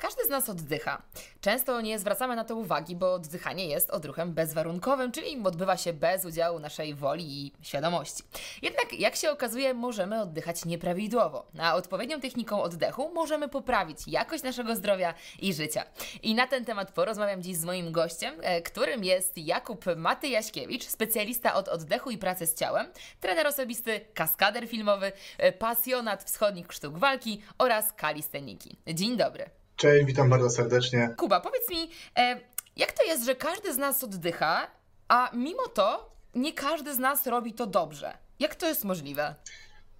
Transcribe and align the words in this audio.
Każdy 0.00 0.24
z 0.24 0.28
nas 0.28 0.48
oddycha. 0.48 1.02
Często 1.40 1.80
nie 1.80 1.98
zwracamy 1.98 2.36
na 2.36 2.44
to 2.44 2.56
uwagi, 2.56 2.96
bo 2.96 3.14
oddychanie 3.14 3.66
jest 3.66 3.90
odruchem 3.90 4.32
bezwarunkowym, 4.32 5.12
czyli 5.12 5.42
odbywa 5.44 5.76
się 5.76 5.92
bez 5.92 6.24
udziału 6.24 6.58
naszej 6.58 6.94
woli 6.94 7.46
i 7.46 7.52
świadomości. 7.62 8.22
Jednak, 8.62 8.92
jak 8.92 9.16
się 9.16 9.30
okazuje, 9.30 9.74
możemy 9.74 10.22
oddychać 10.22 10.64
nieprawidłowo, 10.64 11.46
a 11.58 11.74
odpowiednią 11.74 12.20
techniką 12.20 12.62
oddechu 12.62 13.14
możemy 13.14 13.48
poprawić 13.48 13.98
jakość 14.06 14.42
naszego 14.42 14.76
zdrowia 14.76 15.14
i 15.38 15.54
życia. 15.54 15.84
I 16.22 16.34
na 16.34 16.46
ten 16.46 16.64
temat 16.64 16.92
porozmawiam 16.92 17.42
dziś 17.42 17.56
z 17.56 17.64
moim 17.64 17.92
gościem, 17.92 18.34
e, 18.42 18.62
którym 18.62 19.04
jest 19.04 19.38
Jakub 19.38 19.84
Matyjaśkiewicz, 19.96 20.84
specjalista 20.84 21.54
od 21.54 21.68
oddechu 21.68 22.10
i 22.10 22.18
pracy 22.18 22.46
z 22.46 22.54
ciałem, 22.54 22.86
trener 23.20 23.46
osobisty, 23.46 24.00
kaskader 24.14 24.68
filmowy, 24.68 25.12
e, 25.38 25.52
pasjonat 25.52 26.24
wschodnich 26.24 26.72
sztuk 26.72 26.98
walki 26.98 27.42
oraz 27.58 27.92
kalisteniki. 27.92 28.76
Dzień 28.86 29.16
dobry. 29.16 29.59
Cześć, 29.80 30.06
witam 30.06 30.30
bardzo 30.30 30.50
serdecznie. 30.50 31.14
Kuba, 31.16 31.40
powiedz 31.40 31.70
mi, 31.70 31.90
e, 32.18 32.40
jak 32.76 32.92
to 32.92 33.04
jest, 33.04 33.24
że 33.24 33.34
każdy 33.34 33.74
z 33.74 33.78
nas 33.78 34.04
oddycha, 34.04 34.66
a 35.08 35.30
mimo 35.34 35.68
to 35.68 36.14
nie 36.34 36.52
każdy 36.52 36.94
z 36.94 36.98
nas 36.98 37.26
robi 37.26 37.54
to 37.54 37.66
dobrze? 37.66 38.18
Jak 38.38 38.54
to 38.54 38.66
jest 38.66 38.84
możliwe? 38.84 39.34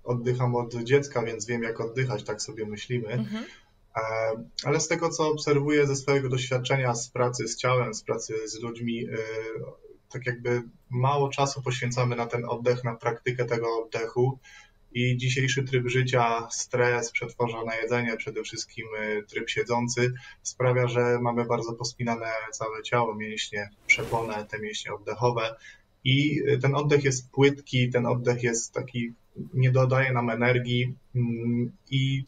Oddycham 0.05 0.55
od 0.55 0.75
dziecka, 0.75 1.23
więc 1.23 1.47
wiem, 1.47 1.63
jak 1.63 1.81
oddychać, 1.81 2.23
tak 2.23 2.43
sobie 2.43 2.67
myślimy. 2.67 3.09
Mhm. 3.09 3.45
E, 3.97 4.01
ale 4.65 4.81
z 4.81 4.89
tego, 4.89 5.09
co 5.09 5.29
obserwuję 5.29 5.87
ze 5.87 5.97
swojego 5.97 6.29
doświadczenia 6.29 6.95
z 6.95 7.09
pracy 7.09 7.49
z 7.49 7.57
ciałem, 7.57 7.95
z 7.95 8.03
pracy 8.03 8.49
z 8.49 8.63
ludźmi, 8.63 9.07
e, 9.07 9.17
tak 10.09 10.27
jakby 10.27 10.63
mało 10.91 11.29
czasu 11.29 11.63
poświęcamy 11.63 12.17
na 12.17 12.27
ten 12.27 12.45
oddech, 12.45 12.85
na 12.85 12.97
praktykę 12.97 13.45
tego 13.45 13.83
oddechu 13.83 14.39
i 14.93 15.17
dzisiejszy 15.17 15.63
tryb 15.63 15.89
życia, 15.89 16.49
stres, 16.51 17.11
przetworzone 17.11 17.77
jedzenie, 17.83 18.17
przede 18.17 18.43
wszystkim 18.43 18.87
y, 19.03 19.23
tryb 19.29 19.51
siedzący 19.51 20.13
sprawia, 20.43 20.89
że 20.89 21.19
mamy 21.21 21.45
bardzo 21.45 21.73
pospinane 21.73 22.27
całe 22.53 22.83
ciało, 22.83 23.15
mięśnie 23.15 23.71
przepone, 23.87 24.47
te 24.47 24.59
mięśnie 24.59 24.95
oddechowe 24.95 25.57
i 26.05 26.43
y, 26.49 26.59
ten 26.59 26.75
oddech 26.75 27.05
jest 27.05 27.31
płytki, 27.31 27.91
ten 27.91 28.07
oddech 28.07 28.43
jest 28.43 28.73
taki, 28.73 29.13
nie 29.55 29.71
dodaje 29.71 30.13
nam 30.13 30.31
energii 30.31 30.95
mm, 31.15 31.73
i 31.91 32.25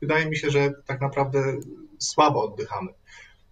wydaje 0.00 0.26
mi 0.26 0.36
się, 0.36 0.50
że 0.50 0.72
tak 0.86 1.00
naprawdę 1.00 1.56
słabo 1.98 2.44
oddychamy. 2.44 2.90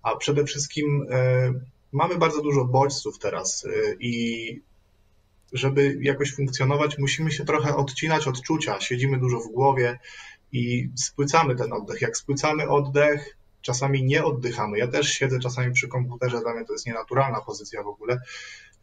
A 0.02 0.16
przede 0.16 0.44
wszystkim 0.44 1.02
y, 1.02 1.60
mamy 1.92 2.16
bardzo 2.16 2.42
dużo 2.42 2.64
bodźców 2.64 3.18
teraz 3.18 3.66
i 4.00 4.60
żeby 5.52 5.98
jakoś 6.00 6.34
funkcjonować, 6.34 6.98
musimy 6.98 7.30
się 7.30 7.44
trochę 7.44 7.76
odcinać 7.76 8.28
od 8.28 8.42
czucia. 8.42 8.80
Siedzimy 8.80 9.18
dużo 9.18 9.40
w 9.40 9.52
głowie 9.52 9.98
i 10.52 10.90
spłycamy 10.96 11.54
ten 11.54 11.72
oddech. 11.72 12.00
Jak 12.00 12.16
spłycamy 12.16 12.68
oddech, 12.68 13.36
czasami 13.62 14.04
nie 14.04 14.24
oddychamy. 14.24 14.78
Ja 14.78 14.88
też 14.88 15.08
siedzę 15.08 15.38
czasami 15.38 15.72
przy 15.72 15.88
komputerze, 15.88 16.40
dla 16.40 16.54
mnie 16.54 16.64
to 16.64 16.72
jest 16.72 16.86
nienaturalna 16.86 17.40
pozycja 17.40 17.82
w 17.82 17.86
ogóle. 17.86 18.20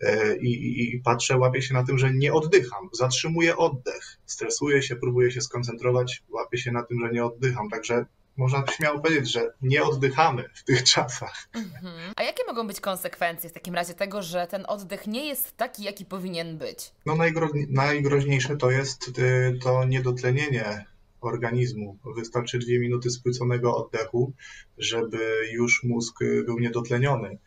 E, 0.01 0.37
I, 0.37 0.47
i, 0.47 0.95
I, 0.95 0.99
patrzę, 0.99 1.37
łapię 1.37 1.61
się 1.61 1.73
na 1.73 1.83
tym, 1.83 1.97
że 1.97 2.13
nie 2.13 2.33
oddycham, 2.33 2.89
zatrzymuję 2.93 3.57
oddech, 3.57 4.17
stresuję 4.25 4.81
się, 4.81 4.95
próbuję 4.95 5.31
się 5.31 5.41
skoncentrować, 5.41 6.23
łapię 6.29 6.57
się 6.57 6.71
na 6.71 6.83
tym, 6.83 6.99
że 7.05 7.13
nie 7.13 7.25
oddycham. 7.25 7.69
Także 7.69 8.05
można 8.37 8.63
śmiało 8.67 8.99
powiedzieć, 8.99 9.31
że 9.31 9.53
nie 9.61 9.83
oddychamy 9.83 10.49
w 10.53 10.63
tych 10.63 10.83
czasach. 10.83 11.49
Mhm. 11.53 12.13
A 12.15 12.23
jakie 12.23 12.43
mogą 12.47 12.67
być 12.67 12.79
konsekwencje 12.81 13.49
w 13.49 13.53
takim 13.53 13.75
razie 13.75 13.93
tego, 13.93 14.21
że 14.21 14.47
ten 14.47 14.65
oddech 14.67 15.07
nie 15.07 15.27
jest 15.27 15.57
taki, 15.57 15.83
jaki 15.83 16.05
powinien 16.05 16.57
być? 16.57 16.91
No 17.05 17.15
najgro 17.15 17.49
najgroźniejsze 17.69 18.57
to 18.57 18.71
jest 18.71 19.19
y, 19.19 19.59
to 19.63 19.85
niedotlenienie 19.85 20.85
organizmu. 21.21 21.97
Wystarczy 22.15 22.59
dwie 22.59 22.79
minuty 22.79 23.09
spłyconego 23.09 23.75
oddechu, 23.75 24.33
żeby 24.77 25.49
już 25.51 25.83
mózg 25.83 26.19
był 26.45 26.59
niedotleniony. 26.59 27.37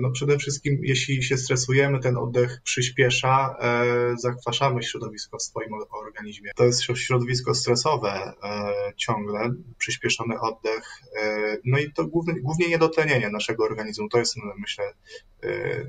No 0.00 0.10
przede 0.10 0.38
wszystkim, 0.38 0.78
jeśli 0.82 1.22
się 1.22 1.36
stresujemy, 1.36 2.00
ten 2.00 2.16
oddech 2.16 2.60
przyspiesza, 2.64 3.56
e, 3.60 4.14
zakwaszamy 4.18 4.82
środowisko 4.82 5.38
w 5.38 5.42
swoim 5.42 5.70
organizmie. 5.90 6.50
To 6.56 6.64
jest 6.64 6.82
środowisko 6.82 7.54
stresowe 7.54 8.32
e, 8.42 8.92
ciągle, 8.96 9.50
przyspieszony 9.78 10.40
oddech, 10.40 10.84
e, 11.22 11.56
no 11.64 11.78
i 11.78 11.92
to 11.92 12.06
głównie, 12.06 12.40
głównie 12.40 12.68
niedotlenienie 12.68 13.30
naszego 13.30 13.64
organizmu. 13.64 14.08
To 14.08 14.18
jest, 14.18 14.36
myślę, 14.58 14.92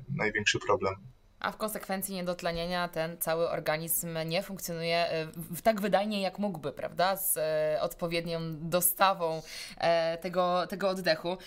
największy 0.10 0.60
problem 0.60 0.96
a 1.40 1.52
w 1.52 1.58
konsekwencji 1.58 2.16
niedotlenienia 2.16 2.88
ten 2.88 3.18
cały 3.18 3.50
organizm 3.50 4.18
nie 4.26 4.44
funkcjonuje 4.44 5.12
e, 5.12 5.28
tak 5.64 5.82
wydajnie, 5.82 6.22
jak 6.22 6.40
mógłby, 6.40 6.72
prawda? 6.72 7.16
Z 7.18 7.38
e, 7.38 7.82
odpowiednią 7.82 8.40
dostawą 8.70 9.42
e, 9.78 10.18
tego, 10.18 10.68
tego 10.68 10.90
oddechu. 10.90 11.38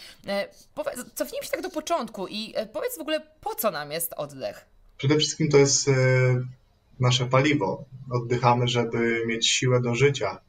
Cofnijmy 1.14 1.44
się 1.44 1.50
tak 1.50 1.62
do 1.62 1.70
początku 1.70 2.26
i 2.28 2.54
powiedz 2.72 2.98
w 2.98 3.00
ogóle, 3.00 3.20
po 3.40 3.54
co 3.54 3.70
nam 3.70 3.92
jest 3.92 4.14
oddech? 4.16 4.66
Przede 4.96 5.16
wszystkim 5.16 5.48
to 5.48 5.56
jest 5.56 5.90
nasze 7.00 7.26
paliwo. 7.26 7.84
Oddychamy, 8.10 8.68
żeby 8.68 9.22
mieć 9.26 9.48
siłę 9.48 9.80
do 9.80 9.94
życia. 9.94 10.40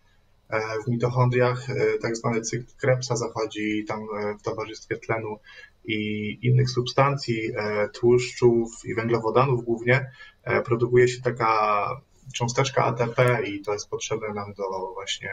W 0.85 0.89
mitochondriach 0.89 1.67
tak 2.01 2.15
zwany 2.15 2.41
cykl 2.41 2.65
Krebsa 2.77 3.15
zachodzi 3.15 3.85
tam 3.87 3.99
w 4.39 4.43
towarzystwie 4.43 4.97
tlenu 4.97 5.39
i 5.85 6.39
innych 6.41 6.69
substancji, 6.69 7.51
e, 7.55 7.89
tłuszczów 7.89 8.71
i 8.85 8.95
węglowodanów 8.95 9.63
głównie, 9.63 10.11
e, 10.43 10.61
produkuje 10.61 11.07
się 11.07 11.21
taka 11.21 11.87
cząsteczka 12.33 12.85
ATP 12.85 13.43
i 13.43 13.61
to 13.61 13.73
jest 13.73 13.89
potrzebne 13.89 14.33
nam 14.33 14.53
do 14.53 14.63
właśnie 14.93 15.31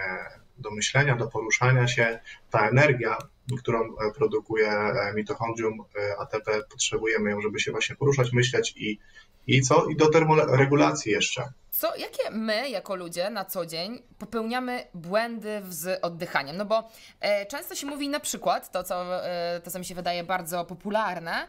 do 0.58 0.70
myślenia, 0.70 1.16
do 1.16 1.26
poruszania 1.26 1.88
się. 1.88 2.20
Ta 2.50 2.68
energia, 2.68 3.16
którą 3.58 3.80
e, 3.80 4.12
produkuje 4.16 4.72
mitochondrium 5.14 5.78
ATP, 6.18 6.62
potrzebujemy 6.70 7.30
ją, 7.30 7.40
żeby 7.40 7.60
się 7.60 7.72
właśnie 7.72 7.96
poruszać, 7.96 8.32
myśleć 8.32 8.74
i, 8.76 8.98
i 9.46 9.62
co? 9.62 9.86
I 9.86 9.96
do 9.96 10.10
termoregulacji 10.10 11.12
jeszcze. 11.12 11.52
Co, 11.78 11.96
jakie 11.96 12.30
my, 12.30 12.70
jako 12.70 12.94
ludzie, 12.96 13.30
na 13.30 13.44
co 13.44 13.66
dzień 13.66 14.02
popełniamy 14.18 14.84
błędy 14.94 15.62
z 15.68 16.04
oddychaniem? 16.04 16.56
No 16.56 16.64
bo 16.64 16.88
e, 17.20 17.46
często 17.46 17.74
się 17.74 17.86
mówi 17.86 18.08
na 18.08 18.20
przykład, 18.20 18.70
to 18.72 18.84
co, 18.84 19.26
e, 19.26 19.60
to 19.64 19.70
co 19.70 19.78
mi 19.78 19.84
się 19.84 19.94
wydaje 19.94 20.24
bardzo 20.24 20.64
popularne, 20.64 21.48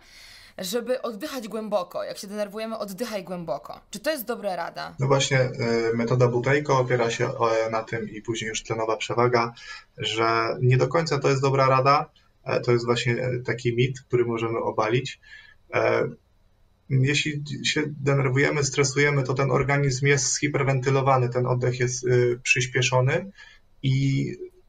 żeby 0.57 1.01
oddychać 1.01 1.47
głęboko. 1.47 2.03
Jak 2.03 2.17
się 2.17 2.28
denerwujemy, 2.28 2.78
oddychaj 2.78 3.23
głęboko. 3.23 3.79
Czy 3.90 4.00
to 4.00 4.12
jest 4.12 4.25
dobra 4.25 4.56
rada? 4.56 4.95
No 5.00 5.07
właśnie, 5.07 5.40
e, 5.40 5.51
metoda 5.94 6.28
Butejko 6.28 6.79
opiera 6.79 7.09
się 7.09 7.28
e, 7.28 7.69
na 7.69 7.84
tym 7.84 8.09
i 8.09 8.22
później 8.22 8.50
już 8.50 8.63
tlenowa 8.63 8.97
przewaga, 8.97 9.53
że 9.97 10.57
nie 10.61 10.78
do 10.78 10.88
końca 10.88 11.19
to 11.19 11.29
jest 11.29 11.41
dobra 11.41 11.67
rada. 11.67 12.09
E, 12.44 12.59
to 12.61 12.72
jest 12.72 12.85
właśnie 12.85 13.17
taki 13.46 13.75
mit, 13.75 14.01
który 14.01 14.25
możemy 14.25 14.59
obalić 14.59 15.19
jeśli 16.90 17.44
się 17.66 17.84
denerwujemy, 17.88 18.64
stresujemy, 18.64 19.24
to 19.24 19.34
ten 19.34 19.52
organizm 19.52 20.06
jest 20.06 20.40
hiperwentylowany, 20.40 21.30
ten 21.30 21.46
oddech 21.46 21.80
jest 21.80 22.04
y, 22.08 22.40
przyspieszony 22.44 23.32
i 23.84 24.26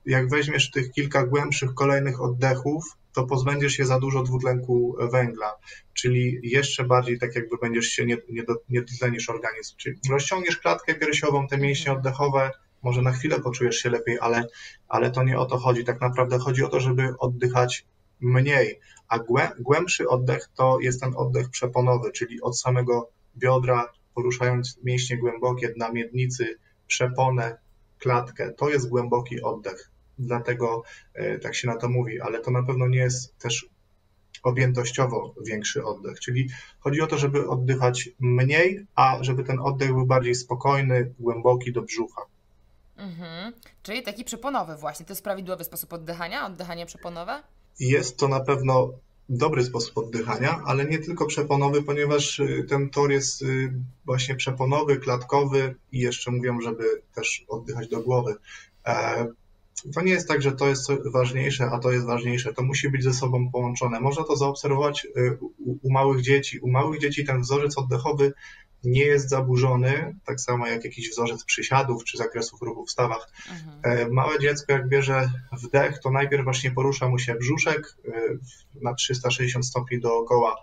jak 0.07 0.29
weźmiesz 0.29 0.71
tych 0.71 0.93
kilka 0.93 1.27
głębszych 1.27 1.75
kolejnych 1.75 2.21
oddechów, 2.21 2.85
to 3.13 3.27
pozbędziesz 3.27 3.73
się 3.73 3.85
za 3.85 4.01
dużo 4.01 4.23
dwutlenku 4.23 4.97
węgla, 5.13 5.53
czyli 5.95 6.41
jeszcze 6.43 6.85
bardziej 6.85 7.19
tak 7.19 7.35
jakby 7.35 7.57
będziesz 7.63 7.87
się 7.87 8.07
nie, 8.07 8.17
nie, 8.31 8.43
do, 8.43 8.55
nie 8.69 8.83
dotlenisz 8.83 9.31
organizm, 9.31 9.77
czyli 9.77 9.97
rozciągniesz 10.11 10.57
klatkę 10.57 10.95
piersiową, 10.95 11.49
te 11.49 11.59
mięśnie 11.59 11.93
oddechowe, 11.93 12.51
może 12.83 13.03
na 13.03 13.13
chwilę 13.13 13.41
poczujesz 13.41 13.77
się 13.77 13.91
lepiej, 13.91 14.19
ale, 14.21 14.47
ale 14.89 15.11
to 15.11 15.23
nie 15.23 15.39
o 15.39 15.47
to 15.47 15.59
chodzi. 15.59 15.85
Tak 15.85 16.01
naprawdę 16.01 16.39
chodzi 16.39 16.65
o 16.65 16.69
to, 16.69 16.81
żeby 16.81 17.09
oddychać 17.19 17.85
mniej, 18.21 18.81
a 19.09 19.19
głębszy 19.59 20.09
oddech 20.09 20.49
to 20.55 20.81
jest 20.81 21.01
ten 21.01 21.13
oddech 21.17 21.51
przeponowy, 21.51 22.13
czyli 22.13 22.41
od 22.41 22.59
samego 22.59 23.11
biodra, 23.37 23.93
poruszając 24.15 24.79
mięśnie 24.83 25.19
głębokie, 25.19 25.69
dna 25.69 25.93
miednicy, 25.93 26.59
przeponę, 26.87 27.59
klatkę. 27.99 28.53
To 28.53 28.69
jest 28.71 28.89
głęboki 28.89 29.43
oddech. 29.43 29.91
Dlatego 30.19 30.83
e, 31.15 31.39
tak 31.39 31.55
się 31.55 31.69
na 31.69 31.77
to 31.77 31.89
mówi, 31.89 32.21
ale 32.21 32.41
to 32.41 32.51
na 32.51 32.63
pewno 32.63 32.89
nie 32.89 32.99
jest 32.99 33.39
też 33.39 33.69
objętościowo 34.43 35.35
większy 35.47 35.85
oddech. 35.85 36.21
Czyli 36.21 36.49
chodzi 36.81 37.01
o 37.01 37.07
to, 37.07 37.19
żeby 37.19 37.49
oddychać 37.49 38.09
mniej, 38.21 38.87
a 38.95 39.19
żeby 39.21 39.45
ten 39.45 39.61
oddech 39.61 39.93
był 39.93 40.07
bardziej 40.07 40.35
spokojny, 40.35 41.15
głęboki 41.19 41.73
do 41.73 41.83
brzucha. 41.83 42.23
Mhm. 42.97 43.53
Czyli 43.83 44.03
taki 44.03 44.25
przeponowy 44.25 44.77
właśnie. 44.77 45.07
To 45.07 45.13
jest 45.13 45.25
prawidłowy 45.25 45.65
sposób 45.65 45.93
oddychania? 45.93 46.47
Oddychanie 46.47 46.87
przeponowe? 46.87 47.43
Jest 47.81 48.17
to 48.17 48.29
na 48.29 48.41
pewno 48.41 48.91
dobry 49.29 49.65
sposób 49.65 49.99
oddychania, 49.99 50.63
ale 50.67 50.85
nie 50.85 50.99
tylko 50.99 51.27
przeponowy, 51.27 51.83
ponieważ 51.83 52.39
y, 52.39 52.67
ten 52.69 52.91
tor 52.91 53.11
jest 53.11 53.43
y, 53.43 53.73
właśnie 54.05 54.35
przeponowy, 54.35 54.97
klatkowy 54.97 55.75
i 55.93 55.99
jeszcze 55.99 56.31
mówią, 56.31 56.61
żeby 56.61 56.85
też 57.15 57.45
oddychać 57.49 57.89
do 57.89 58.01
głowy. 58.01 58.35
E, 58.87 59.27
to 59.95 60.01
nie 60.01 60.13
jest 60.13 60.29
tak, 60.29 60.43
że 60.43 60.53
to 60.53 60.69
jest 60.69 60.89
ważniejsze, 61.13 61.71
a 61.73 61.79
to 61.79 61.93
jest 61.93 62.07
ważniejsze. 62.07 62.55
To 62.55 62.63
musi 62.63 62.91
być 62.91 63.05
ze 63.05 63.13
sobą 63.13 63.51
połączone. 63.51 64.01
Można 64.01 64.25
to 64.25 64.37
zaobserwować 64.37 65.07
y, 65.17 65.39
u, 65.41 65.79
u 65.83 65.93
małych 65.93 66.23
dzieci. 66.23 66.59
U 66.59 66.71
małych 66.71 67.01
dzieci 67.01 67.25
ten 67.25 67.41
wzorzec 67.41 67.79
oddechowy 67.79 68.33
nie 68.85 69.05
jest 69.05 69.29
zaburzony, 69.29 70.17
tak 70.25 70.41
samo 70.41 70.67
jak 70.67 70.85
jakiś 70.85 71.11
wzorzec 71.11 71.45
przysiadów 71.45 72.05
czy 72.05 72.19
zakresów 72.19 72.63
ruchu 72.63 72.87
w 72.87 72.91
stawach. 72.91 73.31
Mhm. 73.51 74.13
Małe 74.13 74.39
dziecko, 74.39 74.73
jak 74.73 74.89
bierze 74.89 75.31
wdech, 75.53 75.99
to 75.99 76.11
najpierw 76.11 76.45
właśnie 76.45 76.71
porusza 76.71 77.09
mu 77.09 77.19
się 77.19 77.35
brzuszek 77.35 77.97
na 78.83 78.95
360 78.95 79.67
stopni 79.67 80.01
dookoła 80.01 80.57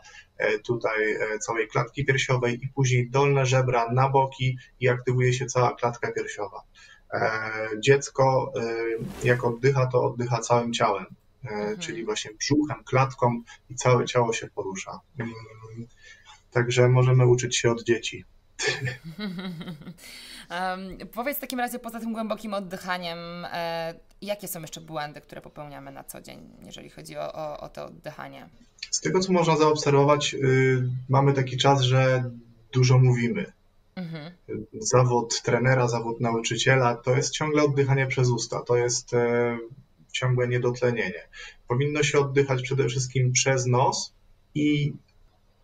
tutaj 0.64 1.18
całej 1.42 1.68
klatki 1.68 2.06
piersiowej 2.06 2.60
i 2.64 2.68
później 2.68 3.10
dolne 3.10 3.46
żebra 3.46 3.92
na 3.92 4.10
boki 4.10 4.58
i 4.80 4.90
aktywuje 4.90 5.34
się 5.34 5.46
cała 5.46 5.76
klatka 5.76 6.12
piersiowa. 6.12 6.62
Dziecko, 7.80 8.54
jak 9.24 9.44
oddycha, 9.44 9.88
to 9.88 10.04
oddycha 10.04 10.40
całym 10.40 10.74
ciałem. 10.74 11.06
E, 11.46 11.50
mhm. 11.50 11.80
czyli 11.80 12.06
właśnie 12.06 12.32
brzuchem, 12.34 12.84
klatką 12.84 13.42
i 13.70 13.76
całe 13.76 14.06
ciało 14.06 14.34
się 14.34 14.48
porusza. 14.48 15.00
Także 16.52 16.90
możemy 16.90 17.26
uczyć 17.26 17.58
się 17.58 17.72
od 17.72 17.84
dzieci. 17.84 18.26
um, 20.52 20.98
powiedz 21.14 21.38
w 21.38 21.42
takim 21.42 21.60
razie 21.60 21.80
poza 21.80 22.00
tym 22.00 22.14
głębokim 22.14 22.54
oddychaniem, 22.54 23.18
e, 23.46 23.94
jakie 24.22 24.48
są 24.48 24.62
jeszcze 24.62 24.82
błędy, 24.82 25.22
które 25.22 25.42
popełniamy 25.42 25.92
na 25.92 26.04
co 26.04 26.22
dzień, 26.22 26.50
jeżeli 26.66 26.90
chodzi 26.90 27.18
o, 27.18 27.34
o, 27.34 27.60
o 27.60 27.70
to 27.70 27.86
oddychanie? 27.86 28.50
Z 28.92 29.02
tego, 29.02 29.20
co 29.20 29.34
można 29.34 29.58
zaobserwować, 29.58 30.34
y, 30.34 30.90
mamy 31.10 31.34
taki 31.34 31.58
czas, 31.58 31.82
że 31.82 32.32
dużo 32.74 33.00
mówimy. 33.00 33.52
Mhm. 33.96 34.32
Zawód 34.80 35.42
trenera, 35.42 35.88
zawód 35.88 36.22
nauczyciela 36.22 36.96
to 36.96 37.16
jest 37.16 37.32
ciągle 37.32 37.64
oddychanie 37.64 38.08
przez 38.08 38.30
usta. 38.30 38.62
To 38.62 38.76
jest 38.76 39.14
e, 39.14 39.58
ciągłe 40.12 40.48
niedotlenienie. 40.48 41.28
Powinno 41.68 42.04
się 42.04 42.20
oddychać 42.20 42.62
przede 42.62 42.88
wszystkim 42.88 43.32
przez 43.32 43.66
nos 43.66 44.14
i 44.56 44.94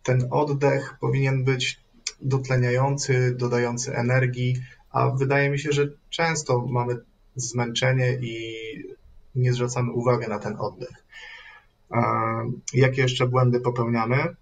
ten 0.04 0.28
oddech 0.30 0.96
powinien 1.00 1.44
być 1.44 1.80
dotleniający, 2.20 3.34
dodający 3.38 3.96
energii, 3.96 4.56
a 4.90 5.10
wydaje 5.10 5.50
mi 5.50 5.58
się, 5.58 5.72
że 5.72 5.88
często 6.10 6.66
mamy 6.66 6.96
zmęczenie 7.36 8.12
i 8.12 8.54
nie 9.34 9.52
zwracamy 9.52 9.92
uwagi 9.92 10.28
na 10.28 10.38
ten 10.38 10.56
oddech. 10.58 11.04
Jakie 12.74 13.02
jeszcze 13.02 13.26
błędy 13.26 13.60
popełniamy? 13.60 14.36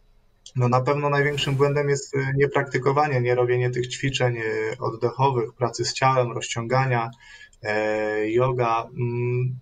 No 0.57 0.69
na 0.69 0.81
pewno 0.81 1.11
największym 1.11 1.55
błędem 1.55 1.89
jest 1.89 2.17
niepraktykowanie, 2.37 3.21
nie 3.21 3.35
robienie 3.35 3.71
tych 3.71 3.89
ćwiczeń 3.89 4.39
oddechowych, 4.79 5.53
pracy 5.53 5.85
z 5.85 5.93
ciałem, 5.93 6.33
rozciągania, 6.33 7.11
e, 7.63 8.31
yoga. 8.31 8.89
Mm, 8.99 9.59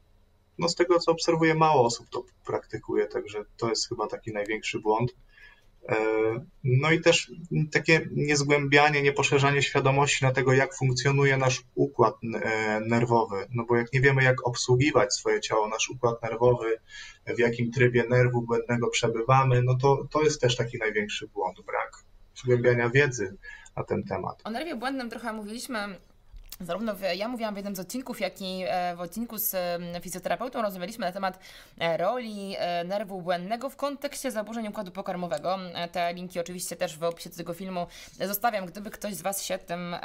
no 0.58 0.68
z 0.68 0.74
tego 0.74 0.98
co 0.98 1.12
obserwuję, 1.12 1.54
mało 1.54 1.84
osób 1.84 2.06
to 2.10 2.24
praktykuje, 2.46 3.06
także 3.06 3.44
to 3.56 3.68
jest 3.68 3.88
chyba 3.88 4.06
taki 4.06 4.32
największy 4.32 4.80
błąd. 4.80 5.14
E, 5.88 5.96
no 6.64 6.90
i 6.90 7.00
też 7.00 7.32
takie 7.72 8.08
niezgłębianie, 8.10 9.02
nieposzerzanie 9.02 9.62
świadomości 9.62 10.24
na 10.24 10.32
tego, 10.32 10.52
jak 10.52 10.74
funkcjonuje 10.74 11.36
nasz 11.36 11.62
układ 11.74 12.14
e, 12.42 12.80
nerwowy. 12.80 13.46
No 13.54 13.64
bo 13.64 13.76
jak 13.76 13.92
nie 13.92 14.00
wiemy, 14.00 14.24
jak 14.24 14.46
obsługiwać 14.46 15.14
swoje 15.14 15.40
ciało, 15.40 15.68
nasz 15.68 15.90
układ 15.90 16.22
nerwowy, 16.22 16.78
w 17.26 17.38
jakim 17.38 17.72
trybie 17.72 18.04
nerwu 18.08 18.42
błędnego 18.42 18.88
przebywamy, 18.88 19.62
no 19.62 19.76
to, 19.76 20.06
to 20.10 20.22
jest 20.22 20.40
też 20.40 20.56
taki 20.56 20.78
największy 20.78 21.28
błąd, 21.28 21.60
brak 21.66 21.90
zgłębiania 22.34 22.90
wiedzy 22.90 23.36
na 23.76 23.84
ten 23.84 24.04
temat. 24.04 24.40
O 24.44 24.50
nerwie 24.50 24.76
błędnym 24.76 25.10
trochę 25.10 25.32
mówiliśmy 25.32 25.78
Zarówno 26.60 26.94
w, 26.94 27.00
ja 27.14 27.28
mówiłam 27.28 27.54
w 27.54 27.56
jednym 27.56 27.76
z 27.76 27.80
odcinków, 27.80 28.20
jak 28.20 28.40
i 28.40 28.64
e, 28.66 28.96
w 28.96 29.00
odcinku 29.00 29.38
z 29.38 29.56
fizjoterapeutą 30.02 30.62
rozmawialiśmy 30.62 31.06
na 31.06 31.12
temat 31.12 31.38
e, 31.78 31.96
roli 31.96 32.54
e, 32.58 32.84
nerwu 32.84 33.22
błędnego 33.22 33.70
w 33.70 33.76
kontekście 33.76 34.30
zaburzeń 34.30 34.68
układu 34.68 34.90
pokarmowego. 34.90 35.58
Te 35.92 36.14
linki 36.14 36.40
oczywiście 36.40 36.76
też 36.76 36.98
w 36.98 37.02
opisie 37.02 37.30
tego 37.30 37.54
filmu 37.54 37.86
zostawiam, 38.26 38.66
gdyby 38.66 38.90
ktoś 38.90 39.14
z 39.14 39.22
Was 39.22 39.42
się 39.42 39.58
tym 39.58 39.96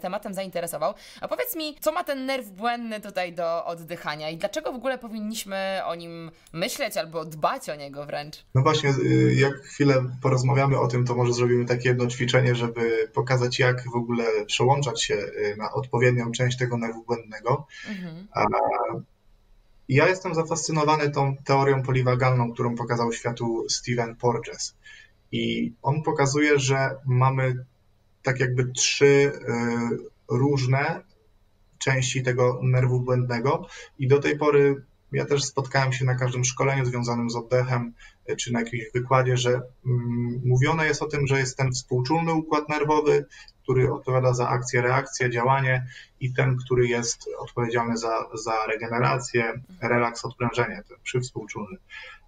tematem 0.00 0.34
zainteresował. 0.34 0.94
A 1.20 1.28
powiedz 1.28 1.56
mi, 1.56 1.76
co 1.80 1.92
ma 1.92 2.04
ten 2.04 2.26
nerw 2.26 2.50
błędny 2.50 3.00
tutaj 3.00 3.32
do 3.32 3.64
oddychania 3.64 4.30
i 4.30 4.36
dlaczego 4.36 4.72
w 4.72 4.76
ogóle 4.76 4.98
powinniśmy 4.98 5.80
o 5.84 5.94
nim 5.94 6.30
myśleć 6.52 6.96
albo 6.96 7.24
dbać 7.24 7.70
o 7.70 7.74
niego 7.74 8.06
wręcz? 8.06 8.36
No 8.54 8.62
właśnie, 8.62 8.90
y, 8.90 9.34
jak 9.34 9.54
chwilę 9.54 9.94
porozmawiamy 10.22 10.78
o 10.78 10.88
tym, 10.88 11.06
to 11.06 11.14
może 11.14 11.32
zrobimy 11.32 11.64
takie 11.64 11.88
jedno 11.88 12.06
ćwiczenie, 12.06 12.54
żeby 12.54 13.08
pokazać, 13.14 13.58
jak 13.58 13.84
w 13.92 13.96
ogóle 13.96 14.24
przełączać 14.46 15.02
się 15.02 15.14
y, 15.14 15.56
na 15.58 15.72
odpowiedź 15.72 16.03
odpowiednią 16.04 16.32
część 16.32 16.58
tego 16.58 16.76
nerwu 16.76 17.04
błędnego. 17.04 17.66
Mhm. 17.88 18.26
Ja 19.88 20.08
jestem 20.08 20.34
zafascynowany 20.34 21.10
tą 21.10 21.36
teorią 21.36 21.82
poliwagalną, 21.82 22.52
którą 22.52 22.74
pokazał 22.74 23.12
światu 23.12 23.64
Steven 23.68 24.16
Porges. 24.16 24.76
I 25.32 25.72
on 25.82 26.02
pokazuje, 26.02 26.58
że 26.58 26.96
mamy 27.06 27.64
tak 28.22 28.40
jakby 28.40 28.72
trzy 28.72 29.04
y, 29.04 29.32
różne 30.28 31.02
części 31.78 32.22
tego 32.22 32.60
nerwu 32.62 33.00
błędnego 33.00 33.66
i 33.98 34.08
do 34.08 34.18
tej 34.18 34.38
pory 34.38 34.84
ja 35.12 35.26
też 35.26 35.44
spotkałem 35.44 35.92
się 35.92 36.04
na 36.04 36.14
każdym 36.14 36.44
szkoleniu 36.44 36.84
związanym 36.84 37.30
z 37.30 37.36
oddechem 37.36 37.92
y, 38.30 38.36
czy 38.36 38.52
na 38.52 38.60
jakimś 38.60 38.82
wykładzie, 38.94 39.36
że 39.36 39.50
mm, 39.86 40.42
mówione 40.44 40.86
jest 40.86 41.02
o 41.02 41.08
tym, 41.08 41.26
że 41.26 41.38
jest 41.38 41.56
ten 41.56 41.72
współczulny 41.72 42.32
układ 42.32 42.68
nerwowy, 42.68 43.26
który 43.64 43.92
odpowiada 43.92 44.34
za 44.34 44.48
akcję, 44.48 44.82
reakcję, 44.82 45.30
działanie 45.30 45.86
i 46.20 46.32
ten, 46.32 46.56
który 46.56 46.86
jest 46.86 47.30
odpowiedzialny 47.38 47.96
za, 47.96 48.26
za 48.34 48.66
regenerację, 48.66 49.52
relaks, 49.82 50.24
odprężenie, 50.24 50.82
ten 50.88 50.96
przywspółczulny. 51.02 51.76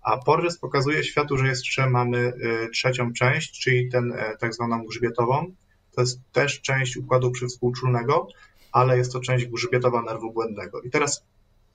A 0.02 0.16
Porges 0.16 0.58
pokazuje 0.58 1.04
światu, 1.04 1.36
że 1.36 1.46
jeszcze 1.46 1.90
mamy 1.90 2.18
y, 2.18 2.70
trzecią 2.72 3.12
część, 3.12 3.60
czyli 3.60 3.90
ten 3.90 4.12
e, 4.12 4.36
tak 4.36 4.54
zwaną 4.54 4.84
grzbietową. 4.84 5.52
To 5.94 6.00
jest 6.00 6.20
też 6.32 6.60
część 6.60 6.96
układu 6.96 7.30
przywspółczulnego, 7.30 8.28
ale 8.72 8.98
jest 8.98 9.12
to 9.12 9.20
część 9.20 9.46
grzbietowa 9.46 10.02
nerwu 10.02 10.32
błędnego. 10.32 10.80
I 10.80 10.90
teraz 10.90 11.24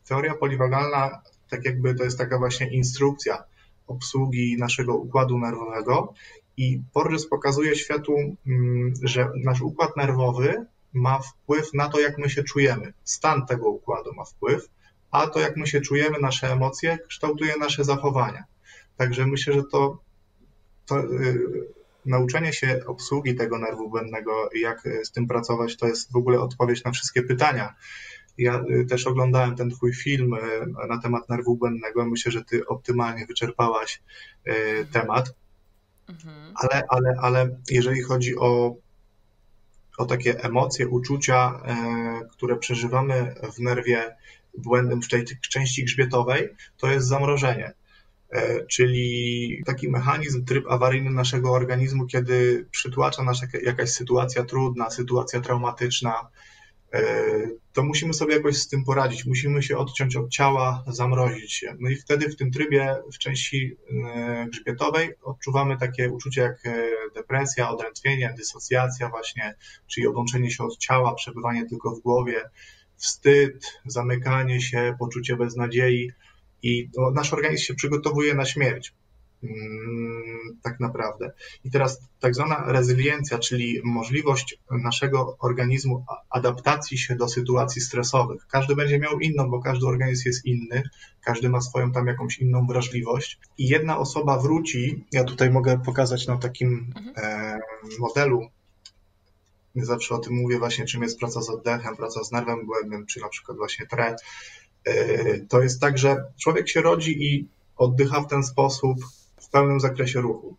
teoria 0.07 0.35
poliwagalna, 0.35 1.21
tak 1.49 1.65
jakby 1.65 1.95
to 1.95 2.03
jest 2.03 2.17
taka 2.17 2.37
właśnie 2.37 2.73
instrukcja 2.73 3.43
obsługi 3.87 4.57
naszego 4.59 4.95
układu 4.95 5.37
nerwowego 5.37 6.13
i 6.61 6.81
Porges 6.93 7.27
pokazuje 7.27 7.75
światu, 7.75 8.15
mm, 8.47 8.93
że 9.03 9.29
nasz 9.43 9.61
układ 9.61 9.97
nerwowy 9.97 10.65
ma 10.93 11.19
wpływ 11.19 11.73
na 11.73 11.89
to, 11.89 11.99
jak 11.99 12.17
my 12.17 12.29
się 12.29 12.43
czujemy. 12.43 12.93
Stan 13.03 13.45
tego 13.45 13.69
układu 13.69 14.13
ma 14.13 14.25
wpływ, 14.25 14.69
a 15.11 15.27
to, 15.27 15.39
jak 15.39 15.57
my 15.57 15.67
się 15.67 15.81
czujemy, 15.81 16.19
nasze 16.19 16.51
emocje, 16.51 16.97
kształtuje 17.07 17.53
nasze 17.59 17.83
zachowania. 17.83 18.43
Także 18.97 19.27
myślę, 19.27 19.53
że 19.53 19.63
to, 19.63 19.97
to 20.85 20.97
yy, 20.97 21.67
nauczenie 22.05 22.53
się 22.53 22.79
obsługi 22.87 23.35
tego 23.35 23.57
nerwu 23.57 23.89
błędnego 23.89 24.49
jak 24.55 24.83
z 25.03 25.11
tym 25.11 25.27
pracować, 25.27 25.77
to 25.77 25.87
jest 25.87 26.11
w 26.11 26.15
ogóle 26.15 26.39
odpowiedź 26.39 26.83
na 26.83 26.91
wszystkie 26.91 27.23
pytania. 27.23 27.75
Ja 28.37 28.63
y, 28.69 28.85
też 28.85 29.07
oglądałem 29.07 29.55
ten 29.55 29.69
twój 29.69 29.93
film 29.93 30.33
y, 30.33 30.87
na 30.87 30.97
temat 31.01 31.29
nerwu 31.29 31.55
błędnego. 31.55 32.05
Myślę, 32.05 32.31
że 32.31 32.43
ty 32.43 32.67
optymalnie 32.67 33.25
wyczerpałaś 33.25 34.01
y, 34.47 34.85
temat. 34.91 35.33
Mhm. 36.11 36.53
Ale, 36.55 36.83
ale, 36.89 37.13
ale 37.21 37.49
jeżeli 37.69 38.01
chodzi 38.01 38.37
o, 38.37 38.75
o 39.97 40.05
takie 40.05 40.43
emocje, 40.43 40.87
uczucia, 40.87 41.61
e, 41.65 42.27
które 42.31 42.55
przeżywamy 42.55 43.35
w 43.55 43.59
nerwie 43.59 44.15
błędnym 44.57 45.01
w 45.01 45.07
tej 45.09 45.25
części 45.49 45.83
grzbietowej, 45.83 46.49
to 46.77 46.91
jest 46.91 47.07
zamrożenie. 47.07 47.73
E, 48.29 48.65
czyli 48.65 49.63
taki 49.65 49.89
mechanizm, 49.89 50.45
tryb 50.45 50.65
awaryjny 50.69 51.09
naszego 51.09 51.51
organizmu, 51.51 52.07
kiedy 52.07 52.67
przytłacza 52.71 53.23
nas 53.23 53.41
jakaś 53.63 53.89
sytuacja 53.89 54.43
trudna, 54.43 54.89
sytuacja 54.89 55.41
traumatyczna, 55.41 56.13
to 57.73 57.83
musimy 57.83 58.13
sobie 58.13 58.35
jakoś 58.35 58.57
z 58.57 58.67
tym 58.67 58.83
poradzić. 58.83 59.25
Musimy 59.25 59.63
się 59.63 59.77
odciąć 59.77 60.15
od 60.15 60.29
ciała, 60.29 60.83
zamrozić 60.87 61.53
się. 61.53 61.75
No 61.79 61.89
i 61.89 61.95
wtedy 61.95 62.29
w 62.29 62.35
tym 62.35 62.51
trybie, 62.51 62.95
w 63.13 63.17
części 63.17 63.77
e, 64.15 64.47
grzbietowej, 64.49 65.13
odczuwamy 65.21 65.77
takie 65.77 66.11
uczucia 66.11 66.41
jak 66.41 66.65
e, 66.65 66.87
depresja, 67.15 67.69
odrętwienie, 67.69 68.33
dysocjacja, 68.37 69.09
właśnie, 69.09 69.55
czyli 69.87 70.07
odłączenie 70.07 70.51
się 70.51 70.63
od 70.63 70.77
ciała, 70.77 71.15
przebywanie 71.15 71.65
tylko 71.65 71.95
w 71.95 71.99
głowie, 71.99 72.41
wstyd, 72.95 73.79
zamykanie 73.85 74.61
się, 74.61 74.95
poczucie 74.99 75.35
beznadziei. 75.35 76.11
I 76.63 76.89
nasz 77.13 77.33
organizm 77.33 77.63
się 77.63 77.73
przygotowuje 77.73 78.33
na 78.33 78.45
śmierć. 78.45 78.93
Mm, 79.43 80.57
tak 80.61 80.79
naprawdę. 80.79 81.31
I 81.63 81.71
teraz 81.71 82.01
tak 82.19 82.35
zwana 82.35 82.63
rezyliencja, 82.67 83.39
czyli 83.39 83.81
możliwość 83.83 84.59
naszego 84.71 85.37
organizmu 85.39 86.05
adaptacji 86.29 86.97
się 86.97 87.15
do 87.15 87.27
sytuacji 87.27 87.81
stresowych. 87.81 88.47
Każdy 88.47 88.75
będzie 88.75 88.99
miał 88.99 89.19
inną, 89.19 89.49
bo 89.49 89.61
każdy 89.61 89.85
organizm 89.85 90.23
jest 90.25 90.45
inny, 90.45 90.83
każdy 91.23 91.49
ma 91.49 91.61
swoją 91.61 91.91
tam 91.91 92.07
jakąś 92.07 92.37
inną 92.39 92.67
wrażliwość. 92.67 93.39
I 93.57 93.67
jedna 93.67 93.97
osoba 93.97 94.39
wróci, 94.39 95.05
ja 95.11 95.23
tutaj 95.23 95.49
mogę 95.49 95.79
pokazać 95.85 96.27
na 96.27 96.37
takim 96.37 96.93
mhm. 96.95 97.13
e, 97.17 97.59
modelu, 97.99 98.47
zawsze 99.75 100.15
o 100.15 100.19
tym 100.19 100.33
mówię 100.33 100.59
właśnie, 100.59 100.85
czym 100.85 101.03
jest 101.03 101.19
praca 101.19 101.41
z 101.41 101.49
oddechem, 101.49 101.95
praca 101.95 102.23
z 102.23 102.31
nerwem 102.31 102.65
błędnym, 102.65 103.05
czy 103.05 103.21
na 103.21 103.29
przykład 103.29 103.57
właśnie 103.57 103.87
tre. 103.87 104.15
E, 104.85 105.39
to 105.39 105.61
jest 105.61 105.81
tak, 105.81 105.97
że 105.97 106.23
człowiek 106.41 106.69
się 106.69 106.81
rodzi 106.81 107.23
i 107.23 107.47
oddycha 107.77 108.21
w 108.21 108.27
ten 108.27 108.43
sposób, 108.43 108.97
pełnym 109.51 109.79
zakresie 109.79 110.21
ruchu. 110.21 110.55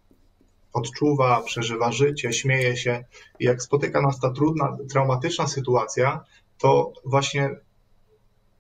odczuwa, 0.72 1.42
przeżywa 1.42 1.92
życie, 1.92 2.32
śmieje 2.32 2.76
się. 2.76 3.04
I 3.40 3.44
jak 3.44 3.62
spotyka 3.62 4.02
nas 4.02 4.20
ta 4.20 4.30
trudna, 4.30 4.76
traumatyczna 4.90 5.46
sytuacja, 5.46 6.24
to 6.58 6.92
właśnie 7.04 7.50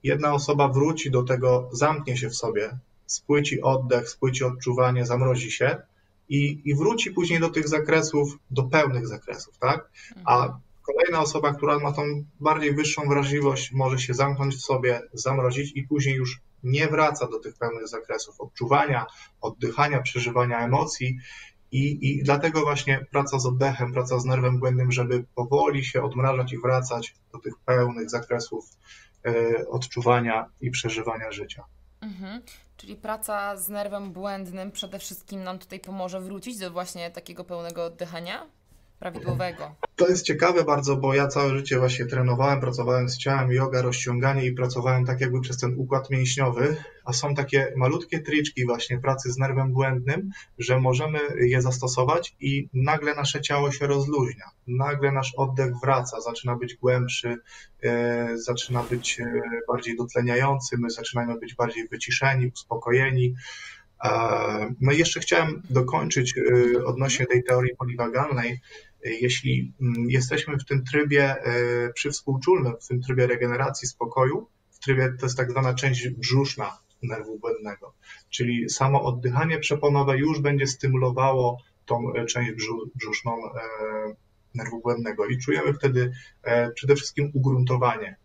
jedna 0.02 0.34
osoba 0.34 0.68
wróci 0.68 1.10
do 1.10 1.22
tego, 1.22 1.68
zamknie 1.72 2.16
się 2.16 2.28
w 2.28 2.34
sobie, 2.34 2.78
spłyci 3.06 3.62
oddech, 3.62 4.08
spłyci 4.08 4.44
odczuwanie, 4.44 5.06
zamrozi 5.06 5.52
się 5.52 5.76
i, 6.28 6.62
i 6.64 6.74
wróci 6.74 7.10
później 7.10 7.40
do 7.40 7.50
tych 7.50 7.68
zakresów, 7.68 8.38
do 8.50 8.62
pełnych 8.62 9.06
zakresów, 9.06 9.58
tak? 9.58 9.90
A 10.24 10.58
kolejna 10.82 11.20
osoba, 11.20 11.54
która 11.54 11.78
ma 11.78 11.92
tą 11.92 12.02
bardziej 12.40 12.74
wyższą 12.74 13.08
wrażliwość, 13.08 13.72
może 13.72 13.98
się 13.98 14.14
zamknąć 14.14 14.54
w 14.54 14.60
sobie, 14.60 15.02
zamrozić 15.12 15.72
i 15.74 15.82
później 15.82 16.14
już 16.14 16.40
nie 16.62 16.88
wraca 16.88 17.26
do 17.26 17.38
tych 17.38 17.54
pełnych 17.58 17.88
zakresów 17.88 18.40
odczuwania, 18.40 19.06
oddychania, 19.40 20.02
przeżywania 20.02 20.64
emocji. 20.64 21.18
I, 21.72 22.08
I 22.10 22.22
dlatego 22.22 22.60
właśnie 22.60 23.06
praca 23.10 23.38
z 23.38 23.46
oddechem, 23.46 23.92
praca 23.92 24.18
z 24.18 24.24
nerwem 24.24 24.58
błędnym, 24.58 24.92
żeby 24.92 25.24
powoli 25.34 25.84
się 25.84 26.02
odmrażać 26.02 26.52
i 26.52 26.58
wracać 26.58 27.14
do 27.32 27.38
tych 27.38 27.54
pełnych 27.64 28.10
zakresów 28.10 28.64
y, 29.26 29.68
odczuwania 29.68 30.46
i 30.60 30.70
przeżywania 30.70 31.32
życia. 31.32 31.64
Mhm. 32.00 32.42
Czyli 32.76 32.96
praca 32.96 33.56
z 33.56 33.68
nerwem 33.68 34.12
błędnym 34.12 34.72
przede 34.72 34.98
wszystkim 34.98 35.44
nam 35.44 35.58
tutaj 35.58 35.80
pomoże 35.80 36.20
wrócić 36.20 36.58
do 36.58 36.70
właśnie 36.70 37.10
takiego 37.10 37.44
pełnego 37.44 37.84
oddychania? 37.84 38.46
Prawidłowego. 39.02 39.74
To 39.96 40.08
jest 40.08 40.24
ciekawe 40.24 40.64
bardzo, 40.64 40.96
bo 40.96 41.14
ja 41.14 41.28
całe 41.28 41.58
życie 41.58 41.78
właśnie 41.78 42.06
trenowałem, 42.06 42.60
pracowałem 42.60 43.08
z 43.08 43.18
ciałem, 43.18 43.52
yoga, 43.52 43.82
rozciąganie 43.82 44.46
i 44.46 44.52
pracowałem 44.52 45.04
tak 45.06 45.20
jakby 45.20 45.40
przez 45.40 45.58
ten 45.58 45.74
układ 45.78 46.10
mięśniowy, 46.10 46.76
a 47.04 47.12
są 47.12 47.34
takie 47.34 47.72
malutkie 47.76 48.20
triczki 48.20 48.66
właśnie 48.66 48.98
pracy 48.98 49.32
z 49.32 49.38
nerwem 49.38 49.72
błędnym, 49.72 50.30
że 50.58 50.80
możemy 50.80 51.18
je 51.40 51.62
zastosować 51.62 52.36
i 52.40 52.68
nagle 52.74 53.14
nasze 53.14 53.40
ciało 53.40 53.72
się 53.72 53.86
rozluźnia. 53.86 54.44
Nagle 54.66 55.12
nasz 55.12 55.34
oddech 55.36 55.72
wraca, 55.82 56.20
zaczyna 56.20 56.56
być 56.56 56.74
głębszy, 56.74 57.36
e, 57.82 58.28
zaczyna 58.38 58.82
być 58.82 59.20
e, 59.20 59.40
bardziej 59.68 59.96
dotleniający, 59.96 60.78
my 60.78 60.90
zaczynamy 60.90 61.38
być 61.38 61.54
bardziej 61.54 61.88
wyciszeni, 61.88 62.46
uspokojeni. 62.54 63.34
E, 64.04 64.10
no 64.80 64.92
i 64.92 64.98
jeszcze 64.98 65.20
chciałem 65.20 65.62
dokończyć 65.70 66.34
odnośnie 66.86 67.26
tej 67.26 67.44
teorii 67.44 67.76
poliwagalnej, 67.76 68.60
jeśli 69.04 69.72
mm, 69.80 70.10
jesteśmy 70.10 70.58
w 70.58 70.64
tym 70.64 70.84
trybie 70.84 71.24
e, 71.24 71.92
przywspółczulnym, 71.92 72.72
w 72.80 72.86
tym 72.88 73.02
trybie 73.02 73.26
regeneracji 73.26 73.88
spokoju, 73.88 74.46
w 74.70 74.78
trybie 74.78 75.12
to 75.20 75.26
jest 75.26 75.36
tak 75.36 75.50
zwana 75.50 75.74
część 75.74 76.08
brzuszna 76.08 76.78
nerwu 77.02 77.38
błędnego, 77.38 77.94
czyli 78.30 78.70
samo 78.70 79.02
oddychanie 79.02 79.58
przeponowe 79.58 80.18
już 80.18 80.40
będzie 80.40 80.66
stymulowało 80.66 81.58
tą 81.86 82.14
e, 82.14 82.26
część 82.26 82.52
brzuszną 82.94 83.32
e, 83.32 83.60
nerwu 84.54 84.80
błędnego 84.80 85.26
i 85.26 85.38
czujemy 85.38 85.74
wtedy 85.74 86.12
przede 86.74 86.94
wszystkim 86.96 87.30
ugruntowanie. 87.34 88.16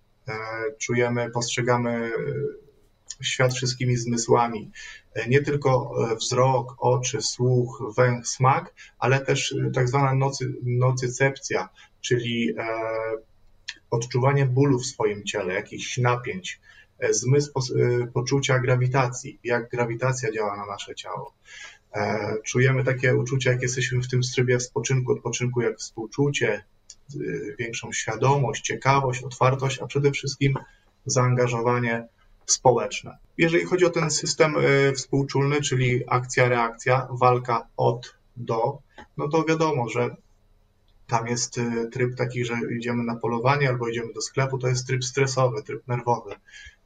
Czujemy, 0.80 1.32
postrzegamy 1.32 2.12
świat 3.22 3.54
wszystkimi 3.54 3.98
zmysłami. 3.98 4.72
E, 5.14 5.30
nie 5.30 5.42
tylko 5.42 5.92
e, 6.12 6.16
wzrok, 6.16 6.76
oczy, 6.78 7.22
słuch, 7.22 7.84
węch, 7.98 8.28
smak, 8.28 8.74
ale 9.00 9.20
też 9.20 9.56
e, 9.68 9.72
tak 9.72 9.90
zwana 9.90 10.16
nocy, 10.16 10.54
nocycepcja, 10.64 11.70
czyli 12.02 12.54
odczuwanie 13.90 14.46
bólu 14.46 14.80
w 14.80 14.86
swoim 14.86 15.24
ciele, 15.24 15.54
jakichś 15.54 15.98
napięć, 15.98 16.60
zmysł 17.10 17.52
poczucia 18.14 18.60
grawitacji, 18.60 19.40
jak 19.44 19.70
grawitacja 19.70 20.32
działa 20.32 20.58
na 20.58 20.66
nasze 20.66 20.96
ciało. 20.96 21.34
Czujemy 22.46 22.84
takie 22.84 23.16
uczucia, 23.16 23.52
jak 23.52 23.62
jesteśmy 23.62 24.02
w 24.02 24.08
tym 24.08 24.22
trybie 24.36 24.60
spoczynku, 24.60 25.12
odpoczynku, 25.12 25.62
jak 25.62 25.78
współczucie, 25.78 26.64
większą 27.60 27.92
świadomość, 27.92 28.64
ciekawość, 28.64 29.24
otwartość, 29.24 29.80
a 29.80 29.88
przede 29.88 30.12
wszystkim 30.12 30.54
zaangażowanie 31.06 32.08
społeczne. 32.48 33.18
Jeżeli 33.38 33.66
chodzi 33.66 33.86
o 33.86 33.90
ten 33.90 34.12
system 34.12 34.56
e, 34.58 34.94
współczulny, 34.94 35.62
czyli 35.62 36.04
akcja-reakcja, 36.08 37.08
walka 37.12 37.68
od 37.78 38.16
do, 38.38 38.78
no 39.18 39.28
to 39.28 39.44
wiadomo, 39.44 39.90
że 39.90 40.16
tam 41.08 41.28
jest 41.28 41.58
e, 41.58 41.88
tryb 41.92 42.16
taki, 42.16 42.46
że 42.46 42.56
idziemy 42.78 43.04
na 43.04 43.16
polowanie 43.16 43.70
albo 43.70 43.88
idziemy 43.88 44.14
do 44.14 44.22
sklepu, 44.22 44.58
to 44.58 44.68
jest 44.68 44.88
tryb 44.88 45.04
stresowy, 45.04 45.64
tryb 45.64 45.88
nerwowy. 45.88 46.36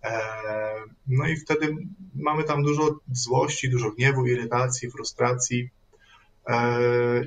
E, 0.04 0.22
no 1.08 1.28
i 1.28 1.38
wtedy 1.38 1.76
mamy 2.16 2.44
tam 2.44 2.64
dużo 2.64 3.00
złości, 3.12 3.70
dużo 3.70 3.92
gniewu, 3.92 4.26
irytacji, 4.26 4.92
frustracji 4.92 5.70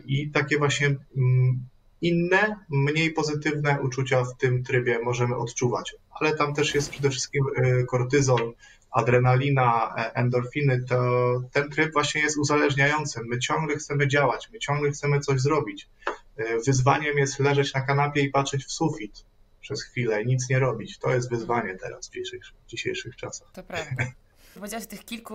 i 0.06 0.30
takie 0.30 0.58
właśnie 0.58 0.86
mm, 1.16 1.64
inne, 2.00 2.56
mniej 2.68 3.12
pozytywne 3.12 3.80
uczucia 3.82 4.24
w 4.24 4.36
tym 4.36 4.64
trybie 4.64 4.98
możemy 5.04 5.36
odczuwać. 5.36 5.94
Ale 6.20 6.36
tam 6.36 6.54
też 6.54 6.74
jest 6.74 6.90
przede 6.90 7.10
wszystkim 7.10 7.44
e, 7.56 7.84
kortyzol, 7.84 8.54
adrenalina, 8.94 9.94
e, 9.98 10.14
endorfiny. 10.14 10.84
To 10.88 11.40
ten 11.52 11.70
tryb 11.70 11.92
właśnie 11.92 12.20
jest 12.20 12.38
uzależniający. 12.38 13.20
My 13.24 13.38
ciągle 13.38 13.76
chcemy 13.76 14.08
działać, 14.08 14.48
my 14.52 14.58
ciągle 14.58 14.90
chcemy 14.90 15.20
coś 15.20 15.40
zrobić. 15.40 15.88
E, 16.36 16.58
wyzwaniem 16.66 17.18
jest 17.18 17.38
leżeć 17.38 17.74
na 17.74 17.80
kanapie 17.80 18.20
i 18.20 18.30
patrzeć 18.30 18.64
w 18.64 18.72
sufit 18.72 19.24
przez 19.60 19.82
chwilę 19.82 20.22
i 20.22 20.26
nic 20.26 20.48
nie 20.50 20.58
robić. 20.58 20.98
To 20.98 21.14
jest 21.14 21.30
wyzwanie 21.30 21.76
teraz 21.76 22.08
w 22.08 22.12
dzisiejszych, 22.12 22.54
w 22.66 22.70
dzisiejszych 22.70 23.16
czasach. 23.16 23.48
To 23.52 23.62
prawda. 23.62 24.04
Powiedziałaś 24.54 24.86
tych 24.86 25.04
kilku, 25.04 25.34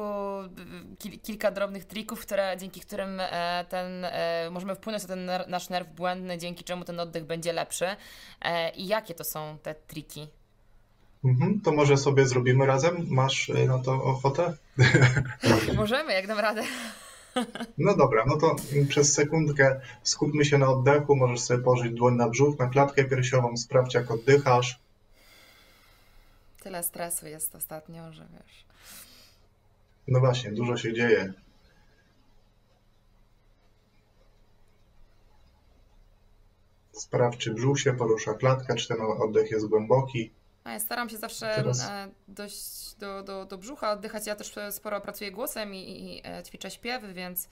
kil, 0.99 1.19
kilka 1.19 1.51
drobnych 1.51 1.85
trików, 1.85 2.21
które, 2.21 2.55
dzięki 2.59 2.81
którym 2.81 3.21
ten, 3.69 4.05
możemy 4.51 4.75
wpłynąć 4.75 5.03
na 5.03 5.09
ten 5.09 5.31
nasz 5.47 5.69
nerw 5.69 5.87
błędny, 5.87 6.37
dzięki 6.37 6.63
czemu 6.63 6.85
ten 6.85 6.99
oddech 6.99 7.25
będzie 7.25 7.53
lepszy. 7.53 7.85
I 8.75 8.87
jakie 8.87 9.13
to 9.13 9.23
są 9.23 9.57
te 9.63 9.75
triki? 9.75 10.27
Mhm, 11.23 11.61
to 11.61 11.71
może 11.71 11.97
sobie 11.97 12.27
zrobimy 12.27 12.65
razem? 12.65 13.05
Masz 13.09 13.51
na 13.67 13.79
to 13.79 14.03
ochotę? 14.03 14.53
Możemy, 15.75 16.13
jak 16.13 16.27
dam 16.27 16.39
radę. 16.39 16.63
No 17.77 17.97
dobra, 17.97 18.23
no 18.27 18.37
to 18.37 18.55
przez 18.89 19.13
sekundkę 19.13 19.81
skupmy 20.03 20.45
się 20.45 20.57
na 20.57 20.67
oddechu. 20.69 21.15
Możesz 21.15 21.39
sobie 21.39 21.63
położyć 21.63 21.93
dłoń 21.93 22.15
na 22.15 22.29
brzuch, 22.29 22.59
na 22.59 22.67
klatkę 22.67 23.03
piersiową, 23.03 23.57
sprawdź 23.57 23.93
jak 23.93 24.11
oddychasz. 24.11 24.79
Tyle 26.63 26.83
stresu 26.83 27.27
jest 27.27 27.55
ostatnio, 27.55 28.13
że 28.13 28.27
wiesz. 28.33 28.65
No 30.07 30.19
właśnie, 30.19 30.51
dużo 30.51 30.77
się 30.77 30.93
dzieje. 30.93 31.33
Sprawdź, 36.91 37.37
czy 37.37 37.53
brzuch 37.53 37.79
się 37.79 37.93
porusza, 37.93 38.33
klatka, 38.33 38.75
czy 38.75 38.87
ten 38.87 38.97
oddech 39.01 39.51
jest 39.51 39.67
głęboki. 39.67 40.31
Ja 40.71 40.79
staram 40.79 41.09
się 41.09 41.17
zawsze 41.17 41.53
Teraz... 41.55 41.81
E, 41.81 42.09
dość 42.27 42.95
do, 42.95 43.23
do, 43.23 43.45
do 43.45 43.57
brzucha 43.57 43.91
oddychać. 43.91 44.27
Ja 44.27 44.35
też 44.35 44.53
sporo 44.71 45.01
pracuję 45.01 45.31
głosem 45.31 45.75
i, 45.75 45.79
i 45.79 46.21
e, 46.27 46.43
ćwiczę 46.43 46.71
śpiewy, 46.71 47.13
więc 47.13 47.49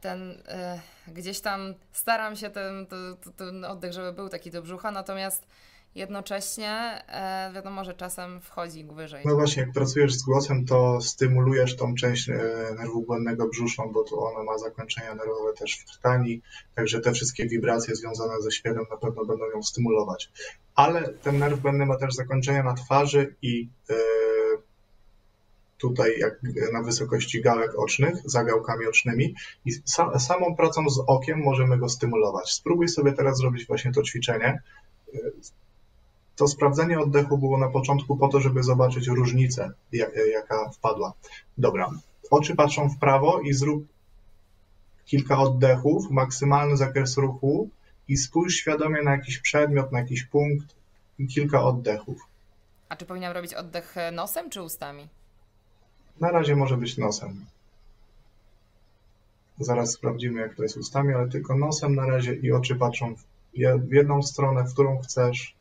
ten 0.00 0.42
e, 0.48 0.80
gdzieś 1.08 1.40
tam 1.40 1.74
staram 1.92 2.36
się 2.36 2.50
ten, 2.50 2.86
ten, 2.86 3.16
ten 3.36 3.64
oddech, 3.64 3.92
żeby 3.92 4.12
był 4.12 4.28
taki 4.28 4.50
do 4.50 4.62
brzucha, 4.62 4.90
natomiast 4.90 5.46
jednocześnie 5.94 7.02
e, 7.08 7.52
wiadomo, 7.54 7.84
że 7.84 7.94
czasem 7.94 8.40
wchodzi 8.40 8.84
wyżej. 8.84 9.22
No 9.26 9.34
właśnie, 9.34 9.62
jak 9.62 9.72
pracujesz 9.72 10.14
z 10.14 10.22
głosem, 10.22 10.66
to 10.66 11.00
stymulujesz 11.00 11.76
tą 11.76 11.94
część 11.94 12.28
e, 12.28 12.34
nerwu 12.78 13.02
błędnego 13.02 13.48
brzuszną, 13.48 13.92
bo 13.92 14.04
to 14.04 14.16
ona 14.16 14.44
ma 14.44 14.58
zakończenia 14.58 15.14
nerwowe 15.14 15.52
też 15.52 15.78
w 15.78 15.84
krtani, 15.84 16.42
także 16.74 17.00
te 17.00 17.12
wszystkie 17.12 17.48
wibracje 17.48 17.94
związane 17.94 18.42
ze 18.42 18.52
śpiewem 18.52 18.84
na 18.90 18.96
pewno 18.96 19.24
będą 19.24 19.50
ją 19.50 19.62
stymulować. 19.62 20.30
Ale 20.74 21.08
ten 21.08 21.38
nerw 21.38 21.60
błędny 21.60 21.86
ma 21.86 21.96
też 21.96 22.14
zakończenia 22.14 22.62
na 22.62 22.74
twarzy 22.74 23.34
i 23.42 23.68
e, 23.90 23.94
tutaj 25.78 26.18
jak 26.18 26.40
na 26.72 26.82
wysokości 26.82 27.42
gałek 27.42 27.78
ocznych, 27.78 28.14
za 28.24 28.44
gałkami 28.44 28.86
ocznymi 28.86 29.34
i 29.64 29.72
samą 30.18 30.56
pracą 30.56 30.90
z 30.90 31.02
okiem 31.06 31.38
możemy 31.38 31.78
go 31.78 31.88
stymulować. 31.88 32.50
Spróbuj 32.50 32.88
sobie 32.88 33.12
teraz 33.12 33.38
zrobić 33.38 33.66
właśnie 33.66 33.92
to 33.92 34.02
ćwiczenie 34.02 34.62
to 36.36 36.48
sprawdzenie 36.48 37.00
oddechu 37.00 37.38
było 37.38 37.58
na 37.58 37.68
początku 37.68 38.16
po 38.16 38.28
to, 38.28 38.40
żeby 38.40 38.62
zobaczyć 38.62 39.06
różnicę, 39.06 39.70
jaka 40.32 40.70
wpadła. 40.70 41.12
Dobra, 41.58 41.90
oczy 42.30 42.56
patrzą 42.56 42.88
w 42.88 42.98
prawo 42.98 43.40
i 43.40 43.52
zrób 43.52 43.84
kilka 45.04 45.38
oddechów, 45.38 46.10
maksymalny 46.10 46.76
zakres 46.76 47.16
ruchu 47.16 47.68
i 48.08 48.16
spójrz 48.16 48.54
świadomie 48.54 49.02
na 49.02 49.10
jakiś 49.10 49.38
przedmiot, 49.38 49.92
na 49.92 49.98
jakiś 49.98 50.24
punkt 50.24 50.74
i 51.18 51.26
kilka 51.26 51.62
oddechów. 51.62 52.20
A 52.88 52.96
czy 52.96 53.06
powinnam 53.06 53.32
robić 53.32 53.54
oddech 53.54 53.96
e, 53.96 54.10
nosem 54.10 54.50
czy 54.50 54.62
ustami? 54.62 55.08
Na 56.20 56.30
razie 56.30 56.56
może 56.56 56.76
być 56.76 56.98
nosem. 56.98 57.44
Zaraz 59.58 59.92
sprawdzimy, 59.92 60.40
jak 60.40 60.54
to 60.54 60.62
jest 60.62 60.76
ustami, 60.76 61.14
ale 61.14 61.28
tylko 61.28 61.56
nosem 61.56 61.94
na 61.94 62.06
razie 62.06 62.34
i 62.34 62.52
oczy 62.52 62.76
patrzą 62.76 63.14
w 63.14 63.92
jedną 63.92 64.22
stronę, 64.22 64.64
w 64.64 64.72
którą 64.72 64.98
chcesz 64.98 65.54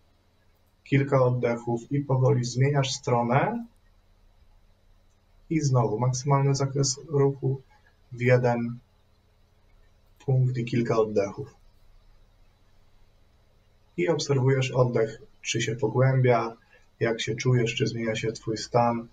kilka 0.90 1.22
oddechów 1.22 1.92
i 1.92 2.00
powoli 2.00 2.44
zmieniasz 2.44 2.92
stronę 2.92 3.66
i 5.50 5.60
znowu 5.60 6.00
maksymalny 6.00 6.56
zakres 6.56 7.00
ruchu 7.08 7.62
w 8.12 8.22
jeden 8.22 8.80
punkt 10.26 10.58
i 10.58 10.66
kilka 10.66 10.98
oddechów. 10.98 11.56
I 13.98 14.10
obserwujesz 14.10 14.72
oddech, 14.72 15.22
czy 15.42 15.62
się 15.62 15.76
pogłębia, 15.76 16.56
jak 17.00 17.22
się 17.22 17.36
czujesz, 17.36 17.76
czy 17.76 17.88
zmienia 17.88 18.16
się 18.16 18.32
Twój 18.32 18.58
stan. 18.58 19.08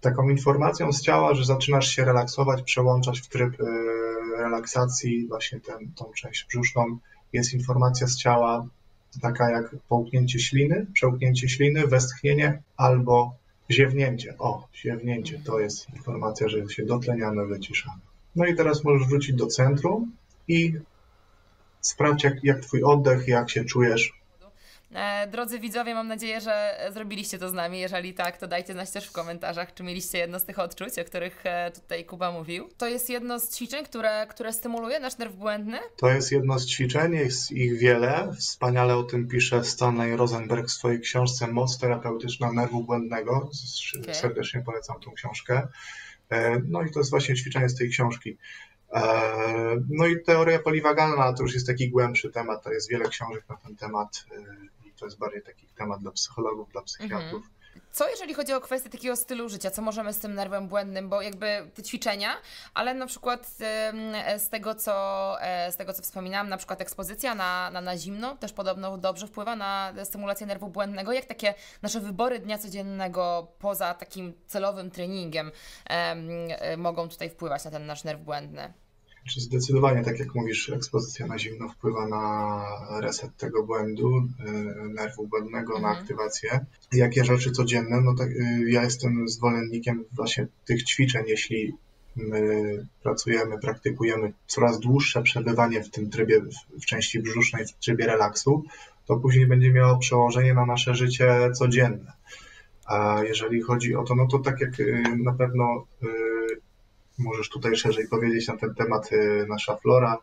Taką 0.00 0.28
informacją 0.28 0.92
z 0.92 1.02
ciała, 1.02 1.34
że 1.34 1.44
zaczynasz 1.44 1.88
się 1.88 2.04
relaksować, 2.04 2.62
przełączać 2.62 3.20
w 3.20 3.28
tryb 3.28 3.60
y, 3.60 3.64
relaksacji, 4.36 5.28
właśnie 5.28 5.60
ten, 5.60 5.92
tą 5.96 6.12
część 6.16 6.46
brzuszną, 6.48 6.98
jest 7.32 7.54
informacja 7.54 8.06
z 8.06 8.16
ciała 8.16 8.66
taka 9.20 9.50
jak 9.50 9.76
połknięcie 9.88 10.40
śliny, 10.40 10.86
przełknięcie 10.92 11.48
śliny, 11.48 11.86
westchnienie 11.86 12.62
albo 12.76 13.34
ziewnięcie. 13.70 14.34
O, 14.38 14.68
ziewnięcie 14.74 15.38
to 15.44 15.60
jest 15.60 15.90
informacja, 15.90 16.48
że 16.48 16.68
się 16.68 16.84
dotleniamy, 16.84 17.46
wyciszamy. 17.46 18.00
No 18.36 18.46
i 18.46 18.56
teraz 18.56 18.84
możesz 18.84 19.08
wrócić 19.08 19.36
do 19.36 19.46
centrum 19.46 20.12
i 20.48 20.74
sprawdź, 21.80 22.24
jak, 22.24 22.44
jak 22.44 22.60
twój 22.60 22.82
oddech, 22.82 23.28
jak 23.28 23.50
się 23.50 23.64
czujesz 23.64 24.21
drodzy 25.30 25.58
widzowie, 25.58 25.94
mam 25.94 26.08
nadzieję, 26.08 26.40
że 26.40 26.76
zrobiliście 26.92 27.38
to 27.38 27.48
z 27.48 27.52
nami. 27.52 27.80
Jeżeli 27.80 28.14
tak, 28.14 28.36
to 28.36 28.46
dajcie 28.46 28.72
znać 28.72 28.90
też 28.90 29.08
w 29.08 29.12
komentarzach, 29.12 29.74
czy 29.74 29.82
mieliście 29.82 30.18
jedno 30.18 30.38
z 30.38 30.44
tych 30.44 30.58
odczuć, 30.58 30.98
o 30.98 31.04
których 31.04 31.46
e, 31.46 31.70
tutaj 31.70 32.04
Kuba 32.04 32.32
mówił. 32.32 32.68
To 32.78 32.88
jest 32.88 33.10
jedno 33.10 33.38
z 33.40 33.56
ćwiczeń, 33.56 33.84
które, 33.84 34.26
które 34.26 34.52
stymuluje 34.52 35.00
nasz 35.00 35.18
nerw 35.18 35.34
błędny? 35.34 35.78
To 35.96 36.10
jest 36.10 36.32
jedno 36.32 36.58
z 36.58 36.66
ćwiczeń, 36.66 37.12
jest 37.12 37.52
ich 37.52 37.78
wiele. 37.78 38.32
Wspaniale 38.38 38.96
o 38.96 39.02
tym 39.02 39.28
pisze 39.28 39.64
Stanley 39.64 40.16
Rosenberg 40.16 40.66
w 40.66 40.72
swojej 40.72 41.00
książce 41.00 41.46
Moc 41.46 41.78
terapeutyczna 41.78 42.52
nerwu 42.52 42.84
błędnego. 42.84 43.50
Okay. 44.02 44.14
Serdecznie 44.14 44.62
polecam 44.62 45.00
tą 45.00 45.12
książkę. 45.12 45.68
E, 46.30 46.60
no 46.68 46.82
i 46.82 46.90
to 46.90 47.00
jest 47.00 47.10
właśnie 47.10 47.34
ćwiczenie 47.34 47.68
z 47.68 47.74
tej 47.74 47.90
książki. 47.90 48.36
No 49.88 50.06
i 50.06 50.22
teoria 50.22 50.58
poliwagalna 50.58 51.32
to 51.32 51.42
już 51.42 51.54
jest 51.54 51.66
taki 51.66 51.90
głębszy 51.90 52.30
temat, 52.30 52.64
to 52.64 52.72
jest 52.72 52.90
wiele 52.90 53.08
książek 53.08 53.44
na 53.48 53.56
ten 53.56 53.76
temat 53.76 54.24
to 55.02 55.06
jest 55.06 55.18
bardziej 55.18 55.42
taki 55.42 55.66
temat 55.66 56.00
dla 56.00 56.10
psychologów, 56.10 56.72
dla 56.72 56.82
psychiatrów. 56.82 57.44
Mhm. 57.44 57.52
Co 57.92 58.08
jeżeli 58.08 58.34
chodzi 58.34 58.52
o 58.52 58.60
kwestię 58.60 58.90
takiego 58.90 59.16
stylu 59.16 59.48
życia, 59.48 59.70
co 59.70 59.82
możemy 59.82 60.12
z 60.12 60.18
tym 60.18 60.34
nerwem 60.34 60.68
błędnym, 60.68 61.08
bo 61.08 61.22
jakby 61.22 61.70
te 61.74 61.82
ćwiczenia, 61.82 62.30
ale 62.74 62.94
na 62.94 63.06
przykład 63.06 63.46
z 64.36 64.48
tego, 64.48 64.74
co, 64.74 65.36
e, 65.42 65.72
z 65.72 65.76
tego, 65.76 65.92
co 65.92 66.02
wspominałam, 66.02 66.48
na 66.48 66.56
przykład 66.56 66.80
ekspozycja 66.80 67.34
na, 67.34 67.70
na, 67.70 67.80
na 67.80 67.96
zimno 67.96 68.36
też 68.36 68.52
podobno 68.52 68.98
dobrze 68.98 69.26
wpływa 69.26 69.56
na 69.56 69.92
stymulację 70.04 70.46
nerwu 70.46 70.68
błędnego. 70.68 71.12
Jak 71.12 71.24
takie 71.24 71.54
nasze 71.82 72.00
wybory 72.00 72.38
dnia 72.38 72.58
codziennego 72.58 73.52
poza 73.58 73.94
takim 73.94 74.32
celowym 74.46 74.90
treningiem 74.90 75.50
e, 75.86 76.76
mogą 76.76 77.08
tutaj 77.08 77.30
wpływać 77.30 77.64
na 77.64 77.70
ten 77.70 77.86
nasz 77.86 78.04
nerw 78.04 78.20
błędny? 78.20 78.72
Czy 79.28 79.40
zdecydowanie, 79.40 80.04
tak 80.04 80.18
jak 80.18 80.34
mówisz, 80.34 80.70
ekspozycja 80.70 81.26
na 81.26 81.38
zimno 81.38 81.68
wpływa 81.68 82.08
na 82.08 83.00
reset 83.00 83.36
tego 83.36 83.62
błędu, 83.62 84.18
y, 84.18 84.88
nerwu 84.88 85.26
błędnego, 85.26 85.76
mhm. 85.76 85.82
na 85.82 86.00
aktywację. 86.00 86.66
Jakie 86.92 87.24
rzeczy 87.24 87.50
codzienne? 87.50 88.00
No 88.00 88.14
tak, 88.14 88.30
y, 88.30 88.64
ja 88.66 88.82
jestem 88.82 89.28
zwolennikiem 89.28 90.04
właśnie 90.12 90.46
tych 90.64 90.82
ćwiczeń, 90.84 91.24
jeśli 91.26 91.72
my 92.16 92.86
pracujemy, 93.02 93.58
praktykujemy 93.58 94.32
coraz 94.46 94.80
dłuższe 94.80 95.22
przebywanie 95.22 95.82
w 95.82 95.90
tym 95.90 96.10
trybie, 96.10 96.40
w 96.80 96.86
części 96.86 97.20
brzusznej, 97.20 97.66
w 97.66 97.72
trybie 97.72 98.06
relaksu, 98.06 98.64
to 99.06 99.16
później 99.16 99.46
będzie 99.46 99.72
miało 99.72 99.98
przełożenie 99.98 100.54
na 100.54 100.66
nasze 100.66 100.94
życie 100.94 101.50
codzienne. 101.54 102.12
A 102.86 103.22
jeżeli 103.22 103.62
chodzi 103.62 103.94
o 103.94 104.04
to, 104.04 104.14
no 104.14 104.26
to 104.26 104.38
tak 104.38 104.60
jak 104.60 104.80
y, 104.80 105.02
na 105.22 105.32
pewno 105.32 105.86
możesz 107.22 107.48
tutaj 107.48 107.76
szerzej 107.76 108.08
powiedzieć 108.08 108.48
na 108.48 108.56
ten 108.56 108.74
temat 108.74 109.12
y, 109.12 109.46
nasza 109.48 109.76
flora 109.76 110.18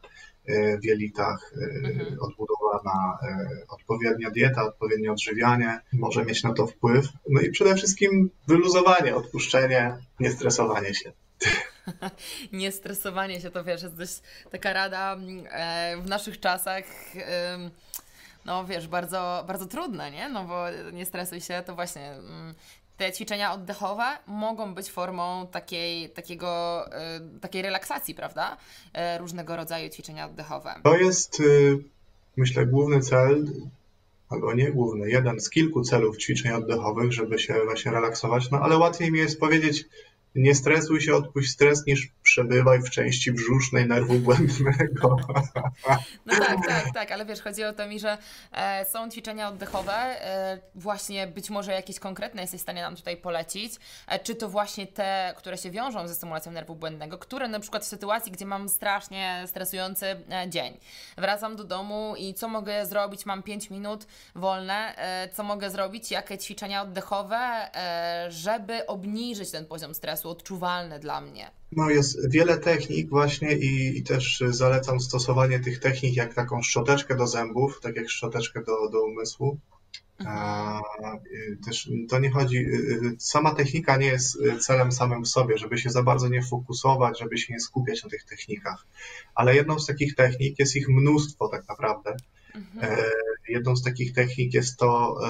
y, 0.49 0.79
w 0.81 0.85
jelitach, 0.85 1.53
y, 1.57 1.87
mhm. 1.87 2.19
odbudowana 2.19 3.17
odpowiednia 3.69 4.31
dieta, 4.31 4.63
odpowiednie 4.63 5.11
odżywianie 5.11 5.81
może 5.93 6.25
mieć 6.25 6.43
na 6.43 6.53
to 6.53 6.67
wpływ. 6.67 7.07
No 7.29 7.41
i 7.41 7.51
przede 7.51 7.75
wszystkim 7.75 8.29
wyluzowanie, 8.47 9.15
odpuszczenie, 9.15 9.97
niestresowanie 10.19 10.93
się. 10.93 11.11
niestresowanie 12.51 13.41
się 13.41 13.51
to 13.51 13.63
wiesz, 13.63 13.83
jest 13.83 13.95
dość 13.95 14.21
taka 14.51 14.73
rada 14.73 15.13
mm, 15.13 15.45
e, 15.51 15.97
w 16.01 16.09
naszych 16.09 16.39
czasach 16.39 16.83
no 18.45 18.65
wiesz, 18.65 18.87
bardzo, 18.87 19.43
bardzo 19.47 19.65
trudne, 19.65 20.11
nie? 20.11 20.29
No 20.29 20.43
bo 20.43 20.65
nie 20.93 21.05
stresuj 21.05 21.41
się, 21.41 21.63
to 21.65 21.75
właśnie 21.75 22.11
mm, 22.11 22.55
te 22.99 23.11
ćwiczenia 23.11 23.53
oddechowe 23.53 24.03
mogą 24.27 24.73
być 24.75 24.91
formą 24.91 25.47
takiej, 25.51 26.09
takiego, 26.09 26.85
y, 27.37 27.39
takiej 27.39 27.61
relaksacji, 27.61 28.15
prawda? 28.15 28.57
Y, 29.15 29.17
różnego 29.17 29.55
rodzaju 29.55 29.89
ćwiczenia 29.89 30.25
oddechowe. 30.25 30.75
To 30.83 30.97
jest, 30.97 31.39
y, 31.39 31.77
myślę, 32.37 32.65
główny 32.65 32.99
cel, 33.01 33.45
albo 34.29 34.53
nie 34.53 34.71
główny, 34.71 35.09
jeden 35.09 35.39
z 35.39 35.49
kilku 35.49 35.81
celów 35.81 36.17
ćwiczeń 36.17 36.51
oddechowych, 36.51 37.13
żeby 37.13 37.39
się 37.39 37.53
właśnie 37.65 37.91
relaksować, 37.91 38.51
no 38.51 38.59
ale 38.59 38.77
łatwiej 38.77 39.11
mi 39.11 39.19
jest 39.19 39.39
powiedzieć, 39.39 39.85
nie 40.35 40.55
stresuj 40.55 41.01
się, 41.01 41.15
odpuść 41.15 41.51
stres, 41.51 41.85
niż 41.85 42.07
przebywaj 42.23 42.81
w 42.81 42.89
części 42.89 43.31
brzusznej 43.31 43.87
nerwu 43.87 44.13
błędnego. 44.13 45.17
No 46.25 46.39
tak, 46.39 46.57
tak, 46.67 46.93
tak, 46.93 47.11
ale 47.11 47.25
wiesz, 47.25 47.41
chodzi 47.41 47.63
o 47.63 47.73
to 47.73 47.87
mi, 47.87 47.99
że 47.99 48.17
e, 48.51 48.85
są 48.85 49.09
ćwiczenia 49.09 49.49
oddechowe, 49.49 49.93
e, 49.93 50.59
właśnie 50.75 51.27
być 51.27 51.49
może 51.49 51.71
jakieś 51.71 51.99
konkretne 51.99 52.41
jesteś 52.41 52.59
w 52.59 52.63
stanie 52.63 52.81
nam 52.81 52.95
tutaj 52.95 53.17
polecić, 53.17 53.73
e, 54.07 54.19
czy 54.19 54.35
to 54.35 54.49
właśnie 54.49 54.87
te, 54.87 55.33
które 55.37 55.57
się 55.57 55.71
wiążą 55.71 56.07
ze 56.07 56.15
stymulacją 56.15 56.51
nerwu 56.51 56.75
błędnego, 56.75 57.17
które 57.17 57.47
na 57.47 57.59
przykład 57.59 57.83
w 57.83 57.87
sytuacji, 57.87 58.31
gdzie 58.31 58.45
mam 58.45 58.69
strasznie 58.69 59.43
stresujący 59.47 60.05
e, 60.05 60.49
dzień, 60.49 60.77
wracam 61.17 61.55
do 61.55 61.63
domu 61.63 62.13
i 62.17 62.33
co 62.33 62.47
mogę 62.47 62.85
zrobić, 62.85 63.25
mam 63.25 63.43
5 63.43 63.69
minut 63.69 64.07
wolne, 64.35 64.95
e, 64.97 65.29
co 65.29 65.43
mogę 65.43 65.69
zrobić, 65.69 66.11
jakie 66.11 66.37
ćwiczenia 66.37 66.81
oddechowe, 66.81 67.37
e, 67.37 68.31
żeby 68.31 68.87
obniżyć 68.87 69.51
ten 69.51 69.65
poziom 69.65 69.95
stresu, 69.95 70.28
odczuwalny 70.29 70.99
dla 70.99 71.21
mnie. 71.21 71.51
No 71.71 71.89
jest 71.89 72.31
wiele 72.31 72.57
technik 72.57 73.09
właśnie 73.09 73.57
i, 73.57 73.97
i, 73.97 74.03
też 74.03 74.43
zalecam 74.49 74.99
stosowanie 74.99 75.59
tych 75.59 75.79
technik 75.79 76.15
jak 76.15 76.33
taką 76.33 76.61
szczoteczkę 76.61 77.15
do 77.15 77.27
zębów, 77.27 77.79
tak 77.81 77.95
jak 77.95 78.09
szczoteczkę 78.09 78.63
do, 78.63 78.89
do 78.89 79.03
umysłu. 79.03 79.57
A, 80.25 80.81
y, 81.31 81.57
też 81.65 81.89
to 82.09 82.19
nie 82.19 82.31
chodzi, 82.31 82.57
y, 82.57 82.61
y, 82.61 83.15
sama 83.19 83.55
technika 83.55 83.97
nie 83.97 84.07
jest 84.07 84.37
celem 84.59 84.91
samym 84.91 85.23
w 85.23 85.27
sobie, 85.27 85.57
żeby 85.57 85.77
się 85.77 85.89
za 85.89 86.03
bardzo 86.03 86.27
nie 86.27 86.43
fokusować, 86.43 87.19
żeby 87.19 87.37
się 87.37 87.53
nie 87.53 87.59
skupiać 87.59 88.03
na 88.03 88.09
tych 88.09 88.23
technikach. 88.23 88.85
Ale 89.35 89.55
jedną 89.55 89.79
z 89.79 89.87
takich 89.87 90.15
technik 90.15 90.59
jest 90.59 90.75
ich 90.75 90.89
mnóstwo 90.89 91.47
tak 91.47 91.67
naprawdę. 91.67 92.15
Mhm. 92.55 92.93
E, 92.93 93.03
jedną 93.47 93.75
z 93.75 93.83
takich 93.83 94.13
technik 94.13 94.53
jest 94.53 94.77
to 94.77 95.19
e, 95.25 95.29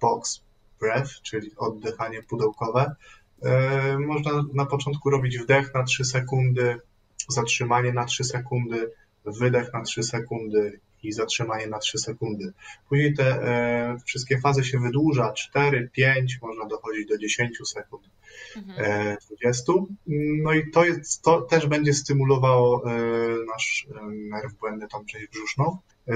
box 0.00 0.42
breath, 0.80 1.10
czyli 1.22 1.50
oddychanie 1.56 2.22
pudełkowe. 2.22 2.94
E, 3.44 3.98
można 3.98 4.30
na 4.54 4.66
początku 4.66 5.10
robić 5.10 5.38
wdech 5.38 5.74
na 5.74 5.84
3 5.84 6.04
sekundy, 6.04 6.80
zatrzymanie 7.28 7.92
na 7.92 8.04
3 8.04 8.24
sekundy, 8.24 8.90
wydech 9.24 9.72
na 9.72 9.82
3 9.82 10.02
sekundy 10.02 10.80
i 11.02 11.12
zatrzymanie 11.12 11.66
na 11.66 11.78
3 11.78 11.98
sekundy. 11.98 12.52
Później 12.88 13.14
te 13.14 13.24
e, 13.24 13.96
wszystkie 14.06 14.40
fazy 14.40 14.64
się 14.64 14.78
wydłuża, 14.78 15.32
4, 15.32 15.90
5, 15.92 16.38
można 16.42 16.66
dochodzić 16.66 17.08
do 17.08 17.18
10 17.18 17.58
sekund, 17.64 18.10
mhm. 18.56 18.84
e, 18.84 19.16
20. 19.30 19.72
No 20.42 20.52
i 20.52 20.70
to, 20.70 20.84
jest, 20.84 21.22
to 21.22 21.42
też 21.42 21.66
będzie 21.66 21.94
stymulowało 21.94 22.90
e, 22.90 22.98
nasz 23.52 23.86
e, 23.90 24.06
nerw 24.10 24.54
błędny, 24.54 24.88
tą 24.88 25.04
część 25.04 25.26
brzuszną. 25.26 25.78
E, 26.08 26.14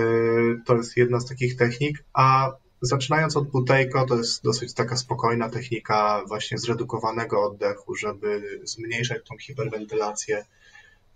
to 0.65 0.77
jest 0.77 0.97
jedna 0.97 1.21
z 1.21 1.29
takich 1.29 1.57
technik, 1.57 2.05
a 2.13 2.53
Zaczynając 2.81 3.37
od 3.37 3.49
butejko, 3.49 4.07
to 4.07 4.17
jest 4.17 4.45
dosyć 4.45 4.75
taka 4.75 4.97
spokojna 4.97 5.51
technika 5.51 6.23
właśnie 6.29 6.59
zredukowanego 6.59 7.43
oddechu, 7.43 7.95
żeby 7.95 8.61
zmniejszać 8.65 9.29
tą 9.29 9.39
hiperwentylację, 9.39 10.45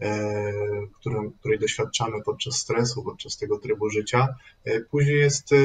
e, 0.00 0.52
którą, 1.00 1.30
której 1.30 1.58
doświadczamy 1.58 2.22
podczas 2.24 2.54
stresu, 2.54 3.02
podczas 3.02 3.36
tego 3.36 3.58
trybu 3.58 3.90
życia. 3.90 4.28
E, 4.64 4.80
później 4.80 5.16
jest 5.18 5.52
e, 5.52 5.56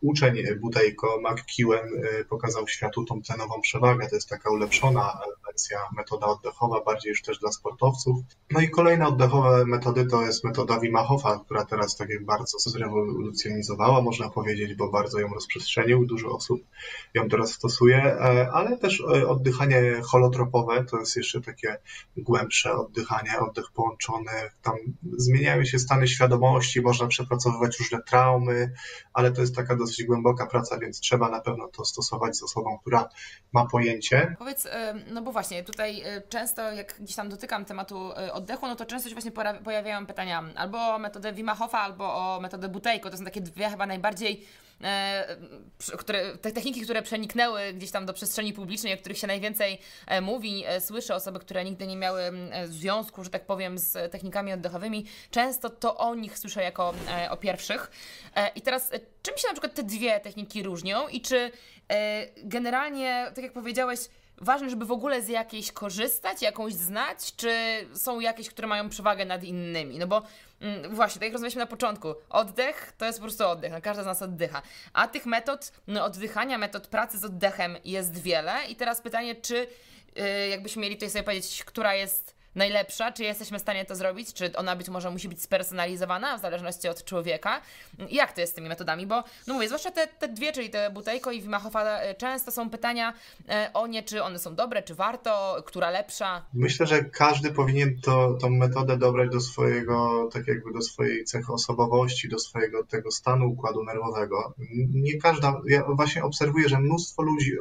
uczeń 0.00 0.36
Butejko, 0.60 1.20
McEwen, 1.20 2.02
pokazał 2.28 2.68
światu 2.68 3.04
tą 3.04 3.22
cenową 3.22 3.60
przewagę. 3.60 4.08
To 4.08 4.14
jest 4.14 4.28
taka 4.28 4.50
ulepszona 4.50 5.18
wersja, 5.46 5.78
metoda 5.96 6.26
oddechowa, 6.26 6.84
bardziej 6.84 7.10
już 7.10 7.22
też 7.22 7.38
dla 7.38 7.52
sportowców. 7.52 8.16
No 8.50 8.60
i 8.60 8.70
kolejne 8.70 9.06
oddechowe 9.06 9.66
metody 9.66 10.06
to 10.06 10.22
jest 10.22 10.44
metoda 10.44 10.80
Wim 10.80 10.96
Hofa, 10.96 11.40
która 11.44 11.64
teraz 11.64 11.96
tak 11.96 12.24
bardzo 12.24 12.58
zrewolucjonizowała, 12.58 14.02
można 14.02 14.30
powiedzieć, 14.30 14.74
bo 14.74 14.90
bardzo 14.90 15.20
ją 15.20 15.28
rozprzestrzenił, 15.34 16.06
dużo 16.06 16.30
osób 16.30 16.60
ją 17.14 17.28
teraz 17.28 17.52
stosuje, 17.52 17.96
e, 17.96 18.50
ale 18.52 18.78
też 18.78 19.00
e, 19.00 19.28
oddychanie 19.28 20.00
holotropowe 20.02 20.84
to 20.84 20.98
jest 20.98 21.16
jeszcze 21.16 21.40
takie 21.40 21.76
głębsze 22.16 22.72
oddychanie, 22.72 23.40
oddech 23.40 23.64
połączony, 23.74 24.30
tam 24.62 24.74
zmieniają 25.16 25.64
się 25.64 25.78
stany 25.78 26.08
świadomości, 26.08 26.80
można 26.80 27.06
przepracowywać 27.06 27.78
różne 27.78 28.02
traumy, 28.02 28.72
ale 29.12 29.32
to 29.32 29.40
jest 29.40 29.54
taka 29.54 29.76
dosyć 29.88 30.06
głęboka 30.06 30.46
praca, 30.46 30.78
więc 30.78 31.00
trzeba 31.00 31.28
na 31.28 31.40
pewno 31.40 31.68
to 31.68 31.84
stosować 31.84 32.36
z 32.36 32.42
osobą, 32.42 32.78
która 32.78 33.08
ma 33.52 33.66
pojęcie. 33.66 34.36
Powiedz, 34.38 34.68
no 35.10 35.22
bo 35.22 35.32
właśnie, 35.32 35.64
tutaj 35.64 36.16
y, 36.16 36.22
często 36.28 36.72
jak 36.72 36.94
gdzieś 37.00 37.16
tam 37.16 37.28
dotykam 37.28 37.64
tematu 37.64 38.10
y, 38.10 38.32
oddechu, 38.32 38.66
no 38.66 38.76
to 38.76 38.86
często 38.86 39.08
się 39.08 39.14
właśnie 39.14 39.32
pojawiają 39.64 40.06
pytania 40.06 40.44
albo 40.56 40.94
o 40.94 40.98
metodę 40.98 41.32
Wima 41.32 41.54
Hofa, 41.54 41.78
albo 41.78 42.04
o 42.04 42.40
metodę 42.40 42.68
Butejko. 42.68 43.10
To 43.10 43.16
są 43.16 43.24
takie 43.24 43.40
dwie 43.40 43.70
chyba 43.70 43.86
najbardziej 43.86 44.46
E, 44.67 44.67
które, 45.98 46.38
te 46.38 46.52
techniki, 46.52 46.80
które 46.80 47.02
przeniknęły 47.02 47.72
gdzieś 47.72 47.90
tam 47.90 48.06
do 48.06 48.12
przestrzeni 48.12 48.52
publicznej, 48.52 48.94
o 48.94 48.96
których 48.96 49.18
się 49.18 49.26
najwięcej 49.26 49.78
e, 50.06 50.20
mówi, 50.20 50.64
e, 50.66 50.80
słyszy 50.80 51.14
osoby, 51.14 51.38
które 51.38 51.64
nigdy 51.64 51.86
nie 51.86 51.96
miały 51.96 52.22
związku, 52.66 53.24
że 53.24 53.30
tak 53.30 53.46
powiem, 53.46 53.78
z 53.78 54.12
technikami 54.12 54.52
oddechowymi, 54.52 55.04
często 55.30 55.70
to 55.70 55.96
o 55.96 56.14
nich 56.14 56.38
słyszę 56.38 56.62
jako 56.62 56.94
o 57.30 57.36
pierwszych. 57.36 57.90
I 58.54 58.62
teraz, 58.62 58.90
czym 59.22 59.36
się 59.36 59.48
na 59.48 59.52
przykład 59.52 59.74
te 59.74 59.82
dwie 59.82 60.20
techniki 60.20 60.62
różnią 60.62 61.08
i 61.08 61.20
czy 61.20 61.50
generalnie, 62.36 63.26
tak 63.34 63.44
jak 63.44 63.52
powiedziałeś, 63.52 64.00
ważne, 64.40 64.70
żeby 64.70 64.84
w 64.84 64.92
ogóle 64.92 65.22
z 65.22 65.28
jakiejś 65.28 65.72
korzystać, 65.72 66.42
jakąś 66.42 66.74
znać, 66.74 67.36
czy 67.36 67.52
są 67.94 68.20
jakieś, 68.20 68.50
które 68.50 68.68
mają 68.68 68.88
przewagę 68.88 69.24
nad 69.24 69.44
innymi? 69.44 69.98
No 69.98 70.06
bo 70.06 70.22
mm, 70.60 70.94
właśnie, 70.94 71.18
tak 71.18 71.22
jak 71.22 71.32
rozmawialiśmy 71.32 71.60
na 71.60 71.66
początku, 71.66 72.14
oddech 72.30 72.92
to 72.98 73.04
jest 73.04 73.18
po 73.18 73.22
prostu 73.22 73.48
oddech, 73.48 73.72
no 73.72 73.80
każda 73.80 74.02
z 74.02 74.06
nas 74.06 74.22
oddycha. 74.22 74.62
A 74.92 75.08
tych 75.08 75.26
metod 75.26 75.72
no, 75.86 76.04
oddychania, 76.04 76.58
metod 76.58 76.86
pracy 76.86 77.18
z 77.18 77.24
oddechem 77.24 77.76
jest 77.84 78.18
wiele. 78.22 78.54
I 78.68 78.76
teraz 78.76 79.00
pytanie, 79.00 79.34
czy 79.34 79.66
yy, 80.16 80.48
jakbyśmy 80.48 80.82
mieli 80.82 80.94
tutaj 80.94 81.10
sobie 81.10 81.24
powiedzieć, 81.24 81.64
która 81.64 81.94
jest 81.94 82.37
najlepsza, 82.58 83.12
czy 83.12 83.24
jesteśmy 83.24 83.58
w 83.58 83.62
stanie 83.62 83.84
to 83.84 83.96
zrobić, 83.96 84.32
czy 84.32 84.56
ona 84.56 84.76
być 84.76 84.88
może 84.88 85.10
musi 85.10 85.28
być 85.28 85.42
spersonalizowana 85.42 86.38
w 86.38 86.40
zależności 86.40 86.88
od 86.88 87.04
człowieka. 87.04 87.60
Jak 88.10 88.32
to 88.32 88.40
jest 88.40 88.52
z 88.52 88.56
tymi 88.56 88.68
metodami? 88.68 89.06
Bo, 89.06 89.24
no 89.46 89.54
mówię, 89.54 89.66
zwłaszcza 89.66 89.90
te, 89.90 90.06
te 90.06 90.28
dwie, 90.28 90.52
czyli 90.52 90.70
te 90.70 90.90
Butejko 90.90 91.32
i 91.32 91.42
Wimachowa, 91.42 92.00
e, 92.00 92.14
często 92.14 92.50
są 92.50 92.70
pytania 92.70 93.12
e, 93.48 93.70
o 93.74 93.86
nie, 93.86 94.02
czy 94.02 94.22
one 94.22 94.38
są 94.38 94.54
dobre, 94.54 94.82
czy 94.82 94.94
warto, 94.94 95.62
która 95.66 95.90
lepsza. 95.90 96.44
Myślę, 96.54 96.86
że 96.86 97.04
każdy 97.04 97.50
powinien 97.50 98.00
to, 98.00 98.34
tą 98.40 98.50
metodę 98.50 98.96
dobrać 98.96 99.30
do 99.30 99.40
swojego, 99.40 100.28
tak 100.32 100.46
jakby 100.46 100.72
do 100.72 100.82
swojej 100.82 101.24
cechy 101.24 101.52
osobowości, 101.52 102.28
do 102.28 102.38
swojego 102.38 102.84
tego 102.84 103.10
stanu 103.10 103.48
układu 103.48 103.84
nerwowego. 103.84 104.54
Nie 104.94 105.18
każda, 105.18 105.60
ja 105.68 105.84
właśnie 105.88 106.24
obserwuję, 106.24 106.68
że 106.68 106.80
mnóstwo 106.80 107.22
ludzi 107.22 107.52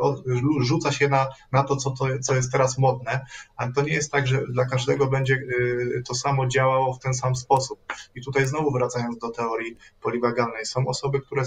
rzuca 0.62 0.91
się 0.91 1.10
na, 1.10 1.27
na 1.51 1.63
to, 1.63 1.75
co, 1.75 1.91
to, 1.91 2.05
co 2.21 2.36
jest 2.36 2.51
teraz 2.51 2.77
modne, 2.77 3.25
ale 3.55 3.73
to 3.73 3.81
nie 3.81 3.93
jest 3.93 4.12
tak, 4.12 4.27
że 4.27 4.41
dla 4.47 4.65
każdego 4.65 4.87
każdego 4.88 5.08
będzie 5.08 5.36
y, 5.36 6.04
to 6.08 6.15
samo 6.15 6.47
działało 6.47 6.93
w 6.93 7.00
ten 7.00 7.13
sam 7.13 7.36
sposób. 7.36 7.80
I 8.15 8.21
tutaj 8.21 8.47
znowu 8.47 8.71
wracając 8.71 9.17
do 9.17 9.30
teorii 9.30 9.78
poliwagalnej, 10.02 10.65
są 10.65 10.88
osoby, 10.88 11.21
które 11.21 11.43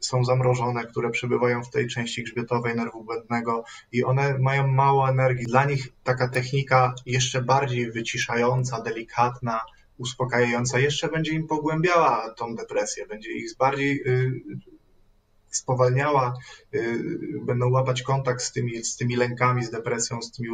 są 0.00 0.24
zamrożone, 0.24 0.84
które 0.84 1.10
przebywają 1.10 1.62
w 1.62 1.70
tej 1.70 1.88
części 1.88 2.22
grzbietowej 2.22 2.74
nerwu 2.76 3.04
błędnego 3.04 3.64
i 3.92 4.04
one 4.04 4.38
mają 4.38 4.66
mało 4.66 5.08
energii. 5.08 5.46
Dla 5.46 5.64
nich 5.64 5.88
taka 6.04 6.28
technika 6.28 6.94
jeszcze 7.06 7.42
bardziej 7.42 7.92
wyciszająca, 7.92 8.80
delikatna, 8.80 9.60
uspokajająca 9.98 10.78
jeszcze 10.78 11.08
będzie 11.08 11.32
im 11.32 11.46
pogłębiała 11.46 12.34
tą 12.36 12.54
depresję, 12.54 13.06
będzie 13.06 13.32
ich 13.32 13.56
bardziej 13.58 14.02
y, 14.06 14.42
spowalniała, 15.52 16.34
y, 16.74 17.04
będą 17.42 17.70
łapać 17.70 18.02
kontakt 18.02 18.42
z 18.42 18.52
tymi, 18.52 18.84
z 18.84 18.96
tymi 18.96 19.16
lękami, 19.16 19.64
z 19.64 19.70
depresją, 19.70 20.22
z 20.22 20.32
tymi 20.32 20.48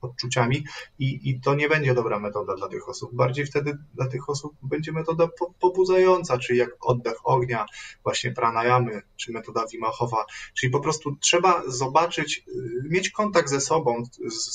odczuciami 0.00 0.64
i, 0.98 1.30
i 1.30 1.40
to 1.40 1.54
nie 1.54 1.68
będzie 1.68 1.94
dobra 1.94 2.18
metoda 2.18 2.54
dla 2.54 2.68
tych 2.68 2.88
osób. 2.88 3.14
Bardziej 3.14 3.46
wtedy 3.46 3.78
dla 3.94 4.06
tych 4.08 4.28
osób 4.28 4.52
będzie 4.62 4.92
metoda 4.92 5.28
pobudzająca, 5.60 6.38
czyli 6.38 6.58
jak 6.58 6.70
oddech 6.80 7.16
ognia, 7.24 7.66
właśnie 8.02 8.32
pranayamy, 8.32 9.02
czy 9.16 9.32
metoda 9.32 9.66
Wimachowa, 9.72 10.24
czyli 10.54 10.72
po 10.72 10.80
prostu 10.80 11.16
trzeba 11.16 11.62
zobaczyć, 11.66 12.44
y, 12.48 12.88
mieć 12.90 13.10
kontakt 13.10 13.48
ze 13.48 13.60
sobą, 13.60 14.02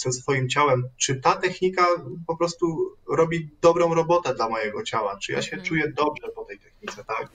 ze 0.02 0.12
swoim 0.12 0.50
ciałem, 0.50 0.84
czy 0.98 1.16
ta 1.16 1.36
technika 1.36 1.86
po 2.28 2.38
prostu 2.38 2.96
robi 3.08 3.50
dobrą 3.62 3.94
robotę 3.94 4.36
dla 4.36 4.50
mojego 4.50 4.84
ciała, 4.84 5.18
czy 5.18 5.32
ja 5.32 5.42
się 5.42 5.52
mhm. 5.52 5.70
czuję 5.70 5.92
dobrze 5.96 6.28
po 6.36 6.46
tej 6.46 6.60
technice, 6.60 7.04
tak? 7.04 7.30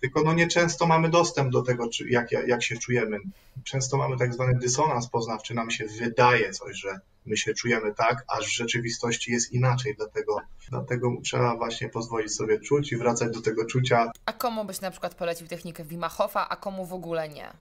Tylko 0.00 0.22
no 0.22 0.32
nieczęsto 0.32 0.86
mamy 0.86 1.08
dostęp 1.08 1.52
do 1.52 1.62
tego, 1.62 1.88
czy, 1.88 2.08
jak, 2.08 2.32
jak 2.32 2.62
się 2.62 2.78
czujemy. 2.78 3.18
Często 3.64 3.96
mamy 3.96 4.16
tak 4.16 4.34
zwany 4.34 4.58
dysonans 4.58 5.08
poznawczy, 5.08 5.54
nam 5.54 5.70
się 5.70 5.86
wydaje 6.00 6.50
coś, 6.50 6.76
że 6.76 7.00
my 7.26 7.36
się 7.36 7.54
czujemy 7.54 7.94
tak, 7.94 8.24
a 8.28 8.36
w 8.36 8.48
rzeczywistości 8.48 9.32
jest 9.32 9.52
inaczej, 9.52 9.94
dlatego, 9.96 10.40
dlatego 10.70 11.16
trzeba 11.24 11.56
właśnie 11.56 11.88
pozwolić 11.88 12.34
sobie 12.34 12.60
czuć 12.60 12.92
i 12.92 12.96
wracać 12.96 13.34
do 13.34 13.42
tego 13.42 13.64
czucia. 13.64 14.12
A 14.26 14.32
komu 14.32 14.64
byś 14.64 14.80
na 14.80 14.90
przykład 14.90 15.14
polecił 15.14 15.46
technikę 15.46 15.84
Wima 15.84 16.08
Hofa, 16.08 16.48
a 16.48 16.56
komu 16.56 16.86
w 16.86 16.92
ogóle 16.92 17.28
nie? 17.28 17.52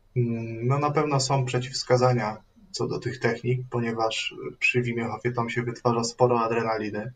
No 0.64 0.80
na 0.80 0.92
pewno 0.92 1.20
są 1.20 1.46
przeciwwskazania 1.46 2.38
co 2.72 2.88
do 2.88 3.00
tych 3.00 3.20
technik, 3.20 3.62
ponieważ 3.70 4.36
przy 4.60 4.82
Wimie 4.82 5.06
Hofie 5.06 5.32
tam 5.32 5.50
się 5.50 5.64
wytwarza 5.64 6.04
sporo 6.04 6.40
adrenaliny. 6.40 7.14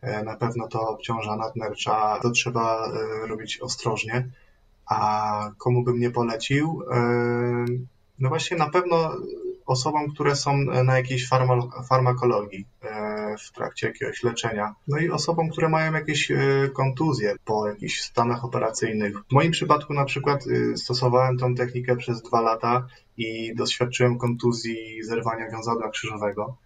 E, 0.00 0.24
na 0.24 0.36
pewno 0.36 0.68
to 0.68 0.88
obciąża 0.88 1.36
nadnercza, 1.36 2.18
to 2.22 2.30
trzeba 2.30 2.86
e, 2.86 3.26
robić 3.26 3.60
ostrożnie. 3.60 4.28
A 4.92 5.50
komu 5.58 5.82
bym 5.82 5.98
nie 5.98 6.10
polecił? 6.10 6.82
E, 6.92 7.64
no 8.18 8.28
właśnie 8.28 8.56
na 8.56 8.70
pewno 8.70 9.16
osobom, 9.66 10.10
które 10.10 10.36
są 10.36 10.56
na 10.84 10.96
jakiejś 10.96 11.28
farmakologii 11.88 12.66
w 13.46 13.52
trakcie 13.52 13.86
jakiegoś 13.86 14.22
leczenia. 14.22 14.74
No 14.88 14.98
i 14.98 15.10
osobom, 15.10 15.50
które 15.50 15.68
mają 15.68 15.92
jakieś 15.92 16.32
kontuzje 16.72 17.34
po 17.44 17.68
jakichś 17.68 18.00
stanach 18.00 18.44
operacyjnych. 18.44 19.18
W 19.18 19.32
moim 19.32 19.50
przypadku 19.50 19.94
na 19.94 20.04
przykład 20.04 20.44
stosowałem 20.76 21.38
tą 21.38 21.54
technikę 21.54 21.96
przez 21.96 22.22
dwa 22.22 22.40
lata 22.40 22.86
i 23.16 23.54
doświadczyłem 23.54 24.18
kontuzji 24.18 25.02
zerwania 25.02 25.50
wiązadła 25.50 25.90
krzyżowego. 25.90 26.56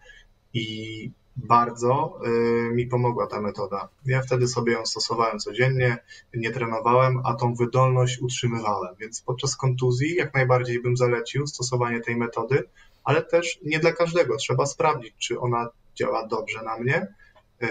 I 0.54 1.10
bardzo 1.37 2.20
y, 2.27 2.75
mi 2.75 2.87
pomogła 2.87 3.27
ta 3.27 3.40
metoda. 3.40 3.88
Ja 4.07 4.22
wtedy 4.22 4.49
sobie 4.49 4.72
ją 4.72 4.87
stosowałem 4.87 5.38
codziennie, 5.38 5.99
nie 6.35 6.51
trenowałem, 6.51 7.20
a 7.25 7.35
tą 7.35 7.55
wydolność 7.55 8.18
utrzymywałem. 8.20 8.94
Więc 9.01 9.22
podczas 9.22 9.57
kontuzji 9.57 10.14
jak 10.14 10.35
najbardziej 10.35 10.83
bym 10.83 10.96
zalecił 10.96 11.46
stosowanie 11.46 12.01
tej 12.01 12.16
metody, 12.16 12.64
ale 13.05 13.22
też 13.22 13.59
nie 13.64 13.79
dla 13.79 13.92
każdego. 13.92 14.37
Trzeba 14.37 14.66
sprawdzić, 14.66 15.14
czy 15.18 15.40
ona 15.40 15.68
działa 15.94 16.27
dobrze 16.27 16.62
na 16.62 16.79
mnie, 16.79 17.07
y, 17.62 17.66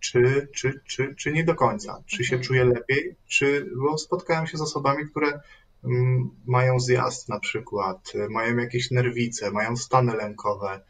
czy, 0.00 0.48
czy, 0.54 0.80
czy, 0.86 1.14
czy 1.14 1.32
nie 1.32 1.44
do 1.44 1.54
końca. 1.54 2.02
Czy 2.06 2.24
się 2.24 2.36
mhm. 2.36 2.42
czuję 2.42 2.64
lepiej, 2.64 3.16
czy, 3.28 3.70
bo 3.76 3.98
spotkałem 3.98 4.46
się 4.46 4.58
z 4.58 4.60
osobami, 4.60 5.06
które 5.06 5.40
mm, 5.84 6.30
mają 6.46 6.80
zjazd 6.80 7.28
na 7.28 7.40
przykład, 7.40 8.12
mają 8.30 8.56
jakieś 8.56 8.90
nerwice, 8.90 9.50
mają 9.50 9.76
stany 9.76 10.16
lękowe, 10.16 10.80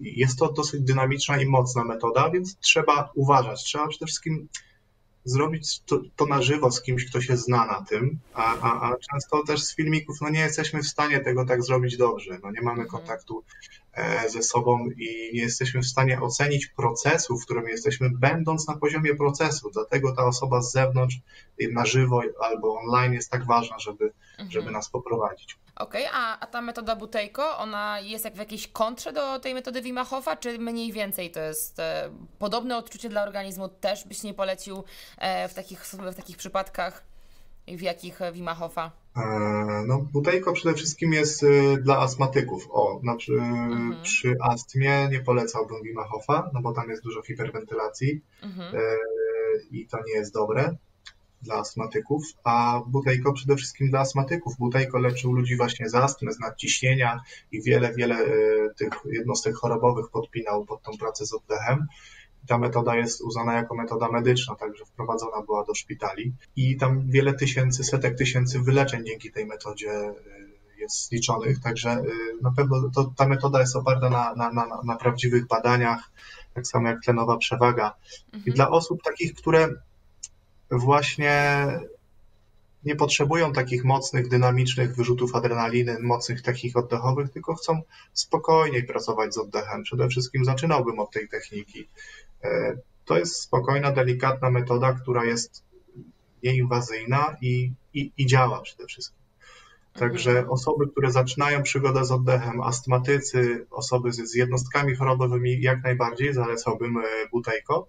jest 0.00 0.38
to 0.38 0.52
dosyć 0.52 0.82
dynamiczna 0.82 1.42
i 1.42 1.46
mocna 1.46 1.84
metoda, 1.84 2.30
więc 2.30 2.58
trzeba 2.58 3.10
uważać. 3.14 3.64
Trzeba 3.64 3.88
przede 3.88 4.06
wszystkim 4.06 4.48
zrobić 5.26 5.80
to, 5.80 6.00
to, 6.16 6.26
na 6.26 6.42
żywo 6.42 6.70
z 6.70 6.82
kimś, 6.82 7.10
kto 7.10 7.20
się 7.20 7.36
zna 7.36 7.66
na 7.66 7.84
tym, 7.88 8.18
a, 8.34 8.58
a, 8.60 8.90
a, 8.90 8.96
często 9.10 9.44
też 9.44 9.62
z 9.62 9.76
filmików 9.76 10.16
no 10.20 10.28
nie 10.28 10.40
jesteśmy 10.40 10.82
w 10.82 10.86
stanie 10.86 11.20
tego 11.20 11.44
tak 11.44 11.62
zrobić 11.62 11.96
dobrze. 11.96 12.38
No 12.42 12.50
nie 12.50 12.62
mamy 12.62 12.82
mhm. 12.82 12.88
kontaktu 12.88 13.44
e, 13.92 14.30
ze 14.30 14.42
sobą 14.42 14.88
i 14.90 15.30
nie 15.34 15.40
jesteśmy 15.40 15.82
w 15.82 15.86
stanie 15.86 16.20
ocenić 16.20 16.66
procesu, 16.66 17.38
w 17.38 17.44
którym 17.44 17.68
jesteśmy, 17.68 18.10
będąc 18.10 18.68
na 18.68 18.76
poziomie 18.76 19.14
procesu. 19.14 19.70
Dlatego 19.70 20.12
ta 20.12 20.26
osoba 20.26 20.62
z 20.62 20.72
zewnątrz, 20.72 21.16
na 21.72 21.86
żywo 21.86 22.22
albo 22.40 22.78
online 22.78 23.12
jest 23.12 23.30
tak 23.30 23.46
ważna, 23.46 23.78
żeby, 23.78 24.12
mhm. 24.30 24.50
żeby 24.50 24.70
nas 24.70 24.88
poprowadzić. 24.90 25.58
Okej, 25.76 26.06
okay, 26.06 26.20
a, 26.20 26.38
a 26.40 26.46
ta 26.46 26.62
metoda 26.62 26.96
Butejko, 26.96 27.58
ona 27.58 28.00
jest 28.00 28.24
jak 28.24 28.34
w 28.34 28.38
jakiejś 28.38 28.68
kontrze 28.68 29.12
do 29.12 29.38
tej 29.38 29.54
metody 29.54 29.82
Wima 29.82 30.04
Hofa, 30.04 30.36
czy 30.36 30.58
mniej 30.58 30.92
więcej 30.92 31.30
to 31.30 31.40
jest 31.40 31.80
e, 31.80 32.10
podobne 32.38 32.76
odczucie 32.76 33.08
dla 33.08 33.22
organizmu? 33.22 33.68
Też 33.68 34.04
byś 34.04 34.22
nie 34.22 34.34
polecił 34.34 34.84
e, 35.18 35.48
w, 35.48 35.54
takich, 35.54 35.84
w 35.84 36.14
takich 36.14 36.36
przypadkach, 36.36 37.04
w 37.68 37.82
jakich 37.82 38.18
Wima 38.32 38.54
Hofa? 38.54 38.90
E, 39.16 39.22
no, 39.86 39.98
Butejko 39.98 40.52
przede 40.52 40.74
wszystkim 40.74 41.12
jest 41.12 41.42
e, 41.42 41.76
dla 41.76 41.98
astmatyków. 41.98 42.68
O, 42.70 42.98
znaczy 43.00 43.32
mhm. 43.32 44.02
przy 44.02 44.36
astmie 44.40 45.08
nie 45.10 45.20
polecałbym 45.20 45.82
Wima 45.82 46.04
Hofa, 46.04 46.50
no 46.54 46.62
bo 46.62 46.72
tam 46.72 46.90
jest 46.90 47.02
dużo 47.02 47.22
hiperwentylacji 47.22 48.20
mhm. 48.42 48.76
e, 48.76 48.80
i 49.70 49.86
to 49.86 49.98
nie 50.06 50.12
jest 50.12 50.34
dobre 50.34 50.76
dla 51.46 51.54
astmatyków, 51.54 52.22
a 52.44 52.80
butejko 52.86 53.32
przede 53.32 53.56
wszystkim 53.56 53.90
dla 53.90 54.00
astmatyków. 54.00 54.56
Butejko 54.58 54.98
leczył 54.98 55.32
ludzi 55.32 55.56
właśnie 55.56 55.88
z 55.88 55.94
astmy, 55.94 56.32
z 56.32 56.38
nadciśnienia 56.38 57.20
i 57.52 57.62
wiele, 57.62 57.94
wiele 57.94 58.14
e, 58.14 58.28
tych 58.76 58.92
jednostek 59.12 59.54
chorobowych 59.54 60.10
podpinał 60.10 60.64
pod 60.64 60.82
tą 60.82 60.92
pracę 60.98 61.26
z 61.26 61.32
oddechem. 61.32 61.86
Ta 62.46 62.58
metoda 62.58 62.96
jest 62.96 63.20
uznana 63.20 63.54
jako 63.54 63.74
metoda 63.74 64.08
medyczna, 64.08 64.54
także 64.54 64.84
wprowadzona 64.84 65.42
była 65.42 65.64
do 65.64 65.74
szpitali 65.74 66.32
i 66.56 66.76
tam 66.76 67.10
wiele 67.10 67.34
tysięcy, 67.34 67.84
setek 67.84 68.18
tysięcy 68.18 68.60
wyleczeń 68.60 69.06
dzięki 69.06 69.32
tej 69.32 69.46
metodzie 69.46 69.90
e, 69.90 70.14
jest 70.78 71.08
zliczonych, 71.08 71.60
także 71.60 71.90
e, 71.90 72.04
na 72.42 72.52
pewno 72.56 72.90
to, 72.94 73.12
ta 73.16 73.28
metoda 73.28 73.60
jest 73.60 73.76
oparta 73.76 74.10
na, 74.10 74.34
na, 74.34 74.52
na, 74.52 74.66
na 74.84 74.96
prawdziwych 74.96 75.46
badaniach, 75.46 76.10
tak 76.54 76.66
samo 76.66 76.88
jak 76.88 77.02
tlenowa 77.02 77.36
przewaga. 77.36 77.94
I 78.32 78.36
mhm. 78.36 78.54
dla 78.54 78.70
osób 78.70 79.02
takich, 79.02 79.34
które 79.34 79.68
właśnie 80.70 81.66
nie 82.84 82.96
potrzebują 82.96 83.52
takich 83.52 83.84
mocnych, 83.84 84.28
dynamicznych 84.28 84.96
wyrzutów 84.96 85.34
adrenaliny, 85.34 85.96
mocnych 86.02 86.42
takich 86.42 86.76
oddechowych, 86.76 87.30
tylko 87.30 87.54
chcą 87.54 87.82
spokojniej 88.12 88.84
pracować 88.84 89.34
z 89.34 89.38
oddechem. 89.38 89.82
Przede 89.82 90.08
wszystkim 90.08 90.44
zaczynałbym 90.44 90.98
od 90.98 91.10
tej 91.10 91.28
techniki. 91.28 91.88
E, 92.44 92.76
to 93.04 93.18
jest 93.18 93.36
spokojna, 93.36 93.92
delikatna 93.92 94.50
metoda, 94.50 94.92
która 94.92 95.24
jest 95.24 95.64
nieinwazyjna 96.42 97.36
i, 97.40 97.72
i, 97.94 98.12
i 98.16 98.26
działa 98.26 98.60
przede 98.60 98.86
wszystkim. 98.86 99.26
Także 99.92 100.30
mhm. 100.30 100.50
osoby, 100.50 100.86
które 100.88 101.10
zaczynają 101.10 101.62
przygodę 101.62 102.04
z 102.04 102.10
oddechem, 102.10 102.60
astmatycy, 102.60 103.66
osoby 103.70 104.12
z, 104.12 104.16
z 104.16 104.34
jednostkami 104.34 104.96
chorobowymi, 104.96 105.62
jak 105.62 105.82
najbardziej 105.84 106.34
zalecałbym 106.34 106.98
e, 106.98 107.02
butejko, 107.32 107.88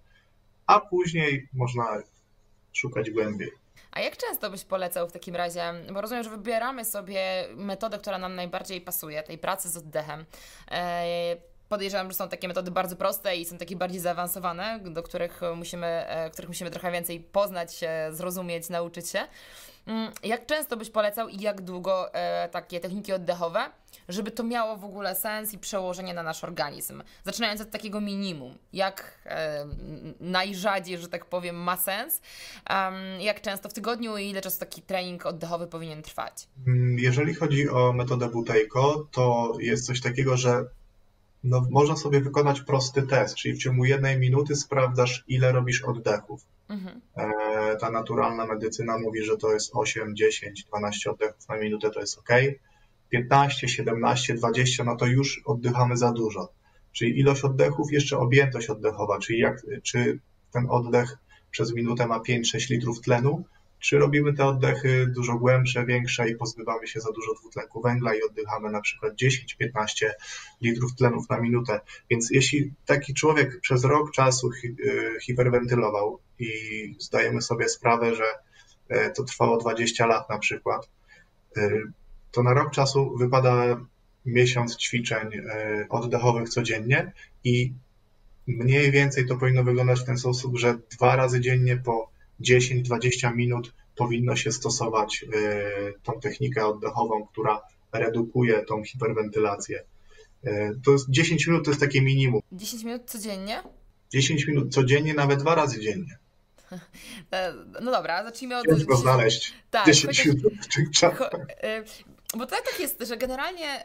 a 0.67 0.79
później 0.79 1.49
można 1.53 1.85
szukać 2.77 3.11
głębiej. 3.11 3.51
A 3.91 3.99
jak 4.01 4.17
często 4.17 4.49
byś 4.49 4.63
polecał 4.63 5.07
w 5.07 5.11
takim 5.11 5.35
razie? 5.35 5.73
Bo 5.93 6.01
rozumiem, 6.01 6.23
że 6.23 6.29
wybieramy 6.29 6.85
sobie 6.85 7.47
metodę, 7.55 7.97
która 7.97 8.17
nam 8.17 8.35
najbardziej 8.35 8.81
pasuje, 8.81 9.23
tej 9.23 9.37
pracy 9.37 9.69
z 9.69 9.77
oddechem. 9.77 10.25
E, 10.71 11.35
podejrzewam, 11.69 12.11
że 12.11 12.17
są 12.17 12.29
takie 12.29 12.47
metody 12.47 12.71
bardzo 12.71 12.95
proste 12.95 13.37
i 13.37 13.45
są 13.45 13.57
takie 13.57 13.75
bardziej 13.75 13.99
zaawansowane, 13.99 14.79
do 14.83 15.03
których 15.03 15.41
musimy, 15.55 15.87
e, 15.87 16.29
których 16.29 16.49
musimy 16.49 16.71
trochę 16.71 16.91
więcej 16.91 17.19
poznać 17.19 17.79
zrozumieć, 18.11 18.69
nauczyć 18.69 19.09
się. 19.09 19.27
Mm, 19.88 20.12
jak 20.23 20.45
często 20.45 20.78
byś 20.78 20.89
polecał 20.89 21.30
i 21.30 21.41
jak 21.41 21.62
długo 21.62 22.13
e, 22.13 22.50
takie 22.50 22.80
techniki 22.80 23.13
oddechowe, 23.13 23.60
żeby 24.10 24.32
to 24.32 24.43
miało 24.43 24.78
w 24.78 24.86
ogóle 24.86 25.15
sens 25.15 25.54
i 25.54 25.58
przełożenie 25.58 26.13
na 26.13 26.23
nasz 26.23 26.43
organizm? 26.43 27.04
Zaczynając 27.23 27.62
od 27.62 27.71
takiego 27.71 28.02
minimum, 28.02 28.58
jak 28.73 29.21
e, 29.26 29.65
najrzadziej, 30.19 30.97
że 30.97 31.08
tak 31.08 31.26
powiem, 31.26 31.56
ma 31.56 31.78
sens? 31.78 32.21
Jak 33.19 33.41
często 33.41 33.69
w 33.69 33.73
tygodniu 33.73 34.17
i 34.17 34.30
ile 34.30 34.41
czasu 34.41 34.60
taki 34.60 34.82
trening 34.82 35.26
oddechowy 35.26 35.67
powinien 35.67 36.02
trwać? 36.02 36.47
Mm, 36.67 37.00
jeżeli 37.00 37.34
chodzi 37.34 37.69
o 37.69 37.93
metodę 37.93 38.30
Butejko, 38.30 39.08
to 39.12 39.54
jest 39.60 39.86
coś 39.86 40.02
takiego, 40.02 40.38
że 40.38 40.65
no, 41.43 41.65
można 41.69 41.95
sobie 41.95 42.21
wykonać 42.21 42.62
prosty 42.62 43.04
test, 43.04 43.36
czyli 43.36 43.54
w 43.54 43.58
ciągu 43.58 43.86
jednej 43.86 44.19
minuty 44.19 44.56
sprawdzasz, 44.56 45.23
ile 45.28 45.52
robisz 45.52 45.82
oddechów. 45.84 46.45
Mhm. 46.69 47.01
E, 47.17 47.75
ta 47.75 47.91
naturalna 47.91 48.45
medycyna 48.45 48.97
mówi, 48.97 49.23
że 49.23 49.38
to 49.38 49.53
jest 49.53 49.71
8, 49.73 50.15
10, 50.15 50.63
12 50.63 51.12
oddechów 51.12 51.49
na 51.49 51.58
minutę, 51.58 51.89
to 51.89 51.99
jest 51.99 52.17
ok. 52.17 52.30
15, 53.10 53.67
17, 53.67 54.34
20, 54.34 54.84
no 54.84 54.95
to 54.95 55.06
już 55.06 55.41
oddychamy 55.45 55.97
za 55.97 56.12
dużo. 56.12 56.53
Czyli 56.91 57.19
ilość 57.19 57.43
oddechów, 57.43 57.91
jeszcze 57.91 58.17
objętość 58.17 58.69
oddechowa, 58.69 59.19
czyli 59.19 59.39
jak, 59.39 59.65
czy 59.84 60.19
ten 60.51 60.67
oddech 60.69 61.17
przez 61.51 61.73
minutę 61.73 62.08
ma 62.08 62.19
5-6 62.19 62.69
litrów 62.69 63.01
tlenu, 63.01 63.45
czy 63.79 63.97
robimy 63.97 64.33
te 64.33 64.45
oddechy 64.45 65.07
dużo 65.15 65.35
głębsze, 65.35 65.85
większe 65.85 66.29
i 66.29 66.35
pozbywamy 66.35 66.87
się 66.87 66.99
za 66.99 67.11
dużo 67.11 67.33
dwutlenku 67.33 67.81
węgla 67.81 68.15
i 68.15 68.23
oddychamy 68.23 68.71
na 68.71 68.81
przykład 68.81 69.13
10-15 69.13 70.09
litrów 70.61 70.95
tlenów 70.95 71.29
na 71.29 71.39
minutę. 71.39 71.79
Więc 72.09 72.31
jeśli 72.31 72.73
taki 72.85 73.13
człowiek 73.13 73.61
przez 73.61 73.83
rok 73.83 74.11
czasu 74.11 74.49
y, 74.63 75.17
hiperwentylował 75.21 76.19
i 76.39 76.49
zdajemy 76.99 77.41
sobie 77.41 77.69
sprawę, 77.69 78.15
że 78.15 78.25
e, 78.89 79.09
to 79.09 79.23
trwało 79.23 79.57
20 79.57 80.05
lat 80.05 80.29
na 80.29 80.39
przykład, 80.39 80.89
y, 81.57 81.81
to 82.31 82.43
na 82.43 82.53
rok 82.53 82.71
czasu 82.71 83.17
wypada 83.17 83.77
miesiąc 84.25 84.77
ćwiczeń 84.77 85.33
e, 85.33 85.85
oddechowych 85.89 86.49
codziennie 86.49 87.11
i 87.43 87.73
mniej 88.47 88.91
więcej 88.91 89.27
to 89.27 89.37
powinno 89.37 89.63
wyglądać 89.63 89.99
w 89.99 90.05
ten 90.05 90.17
sposób, 90.17 90.57
że 90.57 90.77
dwa 90.91 91.15
razy 91.15 91.41
dziennie 91.41 91.77
po 91.77 92.16
10-20 92.41 93.36
minut 93.36 93.73
powinno 93.95 94.36
się 94.36 94.52
stosować 94.52 95.26
e, 95.34 95.93
tą 96.04 96.19
technikę 96.19 96.65
oddechową, 96.67 97.28
która 97.28 97.62
redukuje 97.91 98.65
tą 98.65 98.84
hiperwentylację. 98.84 99.84
E, 100.43 100.73
to 100.86 100.91
jest 100.91 101.10
10 101.10 101.47
minut 101.47 101.65
to 101.65 101.71
jest 101.71 101.82
takie 101.82 102.02
minimum. 102.02 102.41
10 102.52 102.84
minut 102.84 103.02
codziennie? 103.06 103.63
10 104.10 104.47
minut 104.47 104.73
codziennie, 104.73 105.13
nawet 105.13 105.39
dwa 105.39 105.56
razy 105.56 105.80
dziennie. 105.80 106.17
E, 107.32 107.54
no 107.82 107.91
dobra, 107.91 108.23
zacznijmy 108.23 108.58
od... 108.58 108.65
Ciężko 108.65 108.97
znaleźć 108.97 109.54
tak, 109.71 109.86
10 109.86 110.26
minut 110.26 110.54
w 110.62 110.76
tych 110.76 110.91
czasach. 110.91 111.30
Bo 112.38 112.45
to 112.45 112.56
tak 112.56 112.80
jest, 112.80 113.04
że 113.08 113.17
generalnie 113.17 113.84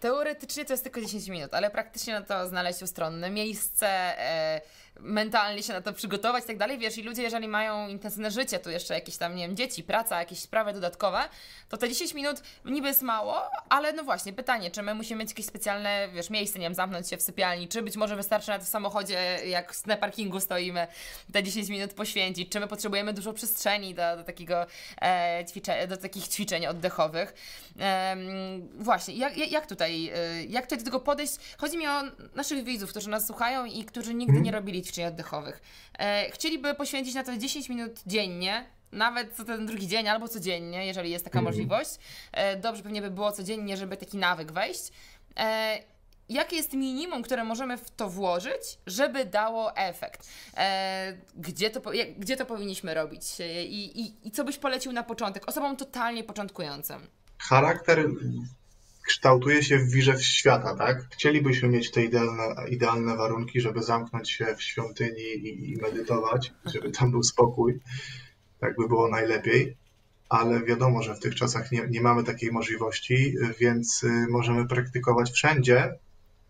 teoretycznie 0.00 0.64
to 0.64 0.72
jest 0.72 0.82
tylko 0.82 1.00
10 1.00 1.28
minut, 1.28 1.54
ale 1.54 1.70
praktycznie 1.70 2.12
na 2.12 2.22
to 2.22 2.48
znaleźć 2.48 2.82
ustronne 2.82 3.30
miejsce, 3.30 4.16
mentalnie 5.00 5.62
się 5.62 5.72
na 5.72 5.80
to 5.80 5.92
przygotować 5.92 6.44
i 6.44 6.46
tak 6.46 6.58
dalej, 6.58 6.78
wiesz, 6.78 6.98
i 6.98 7.02
ludzie, 7.02 7.22
jeżeli 7.22 7.48
mają 7.48 7.88
intensywne 7.88 8.30
życie, 8.30 8.58
tu 8.58 8.70
jeszcze 8.70 8.94
jakieś 8.94 9.16
tam, 9.16 9.36
nie 9.36 9.46
wiem, 9.46 9.56
dzieci, 9.56 9.82
praca, 9.82 10.18
jakieś 10.18 10.38
sprawy 10.38 10.72
dodatkowe, 10.72 11.20
to 11.68 11.76
te 11.76 11.88
10 11.88 12.14
minut 12.14 12.42
niby 12.64 12.88
jest 12.88 13.02
mało, 13.02 13.42
ale 13.68 13.92
no 13.92 14.04
właśnie, 14.04 14.32
pytanie, 14.32 14.70
czy 14.70 14.82
my 14.82 14.94
musimy 14.94 15.20
mieć 15.20 15.30
jakieś 15.30 15.46
specjalne, 15.46 16.08
wiesz, 16.14 16.30
miejsce, 16.30 16.58
nie 16.58 16.66
wiem, 16.66 16.74
zamknąć 16.74 17.10
się 17.10 17.16
w 17.16 17.22
sypialni, 17.22 17.68
czy 17.68 17.82
być 17.82 17.96
może 17.96 18.16
wystarczy 18.16 18.48
nawet 18.48 18.66
w 18.66 18.70
samochodzie, 18.70 19.40
jak 19.46 19.86
na 19.86 19.96
parkingu 19.96 20.40
stoimy, 20.40 20.86
te 21.32 21.42
10 21.42 21.68
minut 21.68 21.94
poświęcić, 21.94 22.48
czy 22.48 22.60
my 22.60 22.66
potrzebujemy 22.66 23.12
dużo 23.12 23.32
przestrzeni 23.32 23.94
do, 23.94 24.16
do 24.16 24.24
takiego 24.24 24.66
e, 25.00 25.44
ćwiczenia, 25.50 25.86
do 25.86 25.96
takich 25.96 26.28
ćwiczeń 26.28 26.66
oddechowych. 26.66 27.34
E, 27.80 28.16
właśnie, 28.78 29.14
jak, 29.14 29.36
jak 29.36 29.66
tutaj, 29.66 30.08
e, 30.14 30.44
jak 30.44 30.64
tutaj 30.64 30.78
do 30.78 30.84
tego 30.84 31.00
podejść? 31.00 31.34
Chodzi 31.58 31.78
mi 31.78 31.86
o 31.86 32.02
naszych 32.34 32.64
widzów, 32.64 32.90
którzy 32.90 33.10
nas 33.10 33.26
słuchają 33.26 33.64
i 33.64 33.84
którzy 33.84 34.14
nigdy 34.14 34.40
nie 34.40 34.52
robili 34.52 34.83
ćwiczeń 34.84 35.04
oddechowych. 35.04 35.60
E, 35.98 36.30
chcieliby 36.30 36.74
poświęcić 36.74 37.14
na 37.14 37.24
to 37.24 37.36
10 37.36 37.68
minut 37.68 38.00
dziennie, 38.06 38.66
nawet 38.92 39.36
co 39.36 39.44
ten 39.44 39.66
drugi 39.66 39.88
dzień 39.88 40.08
albo 40.08 40.28
codziennie, 40.28 40.86
jeżeli 40.86 41.10
jest 41.10 41.24
taka 41.24 41.38
mm. 41.38 41.44
możliwość. 41.44 41.90
E, 42.32 42.56
dobrze 42.56 42.82
pewnie 42.82 43.02
by 43.02 43.10
było 43.10 43.32
codziennie, 43.32 43.76
żeby 43.76 43.96
taki 43.96 44.16
nawyk 44.16 44.52
wejść. 44.52 44.92
E, 45.36 45.78
jakie 46.28 46.56
jest 46.56 46.72
minimum, 46.72 47.22
które 47.22 47.44
możemy 47.44 47.76
w 47.76 47.90
to 47.90 48.08
włożyć, 48.08 48.78
żeby 48.86 49.24
dało 49.24 49.76
efekt? 49.76 50.28
E, 50.56 51.16
gdzie, 51.36 51.70
to, 51.70 51.92
jak, 51.92 52.18
gdzie 52.18 52.36
to 52.36 52.46
powinniśmy 52.46 52.94
robić? 52.94 53.22
I, 53.68 54.00
i, 54.00 54.28
I 54.28 54.30
co 54.30 54.44
byś 54.44 54.58
polecił 54.58 54.92
na 54.92 55.02
początek 55.02 55.48
osobom 55.48 55.76
totalnie 55.76 56.24
początkującym? 56.24 57.06
Charakter 57.38 58.08
kształtuje 59.04 59.62
się 59.62 59.78
w 59.78 59.90
wirze 59.90 60.22
świata, 60.22 60.76
tak? 60.76 61.08
Chcielibyśmy 61.12 61.68
mieć 61.68 61.90
te 61.90 62.04
idealne, 62.04 62.68
idealne 62.68 63.16
warunki, 63.16 63.60
żeby 63.60 63.82
zamknąć 63.82 64.30
się 64.30 64.46
w 64.56 64.62
świątyni 64.62 65.22
i, 65.22 65.72
i 65.72 65.76
medytować, 65.76 66.52
żeby 66.74 66.90
tam 66.90 67.10
był 67.10 67.22
spokój. 67.22 67.80
Tak 68.60 68.76
by 68.76 68.88
było 68.88 69.08
najlepiej 69.08 69.76
ale 70.28 70.62
wiadomo, 70.62 71.02
że 71.02 71.14
w 71.14 71.20
tych 71.20 71.34
czasach 71.34 71.72
nie, 71.72 71.86
nie, 71.90 72.00
mamy 72.00 72.24
takiej 72.24 72.52
możliwości, 72.52 73.34
więc 73.60 74.02
y, 74.02 74.26
możemy 74.30 74.68
praktykować 74.68 75.30
wszędzie, 75.30 75.94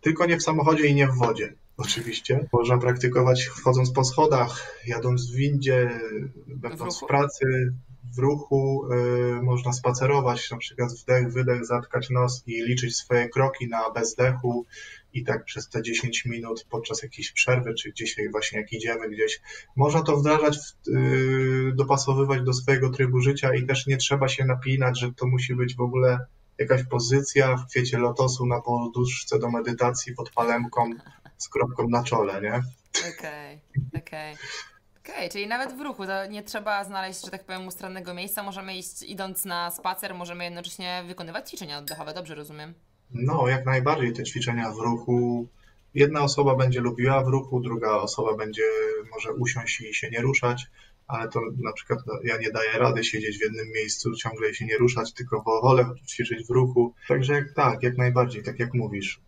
tylko 0.01 0.25
nie 0.25 0.37
w 0.37 0.43
samochodzie 0.43 0.87
i 0.87 0.95
nie 0.95 1.07
w 1.07 1.17
wodzie. 1.17 1.53
Oczywiście. 1.77 2.47
Można 2.53 2.77
praktykować 2.77 3.43
wchodząc 3.43 3.91
po 3.91 4.03
schodach, 4.03 4.79
jadąc 4.87 5.31
w 5.31 5.35
windzie, 5.35 5.99
będąc 6.47 7.01
w 7.01 7.05
pracy, 7.05 7.73
w 8.13 8.19
ruchu 8.19 8.87
y, 8.93 9.41
można 9.41 9.73
spacerować, 9.73 10.51
na 10.51 10.57
przykład 10.57 10.93
wdech, 10.93 11.33
wydech, 11.33 11.65
zatkać 11.65 12.09
nos 12.09 12.43
i 12.47 12.63
liczyć 12.63 12.97
swoje 12.97 13.29
kroki 13.29 13.67
na 13.67 13.91
bezdechu 13.91 14.65
i 15.13 15.23
tak 15.23 15.45
przez 15.45 15.69
te 15.69 15.81
10 15.81 16.25
minut 16.25 16.65
podczas 16.69 17.03
jakiejś 17.03 17.31
przerwy, 17.31 17.73
czy 17.73 17.89
gdzieś 17.89 18.15
właśnie 18.31 18.59
jak 18.59 18.73
idziemy 18.73 19.09
gdzieś, 19.09 19.41
można 19.75 20.01
to 20.01 20.17
wdrażać, 20.17 20.57
y, 20.87 21.71
dopasowywać 21.75 22.41
do 22.41 22.53
swojego 22.53 22.89
trybu 22.89 23.19
życia 23.19 23.55
i 23.55 23.65
też 23.65 23.87
nie 23.87 23.97
trzeba 23.97 24.27
się 24.27 24.45
napinać, 24.45 24.99
że 24.99 25.13
to 25.13 25.27
musi 25.27 25.55
być 25.55 25.75
w 25.75 25.81
ogóle 25.81 26.19
jakaś 26.57 26.83
pozycja 26.83 27.57
w 27.57 27.67
kwiecie 27.67 27.97
lotosu 27.97 28.45
na 28.45 28.61
poduszce 28.61 29.39
do 29.39 29.51
medytacji 29.51 30.15
pod 30.15 30.29
palemką 30.29 30.89
z 31.37 31.49
kropką 31.49 31.89
na 31.89 32.03
czole, 32.03 32.41
nie? 32.41 32.63
Okej, 32.99 33.59
okay, 33.75 34.01
okej. 34.01 34.33
Okay. 34.33 34.74
Okej, 35.05 35.15
okay, 35.15 35.29
czyli 35.29 35.47
nawet 35.47 35.77
w 35.77 35.81
ruchu, 35.81 36.03
nie 36.29 36.43
trzeba 36.43 36.83
znaleźć, 36.83 37.25
że 37.25 37.31
tak 37.31 37.45
powiem, 37.45 37.67
ustronnego 37.67 38.13
miejsca. 38.13 38.43
Możemy 38.43 38.77
iść, 38.77 39.03
idąc 39.03 39.45
na 39.45 39.71
spacer, 39.71 40.15
możemy 40.15 40.43
jednocześnie 40.43 41.03
wykonywać 41.07 41.49
ćwiczenia 41.49 41.77
oddechowe, 41.77 42.13
dobrze 42.13 42.35
rozumiem? 42.35 42.73
No, 43.11 43.47
jak 43.47 43.65
najbardziej 43.65 44.13
te 44.13 44.23
ćwiczenia 44.23 44.71
w 44.71 44.77
ruchu. 44.77 45.47
Jedna 45.93 46.21
osoba 46.21 46.55
będzie 46.55 46.81
lubiła 46.81 47.23
w 47.23 47.27
ruchu, 47.27 47.59
druga 47.59 47.91
osoba 47.91 48.37
będzie 48.37 48.63
może 49.11 49.33
usiąść 49.33 49.81
i 49.81 49.93
się 49.93 50.09
nie 50.09 50.21
ruszać, 50.21 50.67
ale 51.07 51.29
to 51.29 51.39
na 51.57 51.73
przykład 51.73 51.99
ja 52.23 52.37
nie 52.37 52.51
daję 52.51 52.71
rady 52.77 53.03
siedzieć 53.03 53.37
w 53.37 53.41
jednym 53.41 53.67
miejscu 53.75 54.15
ciągle 54.15 54.53
się 54.53 54.65
nie 54.65 54.77
ruszać, 54.77 55.13
tylko 55.13 55.43
wolę 55.63 55.85
ćwiczyć 56.07 56.47
w 56.47 56.49
ruchu. 56.49 56.93
Także 57.07 57.45
tak, 57.55 57.83
jak 57.83 57.97
najbardziej, 57.97 58.43
tak 58.43 58.59
jak 58.59 58.73
mówisz. 58.73 59.21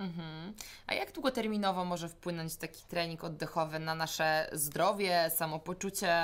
Mhm. 0.00 0.54
A 0.86 0.94
jak 0.94 1.12
długoterminowo 1.12 1.84
może 1.84 2.08
wpłynąć 2.08 2.56
taki 2.56 2.82
trening 2.82 3.24
oddechowy 3.24 3.78
na 3.78 3.94
nasze 3.94 4.50
zdrowie, 4.52 5.30
samopoczucie? 5.36 6.16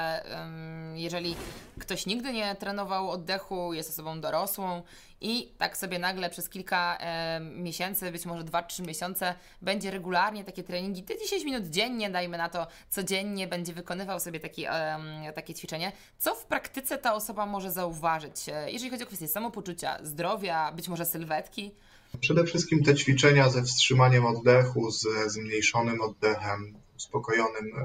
Jeżeli 0.95 1.37
ktoś 1.79 2.07
nigdy 2.07 2.33
nie 2.33 2.55
trenował 2.55 3.11
oddechu, 3.11 3.73
jest 3.73 3.91
osobą 3.91 4.21
dorosłą 4.21 4.83
i 5.25 5.53
tak 5.59 5.77
sobie 5.77 5.99
nagle 5.99 6.31
przez 6.31 6.49
kilka 6.49 6.97
e, 7.01 7.41
miesięcy, 7.41 8.13
być 8.13 8.27
może 8.27 8.45
2-3 8.45 8.87
miesiące, 8.87 9.35
będzie 9.63 9.91
regularnie 9.91 10.45
takie 10.45 10.63
treningi, 10.63 11.03
te 11.03 11.19
10 11.19 11.45
minut 11.45 11.67
dziennie, 11.67 12.11
dajmy 12.11 12.39
na 12.39 12.49
to, 12.49 12.67
codziennie 12.91 13.49
będzie 13.49 13.73
wykonywał 13.73 14.21
sobie 14.21 14.41
taki, 14.41 14.65
e, 14.67 15.33
takie 15.35 15.55
ćwiczenie. 15.55 15.93
Co 16.19 16.35
w 16.35 16.45
praktyce 16.45 16.99
ta 16.99 17.15
osoba 17.15 17.47
może 17.47 17.73
zauważyć, 17.73 18.49
e, 18.49 18.71
jeżeli 18.71 18.91
chodzi 18.91 19.05
o 19.05 19.07
kwestie 19.07 19.29
samopoczucia, 19.29 19.99
zdrowia, 20.03 20.73
być 20.73 20.89
może 20.89 21.07
sylwetki? 21.07 21.75
Przede 22.21 22.45
wszystkim 22.45 22.83
te 22.85 22.95
ćwiczenia 22.95 23.51
ze 23.51 23.63
wstrzymaniem 23.63 24.27
oddechu, 24.27 24.91
ze 24.91 25.31
zmniejszonym 25.31 26.01
oddechem, 26.01 26.75
uspokojonym, 26.97 27.67
e, 27.79 27.85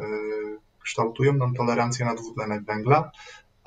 kształtują 0.84 1.34
nam 1.34 1.54
tolerancję 1.54 2.06
na 2.06 2.16
dwutlenek 2.16 2.64
węgla, 2.64 3.12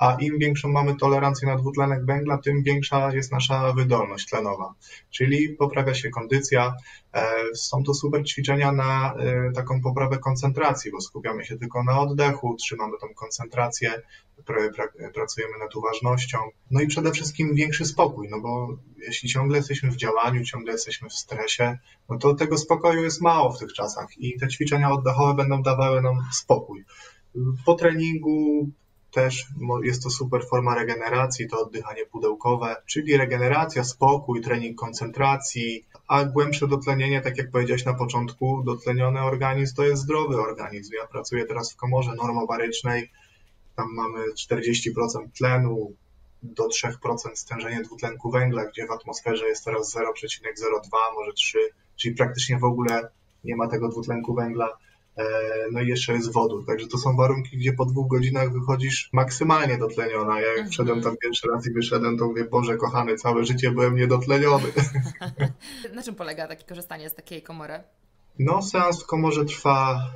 a 0.03 0.17
im 0.19 0.39
większą 0.39 0.69
mamy 0.69 0.95
tolerancję 0.95 1.47
na 1.47 1.55
dwutlenek 1.55 2.05
węgla, 2.05 2.37
tym 2.37 2.63
większa 2.63 3.13
jest 3.13 3.31
nasza 3.31 3.73
wydolność 3.73 4.29
tlenowa, 4.29 4.73
czyli 5.09 5.49
poprawia 5.49 5.93
się 5.93 6.09
kondycja. 6.09 6.73
E, 7.13 7.25
są 7.55 7.83
to 7.83 7.93
super 7.93 8.23
ćwiczenia 8.25 8.71
na 8.71 9.13
e, 9.13 9.51
taką 9.51 9.81
poprawę 9.81 10.17
koncentracji, 10.17 10.91
bo 10.91 11.01
skupiamy 11.01 11.45
się 11.45 11.57
tylko 11.57 11.83
na 11.83 11.99
oddechu, 11.99 12.55
trzymamy 12.55 12.93
tą 13.01 13.13
koncentrację, 13.13 14.01
pracujemy 15.13 15.57
nad 15.59 15.75
uważnością. 15.75 16.37
No 16.71 16.81
i 16.81 16.87
przede 16.87 17.11
wszystkim 17.11 17.55
większy 17.55 17.85
spokój, 17.85 18.27
no 18.29 18.41
bo 18.41 18.77
jeśli 18.97 19.29
ciągle 19.29 19.57
jesteśmy 19.57 19.91
w 19.91 19.95
działaniu, 19.95 20.43
ciągle 20.43 20.71
jesteśmy 20.71 21.09
w 21.09 21.13
stresie, 21.13 21.77
no 22.09 22.17
to 22.17 22.33
tego 22.33 22.57
spokoju 22.57 23.03
jest 23.03 23.21
mało 23.21 23.53
w 23.53 23.59
tych 23.59 23.73
czasach 23.73 24.07
i 24.17 24.39
te 24.39 24.47
ćwiczenia 24.47 24.91
oddechowe 24.91 25.33
będą 25.33 25.61
dawały 25.61 26.01
nam 26.01 26.15
spokój. 26.31 26.85
Po 27.65 27.75
treningu 27.75 28.69
też 29.13 29.47
jest 29.83 30.03
to 30.03 30.09
super 30.09 30.45
forma 30.45 30.75
regeneracji, 30.75 31.47
to 31.47 31.61
oddychanie 31.61 32.05
pudełkowe, 32.05 32.75
czyli 32.85 33.17
regeneracja, 33.17 33.83
spokój, 33.83 34.41
trening 34.41 34.79
koncentracji, 34.79 35.85
a 36.07 36.25
głębsze 36.25 36.67
dotlenienie, 36.67 37.21
tak 37.21 37.37
jak 37.37 37.51
powiedziałeś 37.51 37.85
na 37.85 37.93
początku, 37.93 38.63
dotleniony 38.65 39.21
organizm 39.21 39.75
to 39.75 39.83
jest 39.83 40.01
zdrowy 40.01 40.41
organizm. 40.41 40.93
Ja 41.01 41.07
pracuję 41.07 41.45
teraz 41.45 41.73
w 41.73 41.75
komorze 41.75 42.15
normobarycznej, 42.15 43.11
tam 43.75 43.87
mamy 43.93 44.19
40% 44.33 45.31
tlenu, 45.37 45.93
do 46.43 46.67
3% 46.67 46.89
stężenie 47.35 47.81
dwutlenku 47.81 48.31
węgla, 48.31 48.65
gdzie 48.65 48.87
w 48.87 48.91
atmosferze 48.91 49.47
jest 49.47 49.65
teraz 49.65 49.95
0,02, 49.95 50.05
może 51.15 51.33
3, 51.33 51.59
czyli 51.95 52.15
praktycznie 52.15 52.59
w 52.59 52.63
ogóle 52.63 53.07
nie 53.43 53.55
ma 53.55 53.67
tego 53.67 53.89
dwutlenku 53.89 54.33
węgla. 54.33 54.77
E, 55.17 55.23
no 55.71 55.81
i 55.81 55.87
jeszcze 55.87 56.13
jest 56.13 56.31
wodór, 56.31 56.65
także 56.65 56.87
to 56.87 56.97
są 56.97 57.15
warunki, 57.15 57.57
gdzie 57.57 57.73
po 57.73 57.85
dwóch 57.85 58.07
godzinach 58.07 58.53
wychodzisz 58.53 59.09
maksymalnie 59.13 59.77
dotleniona. 59.77 60.41
Ja 60.41 60.47
jak 60.47 60.57
mhm. 60.57 60.69
wszedłem 60.69 61.01
tam 61.01 61.17
pierwszy 61.17 61.47
raz 61.47 61.67
i 61.67 61.73
wyszedłem, 61.73 62.17
to 62.17 62.27
mówię, 62.27 62.45
Boże 62.45 62.77
kochany, 62.77 63.15
całe 63.15 63.45
życie 63.45 63.71
byłem 63.71 63.95
niedotleniony. 63.95 64.67
Na 65.95 66.03
czym 66.03 66.15
polega 66.15 66.47
takie 66.47 66.65
korzystanie 66.65 67.09
z 67.09 67.15
takiej 67.15 67.41
komory? 67.41 67.83
No, 68.39 68.61
seans 68.61 69.03
w 69.03 69.05
komorze 69.05 69.45
trwa 69.45 70.11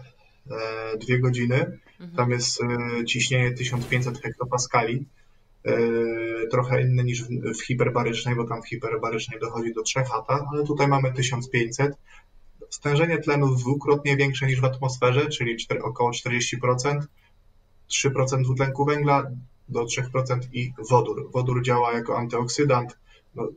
e, 0.51 0.97
dwie 0.97 1.19
godziny. 1.19 1.79
Mhm. 1.99 2.11
Tam 2.15 2.31
jest 2.31 2.61
e, 2.61 3.05
ciśnienie 3.05 3.51
1500 3.51 4.21
hektopaskali. 4.21 5.05
Trochę 6.51 6.81
inne 6.81 7.03
niż 7.03 7.23
w, 7.23 7.27
w 7.59 7.65
hiperbarycznej, 7.65 8.35
bo 8.35 8.47
tam 8.47 8.61
w 8.61 8.69
hiperbarycznej 8.69 9.39
dochodzi 9.39 9.73
do 9.73 9.81
3 9.81 9.99
hata, 9.99 10.47
ale 10.53 10.63
tutaj 10.63 10.87
mamy 10.87 11.13
1500 11.13 11.93
stężenie 12.77 13.17
tlenu 13.17 13.55
dwukrotnie 13.55 14.17
większe 14.17 14.47
niż 14.47 14.61
w 14.61 14.65
atmosferze, 14.65 15.29
czyli 15.29 15.57
4, 15.57 15.83
około 15.83 16.11
40%, 16.11 16.99
3% 17.89 18.43
dwutlenku 18.43 18.85
węgla 18.85 19.23
do 19.69 19.85
3% 19.85 20.39
i 20.53 20.73
wodór. 20.89 21.31
Wodór 21.31 21.63
działa 21.63 21.93
jako 21.93 22.17
antyoksydant. 22.17 22.97
No, 23.35 23.47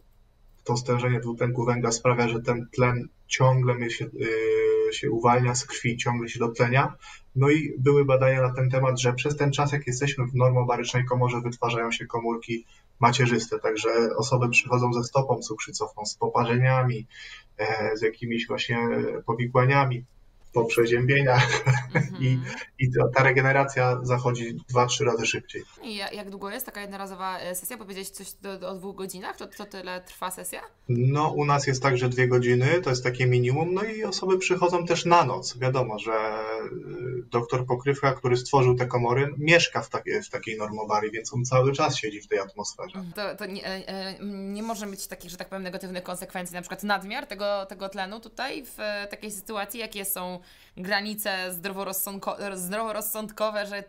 to 0.65 0.77
stężenie 0.77 1.21
dwutlenku 1.21 1.65
węgla 1.65 1.93
sprawia, 1.93 2.29
że 2.29 2.41
ten 2.43 2.67
tlen 2.75 3.09
ciągle 3.27 3.91
się, 3.91 4.05
yy, 4.05 4.93
się 4.93 5.11
uwalnia 5.11 5.55
z 5.55 5.65
krwi, 5.65 5.97
ciągle 5.97 6.29
się 6.29 6.39
dotlenia. 6.39 6.95
No 7.37 7.51
i 7.51 7.75
były 7.79 8.05
badania 8.05 8.43
na 8.43 8.53
ten 8.53 8.71
temat, 8.71 9.01
że 9.01 9.13
przez 9.13 9.37
ten 9.37 9.53
czas, 9.53 9.73
jak 9.73 9.87
jesteśmy 9.87 10.27
w 10.27 10.35
normobarycznej 10.35 11.05
komorze, 11.05 11.41
wytwarzają 11.41 11.93
się 11.93 12.07
komórki 12.07 12.65
macierzyste, 13.01 13.59
także 13.59 13.89
osoby 14.17 14.49
przychodzą 14.49 14.93
ze 14.93 15.05
stopą 15.05 15.39
cukrzycową, 15.39 16.07
z 16.07 16.15
poparzeniami, 16.15 17.07
e, 17.59 17.97
z 17.97 18.03
jakimiś 18.03 18.47
właśnie 18.47 18.79
powikłaniami 19.27 20.05
po 20.53 20.65
przeziębieniach 20.65 21.63
i, 22.21 22.29
mhm. 22.29 22.57
i 22.79 22.91
ta 23.15 23.23
regeneracja 23.23 23.99
zachodzi 24.03 24.57
dwa, 24.69 24.87
trzy 24.87 25.05
razy 25.05 25.27
szybciej. 25.27 25.63
I 25.83 25.97
jak 25.97 26.31
długo 26.31 26.51
jest 26.51 26.67
taka 26.67 26.81
jednorazowa 26.81 27.39
e, 27.39 27.55
sesja? 27.55 27.79
Powiedzieć 27.79 28.11
coś 28.11 28.33
do, 28.33 28.69
o 28.69 28.75
dwóch 28.75 28.97
godzinach? 28.97 29.37
To, 29.37 29.47
to 29.47 29.65
tyle 29.65 30.01
trwa 30.01 30.31
sesja? 30.31 30.61
No 30.89 31.29
u 31.29 31.45
nas 31.45 31.67
jest 31.67 31.83
tak, 31.83 31.99
że 31.99 32.09
dwie 32.09 32.29
godziny 32.29 32.81
to 32.83 32.91
jest 32.91 33.05
takie 33.05 33.27
minimum, 33.27 33.75
no 33.75 33.83
i 33.83 34.05
osoby 34.05 34.39
przychodzą 34.39 34.87
też 34.87 35.05
na 35.05 35.25
noc. 35.25 35.59
Wiadomo, 35.59 35.99
że 35.99 36.13
e, 36.13 36.45
doktor 37.31 37.67
Pokrywka, 37.67 38.13
który 38.13 38.37
stworzył 38.37 38.75
te 38.75 38.87
komory, 38.87 39.35
mieszka 39.39 39.83
w, 39.83 39.89
takie, 39.89 40.23
w 40.23 40.31
takiej 40.31 40.59
normobarii, 40.59 41.11
więc 41.11 41.35
on 41.35 41.45
cały 41.45 41.73
czas 41.73 41.97
siedzi 41.97 42.21
w 42.21 42.29
tej 42.29 42.39
atmosferze. 42.39 42.99
Mhm. 42.99 43.13
To, 43.13 43.45
to 43.45 43.53
nie, 43.53 43.67
e, 43.67 44.15
nie, 44.29 44.63
może 44.63 44.87
mieć 44.87 45.07
takich, 45.07 45.31
że 45.31 45.37
tak 45.37 45.49
powiem, 45.49 45.63
negatywnych 45.63 46.03
konsekwencji, 46.03 46.55
na 46.55 46.63
przykład 46.63 46.83
nadmiar 46.83 47.27
tego, 47.27 47.67
tego 47.67 47.89
tlenu 47.89 48.21
tutaj 48.21 48.65
w 48.65 48.77
takiej 49.11 49.31
sytuacji, 49.31 49.81
jakie 49.81 50.05
są 50.05 50.40
granice 50.77 51.55
zdroworozsądkowe, 52.59 53.67
że 53.67 53.85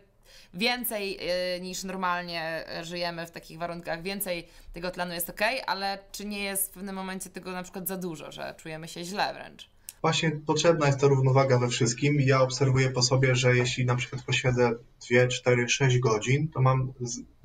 więcej 0.54 1.18
y, 1.56 1.60
niż 1.60 1.84
normalnie 1.84 2.64
żyjemy 2.82 3.26
w 3.26 3.30
takich 3.30 3.58
warunkach, 3.58 4.02
więcej 4.02 4.48
tego 4.72 4.90
tlenu 4.90 5.14
jest 5.14 5.30
ok, 5.30 5.40
ale 5.66 5.98
czy 6.12 6.24
nie 6.24 6.44
jest 6.44 6.70
w 6.70 6.74
pewnym 6.74 6.94
momencie 6.94 7.30
tego 7.30 7.52
na 7.52 7.62
przykład 7.62 7.88
za 7.88 7.96
dużo, 7.96 8.32
że 8.32 8.54
czujemy 8.58 8.88
się 8.88 9.04
źle 9.04 9.34
wręcz? 9.34 9.72
Właśnie 10.02 10.30
potrzebna 10.30 10.86
jest 10.86 11.00
ta 11.00 11.06
równowaga 11.06 11.58
we 11.58 11.68
wszystkim. 11.68 12.20
Ja 12.20 12.40
obserwuję 12.40 12.90
po 12.90 13.02
sobie, 13.02 13.34
że 13.34 13.56
jeśli 13.56 13.84
na 13.84 13.96
przykład 13.96 14.22
posiedzę 14.22 14.70
2, 15.10 15.28
4, 15.28 15.68
6 15.68 15.98
godzin, 15.98 16.48
to 16.48 16.60
mam 16.60 16.92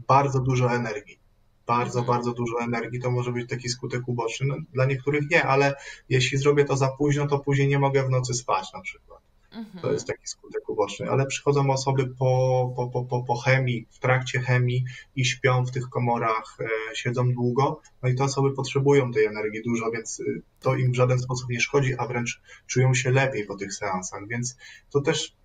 bardzo 0.08 0.40
dużo 0.40 0.76
energii. 0.76 1.20
Bardzo, 1.68 2.04
bardzo 2.04 2.34
dużo 2.34 2.60
energii. 2.62 3.00
To 3.02 3.12
może 3.12 3.32
być 3.32 3.50
taki 3.50 3.70
skutek 3.70 4.08
uboczny. 4.08 4.48
No, 4.48 4.56
dla 4.74 4.86
niektórych 4.86 5.30
nie, 5.32 5.44
ale 5.44 5.76
jeśli 6.10 6.38
zrobię 6.38 6.66
to 6.66 6.78
za 6.78 6.88
późno, 6.88 7.28
to 7.28 7.40
później 7.40 7.68
nie 7.68 7.80
mogę 7.80 8.04
w 8.04 8.10
nocy 8.10 8.34
spać 8.34 8.74
na 8.74 8.82
przykład. 8.82 9.22
Mhm. 9.52 9.82
To 9.82 9.92
jest 9.92 10.08
taki 10.08 10.28
skutek 10.28 10.70
uboczny, 10.70 11.10
ale 11.10 11.26
przychodzą 11.26 11.70
osoby 11.70 12.08
po, 12.08 12.74
po, 12.76 12.88
po, 12.88 13.04
po, 13.04 13.24
po 13.24 13.38
chemii, 13.38 13.88
w 13.90 14.00
trakcie 14.00 14.40
chemii 14.40 14.86
i 15.16 15.26
śpią 15.26 15.66
w 15.66 15.72
tych 15.72 15.90
komorach, 15.90 16.58
e, 16.60 16.96
siedzą 16.96 17.34
długo, 17.34 17.82
no 18.04 18.10
i 18.10 18.16
te 18.16 18.24
osoby 18.24 18.54
potrzebują 18.54 19.12
tej 19.12 19.26
energii 19.26 19.62
dużo, 19.64 19.92
więc 19.92 20.20
y, 20.20 20.42
to 20.60 20.76
im 20.76 20.92
w 20.92 20.96
żaden 20.96 21.20
sposób 21.20 21.50
nie 21.50 21.60
szkodzi, 21.60 21.94
a 21.98 22.08
wręcz 22.08 22.42
czują 22.68 22.94
się 22.94 23.12
lepiej 23.12 23.46
po 23.46 23.56
tych 23.56 23.74
seansach, 23.74 24.28
więc 24.28 24.58
to 24.90 25.02
też 25.02 25.36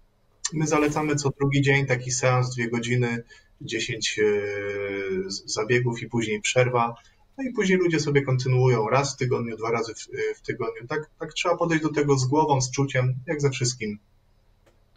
my 0.52 0.66
zalecamy 0.66 1.16
co 1.16 1.30
drugi 1.30 1.62
dzień 1.62 1.86
taki 1.86 2.10
seans, 2.10 2.54
dwie 2.54 2.70
godziny, 2.70 3.22
10 3.64 4.18
e, 4.18 4.24
zabiegów 5.46 6.02
i 6.02 6.08
później 6.08 6.40
przerwa. 6.40 6.94
No 7.38 7.44
i 7.44 7.52
później 7.52 7.78
ludzie 7.78 8.00
sobie 8.00 8.22
kontynuują 8.22 8.88
raz 8.88 9.14
w 9.14 9.16
tygodniu, 9.16 9.56
dwa 9.56 9.70
razy 9.70 9.94
w, 9.94 10.08
w 10.38 10.42
tygodniu. 10.42 10.86
Tak, 10.86 11.10
tak 11.18 11.32
trzeba 11.32 11.56
podejść 11.56 11.82
do 11.82 11.92
tego 11.92 12.18
z 12.18 12.26
głową, 12.26 12.60
z 12.60 12.70
czuciem, 12.70 13.14
jak 13.26 13.40
ze 13.40 13.50
wszystkim. 13.50 13.98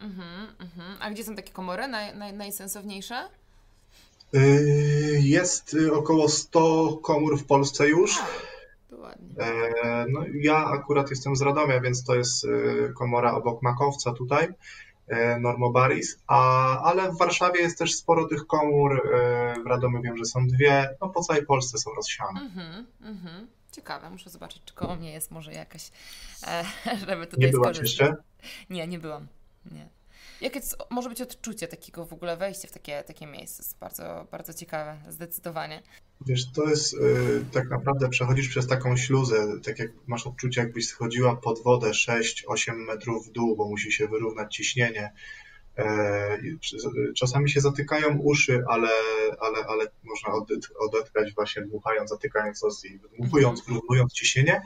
Mhm, 0.00 0.46
mhm. 0.58 0.96
A 1.00 1.10
gdzie 1.10 1.24
są 1.24 1.36
takie 1.36 1.52
komory 1.52 1.88
naj, 1.88 2.16
naj, 2.16 2.32
najsensowniejsze? 2.32 3.28
Y, 4.34 5.20
jest 5.22 5.76
około 5.92 6.28
100 6.28 6.96
komór 7.02 7.38
w 7.38 7.44
Polsce 7.44 7.88
już. 7.88 8.18
E, 9.38 10.06
no, 10.08 10.24
ja 10.34 10.66
akurat 10.66 11.10
jestem 11.10 11.36
z 11.36 11.42
Radomia, 11.42 11.80
więc 11.80 12.04
to 12.04 12.14
jest 12.14 12.46
komora 12.94 13.34
obok 13.34 13.62
Makowca 13.62 14.12
tutaj. 14.12 14.48
E, 15.08 15.40
Normobaris, 15.40 16.18
a, 16.26 16.80
ale 16.82 17.12
w 17.12 17.18
Warszawie 17.18 17.60
jest 17.60 17.78
też 17.78 17.94
sporo 17.94 18.28
tych 18.28 18.46
komór, 18.46 19.14
e, 19.14 19.62
w 19.62 19.66
Radomiu 19.66 20.02
wiem, 20.02 20.16
że 20.16 20.24
są 20.24 20.46
dwie, 20.46 20.96
no 21.00 21.08
po 21.08 21.20
całej 21.22 21.46
Polsce 21.46 21.78
są 21.78 21.90
rozsiane. 21.94 22.40
Mhm, 22.40 22.86
mhm. 23.00 23.46
Ciekawe, 23.72 24.10
muszę 24.10 24.30
zobaczyć, 24.30 24.62
czy 24.64 24.74
koło 24.74 24.96
mnie 24.96 25.12
jest 25.12 25.30
może 25.30 25.52
jakaś, 25.52 25.90
e, 26.46 26.64
żeby 27.06 27.26
tutaj 27.26 27.44
Nie 27.44 27.48
byłaś 27.48 27.78
jeszcze? 27.78 28.16
Nie, 28.70 28.86
nie 28.86 28.98
byłam, 28.98 29.26
nie. 29.72 29.88
Jakie 30.40 30.60
może 30.90 31.08
być 31.08 31.20
odczucie 31.20 31.68
takiego 31.68 32.06
w 32.06 32.12
ogóle 32.12 32.36
wejście 32.36 32.68
w 32.68 32.72
takie, 32.72 33.02
takie 33.02 33.26
miejsce? 33.26 33.62
Jest 33.62 33.78
bardzo, 33.78 34.26
bardzo 34.30 34.54
ciekawe, 34.54 34.98
zdecydowanie. 35.08 35.82
Wiesz, 36.26 36.52
to 36.52 36.68
jest 36.68 36.94
y, 36.94 37.44
tak 37.52 37.70
naprawdę 37.70 38.08
przechodzisz 38.08 38.48
przez 38.48 38.66
taką 38.66 38.96
śluzę, 38.96 39.60
tak 39.64 39.78
jak 39.78 39.90
masz 40.06 40.26
odczucie, 40.26 40.60
jakbyś 40.60 40.86
schodziła 40.86 41.36
pod 41.36 41.62
wodę 41.62 41.90
6-8 41.90 42.74
metrów 42.86 43.28
w 43.28 43.32
dół, 43.32 43.56
bo 43.56 43.68
musi 43.68 43.92
się 43.92 44.08
wyrównać 44.08 44.56
ciśnienie. 44.56 45.12
E, 45.78 46.38
czasami 47.16 47.50
się 47.50 47.60
zatykają 47.60 48.18
uszy, 48.18 48.64
ale, 48.68 48.88
ale, 49.40 49.66
ale 49.68 49.86
można 50.04 50.32
odetchać 50.78 51.34
właśnie 51.34 51.62
dmuchając, 51.62 52.10
zatykając 52.10 52.62
nos 52.62 52.84
i 52.84 52.98
wydmuchując, 52.98 53.58
mhm. 53.60 53.74
wyrównując 53.74 54.12
ciśnienie. 54.12 54.62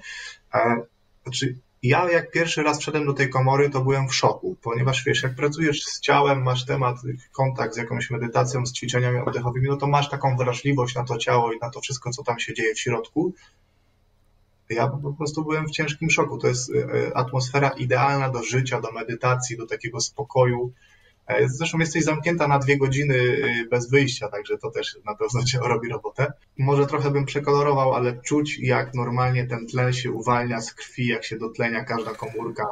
E, 0.55 0.83
znaczy, 1.23 1.59
ja 1.83 2.11
jak 2.11 2.31
pierwszy 2.31 2.63
raz 2.63 2.81
wszedłem 2.81 3.07
do 3.07 3.13
tej 3.13 3.31
komory, 3.31 3.71
to 3.71 3.81
byłem 3.81 4.09
w 4.09 4.15
szoku, 4.15 4.57
ponieważ 4.63 5.05
wiesz, 5.05 5.23
jak 5.23 5.35
pracujesz 5.35 5.85
z 5.85 6.01
ciałem, 6.01 6.43
masz 6.43 6.67
temat, 6.67 6.97
kontakt 7.33 7.75
z 7.75 7.77
jakąś 7.77 8.11
medytacją, 8.11 8.67
z 8.67 8.73
ćwiczeniami 8.73 9.19
oddechowymi, 9.19 9.69
no 9.69 9.77
to 9.77 9.87
masz 9.87 10.11
taką 10.11 10.37
wrażliwość 10.37 10.95
na 10.95 11.05
to 11.05 11.19
ciało 11.19 11.53
i 11.53 11.59
na 11.59 11.71
to 11.71 11.81
wszystko, 11.81 12.11
co 12.11 12.23
tam 12.23 12.39
się 12.39 12.55
dzieje 12.55 12.75
w 12.75 12.81
środku. 12.81 13.35
Ja 14.71 14.89
po 14.89 15.13
prostu 15.13 15.43
byłem 15.43 15.67
w 15.67 15.71
ciężkim 15.71 16.11
szoku. 16.11 16.39
To 16.39 16.49
jest 16.49 16.71
e, 16.75 17.17
atmosfera 17.17 17.69
idealna 17.69 18.31
do 18.31 18.43
życia, 18.43 18.81
do 18.81 18.93
medytacji, 18.93 19.57
do 19.57 19.67
takiego 19.67 20.01
spokoju. 20.01 20.73
E, 21.27 21.49
zresztą 21.49 21.79
jesteś 21.79 22.05
zamknięta 22.05 22.49
na 22.49 22.59
dwie 22.59 22.79
godziny 22.79 23.15
y, 23.15 23.67
bez 23.71 23.91
wyjścia, 23.91 24.29
także 24.29 24.59
to 24.59 24.71
też 24.71 24.99
na 25.05 25.15
pewno 25.15 25.45
cię 25.45 25.59
robi 25.59 25.89
robotę. 25.89 26.33
Może 26.59 26.87
trochę 26.87 27.11
bym 27.11 27.25
przekolorował, 27.25 27.95
ale 27.95 28.23
czuć 28.23 28.59
jak 28.59 28.95
normalnie 28.95 29.47
ten 29.47 29.67
tlen 29.67 29.93
się 29.93 30.13
uwalnia 30.13 30.61
z 30.61 30.75
krwi, 30.75 31.07
jak 31.07 31.25
się 31.25 31.39
dotlenia 31.39 31.85
każda 31.85 32.15
komórka. 32.15 32.67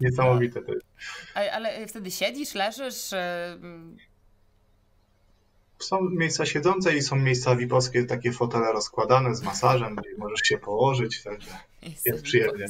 Niesamowite 0.00 0.62
to 0.62 0.72
jest. 0.72 0.86
Ale 1.34 1.86
wtedy 1.88 2.10
siedzisz, 2.10 2.54
leżysz? 2.54 3.10
Są 5.78 6.10
miejsca 6.10 6.46
siedzące 6.46 6.96
i 6.96 7.02
są 7.02 7.16
miejsca 7.16 7.56
wipowskie, 7.56 8.04
takie 8.04 8.32
fotele 8.32 8.72
rozkładane 8.72 9.34
z 9.34 9.42
masażem, 9.42 9.96
gdzie 9.96 10.08
możesz 10.18 10.40
się 10.40 10.58
położyć, 10.58 11.22
także 11.22 11.50
jest, 11.82 12.06
jest 12.06 12.22
przyjemnie. 12.22 12.66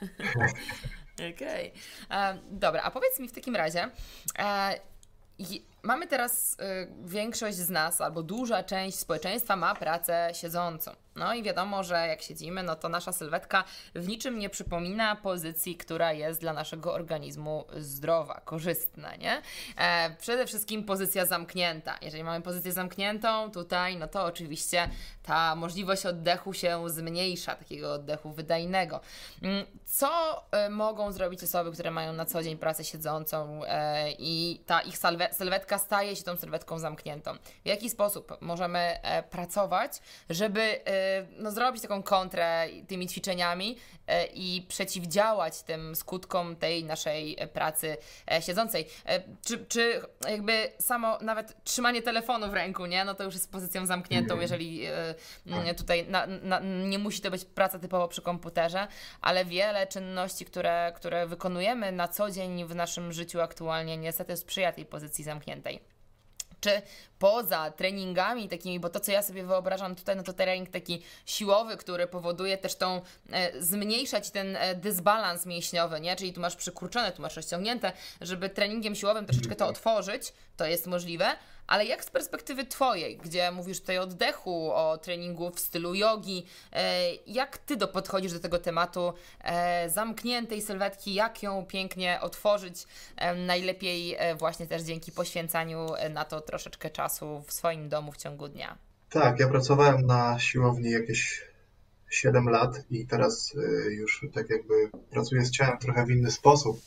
Okej. 1.14 1.72
Okay. 2.08 2.38
Dobra, 2.50 2.82
a 2.82 2.90
powiedz 2.90 3.20
mi 3.20 3.28
w 3.28 3.32
takim 3.32 3.56
razie, 3.56 3.90
e, 4.38 4.80
mamy 5.82 6.06
teraz 6.06 6.52
y, 6.54 6.56
większość 7.04 7.56
z 7.56 7.70
nas, 7.70 8.00
albo 8.00 8.22
duża 8.22 8.62
część 8.62 8.98
społeczeństwa 8.98 9.56
ma 9.56 9.74
pracę 9.74 10.30
siedzącą. 10.34 10.92
No 11.16 11.34
i 11.34 11.42
wiadomo, 11.42 11.82
że 11.82 11.94
jak 11.94 12.22
siedzimy, 12.22 12.62
no 12.62 12.76
to 12.76 12.88
nasza 12.88 13.12
sylwetka 13.12 13.64
w 13.94 14.08
niczym 14.08 14.38
nie 14.38 14.50
przypomina 14.50 15.16
pozycji, 15.16 15.76
która 15.76 16.12
jest 16.12 16.40
dla 16.40 16.52
naszego 16.52 16.94
organizmu 16.94 17.64
zdrowa, 17.76 18.40
korzystna, 18.44 19.16
nie? 19.16 19.42
E, 19.76 20.16
przede 20.20 20.46
wszystkim 20.46 20.84
pozycja 20.84 21.26
zamknięta. 21.26 21.98
Jeżeli 22.02 22.24
mamy 22.24 22.42
pozycję 22.42 22.72
zamkniętą 22.72 23.50
tutaj, 23.50 23.96
no 23.96 24.08
to 24.08 24.24
oczywiście 24.24 24.90
ta 25.22 25.54
możliwość 25.56 26.06
oddechu 26.06 26.52
się 26.52 26.90
zmniejsza, 26.90 27.54
takiego 27.54 27.92
oddechu 27.92 28.32
wydajnego. 28.32 29.00
Mm, 29.42 29.66
co 29.84 30.42
e, 30.50 30.70
mogą 30.70 31.12
zrobić 31.12 31.42
osoby, 31.42 31.72
które 31.72 31.90
mają 31.90 32.12
na 32.12 32.24
co 32.24 32.42
dzień 32.42 32.56
pracę 32.58 32.84
siedzącą 32.84 33.64
e, 33.64 34.12
i 34.12 34.62
ta 34.66 34.80
ich 34.80 34.98
sylwetka 35.32 35.71
staje 35.78 36.16
się 36.16 36.22
tą 36.22 36.36
sylwetką 36.36 36.78
zamkniętą? 36.78 37.34
W 37.64 37.68
jaki 37.68 37.90
sposób 37.90 38.38
możemy 38.40 38.78
e, 38.78 39.22
pracować, 39.22 39.92
żeby 40.30 40.60
e, 40.60 41.26
no, 41.38 41.50
zrobić 41.50 41.82
taką 41.82 42.02
kontrę 42.02 42.66
tymi 42.88 43.08
ćwiczeniami 43.08 43.76
i 44.34 44.66
przeciwdziałać 44.68 45.62
tym 45.62 45.96
skutkom 45.96 46.56
tej 46.56 46.84
naszej 46.84 47.36
pracy 47.52 47.96
e, 48.30 48.42
siedzącej. 48.42 48.86
E, 49.06 49.22
czy, 49.44 49.66
czy 49.66 50.00
jakby 50.28 50.72
samo 50.78 51.18
nawet 51.20 51.64
trzymanie 51.64 52.02
telefonu 52.02 52.50
w 52.50 52.54
ręku, 52.54 52.86
nie? 52.86 53.04
No 53.04 53.14
to 53.14 53.24
już 53.24 53.34
jest 53.34 53.52
pozycją 53.52 53.86
zamkniętą, 53.86 54.34
mhm. 54.34 54.42
jeżeli 54.42 54.86
tak. 55.50 55.78
tutaj 55.78 56.06
na, 56.08 56.26
na, 56.26 56.60
nie 56.60 56.98
musi 56.98 57.20
to 57.20 57.30
być 57.30 57.44
praca 57.44 57.78
typowo 57.78 58.08
przy 58.08 58.22
komputerze, 58.22 58.86
ale 59.20 59.44
wiele 59.44 59.86
czynności, 59.86 60.44
które, 60.44 60.92
które 60.96 61.26
wykonujemy 61.26 61.92
na 61.92 62.08
co 62.08 62.30
dzień 62.30 62.64
w 62.64 62.74
naszym 62.74 63.12
życiu 63.12 63.40
aktualnie 63.40 63.96
niestety 63.96 64.36
sprzyja 64.36 64.72
tej 64.72 64.86
pozycji 64.86 65.24
zamkniętej 65.24 65.91
czy 66.62 66.82
poza 67.18 67.70
treningami 67.70 68.48
takimi, 68.48 68.80
bo 68.80 68.88
to 68.88 69.00
co 69.00 69.12
ja 69.12 69.22
sobie 69.22 69.44
wyobrażam 69.44 69.94
tutaj, 69.94 70.16
no 70.16 70.22
to 70.22 70.32
trening 70.32 70.68
taki 70.68 71.02
siłowy, 71.26 71.76
który 71.76 72.06
powoduje 72.06 72.58
też 72.58 72.74
tą, 72.74 73.00
e, 73.32 73.62
zmniejszać 73.62 74.30
ten 74.30 74.56
e, 74.56 74.74
dysbalans 74.74 75.46
mięśniowy, 75.46 76.00
nie? 76.00 76.16
Czyli 76.16 76.32
tu 76.32 76.40
masz 76.40 76.56
przykurczone, 76.56 77.12
tu 77.12 77.22
masz 77.22 77.36
rozciągnięte, 77.36 77.92
żeby 78.20 78.48
treningiem 78.48 78.94
siłowym 78.94 79.26
troszeczkę 79.26 79.56
to 79.56 79.66
otworzyć, 79.66 80.32
to 80.56 80.66
jest 80.66 80.86
możliwe, 80.86 81.36
ale 81.72 81.86
jak 81.86 82.04
z 82.04 82.10
perspektywy 82.10 82.66
Twojej, 82.66 83.16
gdzie 83.16 83.50
mówisz 83.50 83.80
tutaj 83.80 83.98
o 83.98 84.02
oddechu, 84.02 84.72
o 84.72 84.98
treningu 84.98 85.50
w 85.50 85.60
stylu 85.60 85.94
jogi, 85.94 86.46
e, 86.72 87.14
jak 87.26 87.58
Ty 87.58 87.76
do 87.76 87.88
podchodzisz 87.88 88.32
do 88.32 88.40
tego 88.40 88.58
tematu 88.58 89.12
e, 89.40 89.90
zamkniętej 89.90 90.62
sylwetki, 90.62 91.14
jak 91.14 91.42
ją 91.42 91.66
pięknie 91.66 92.20
otworzyć, 92.20 92.86
e, 93.16 93.34
najlepiej 93.34 94.16
właśnie 94.38 94.66
też 94.66 94.82
dzięki 94.82 95.12
poświęcaniu 95.12 95.86
na 96.10 96.24
to 96.24 96.40
troszeczkę 96.40 96.90
czasu 96.90 97.42
w 97.46 97.52
swoim 97.52 97.88
domu 97.88 98.12
w 98.12 98.16
ciągu 98.16 98.48
dnia? 98.48 98.78
Tak, 99.10 99.40
ja 99.40 99.48
pracowałem 99.48 100.06
na 100.06 100.38
siłowni 100.38 100.90
jakieś 100.90 101.44
7 102.10 102.48
lat 102.48 102.84
i 102.90 103.06
teraz 103.06 103.54
już 103.90 104.26
tak 104.34 104.50
jakby 104.50 104.90
pracuję 105.10 105.44
z 105.44 105.50
ciałem 105.50 105.78
trochę 105.78 106.06
w 106.06 106.10
inny 106.10 106.30
sposób. 106.30 106.80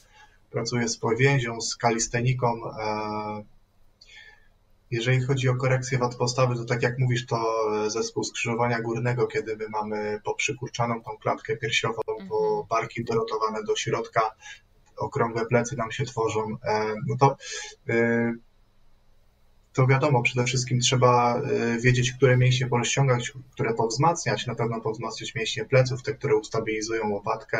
Pracuję 0.51 0.89
z 0.89 0.97
powięzią, 0.97 1.61
z 1.61 1.75
kalisteniką, 1.75 2.47
jeżeli 4.91 5.21
chodzi 5.21 5.49
o 5.49 5.55
korekcję 5.55 5.97
wad 5.97 6.15
postawy, 6.15 6.55
to 6.55 6.65
tak 6.65 6.83
jak 6.83 6.99
mówisz, 6.99 7.25
to 7.25 7.45
zespół 7.87 8.23
skrzyżowania 8.23 8.81
górnego, 8.81 9.27
kiedy 9.27 9.57
my 9.57 9.69
mamy 9.69 10.21
poprzykurczaną 10.23 11.01
tą 11.01 11.17
klatkę 11.17 11.57
piersiową, 11.57 12.01
bo 12.07 12.49
mhm. 12.49 12.67
barki 12.69 13.03
dorotowane 13.03 13.63
do 13.63 13.75
środka, 13.75 14.31
okrągłe 14.97 15.45
plecy 15.45 15.77
nam 15.77 15.91
się 15.91 16.05
tworzą, 16.05 16.57
e, 16.63 16.93
no 17.07 17.15
to 17.19 17.37
e, 17.89 18.33
to 19.75 19.87
wiadomo, 19.87 20.21
przede 20.21 20.45
wszystkim 20.45 20.79
trzeba 20.79 21.41
e, 21.41 21.79
wiedzieć, 21.79 22.11
które 22.11 22.37
mięśnie 22.37 22.67
porozciągać, 22.67 23.33
które 23.51 23.73
powzmacniać. 23.73 24.47
Na 24.47 24.55
pewno 24.55 24.81
powzmacniać 24.81 25.35
mięśnie 25.35 25.65
pleców, 25.65 26.03
te, 26.03 26.13
które 26.13 26.35
ustabilizują 26.35 27.09
łopatkę, 27.09 27.57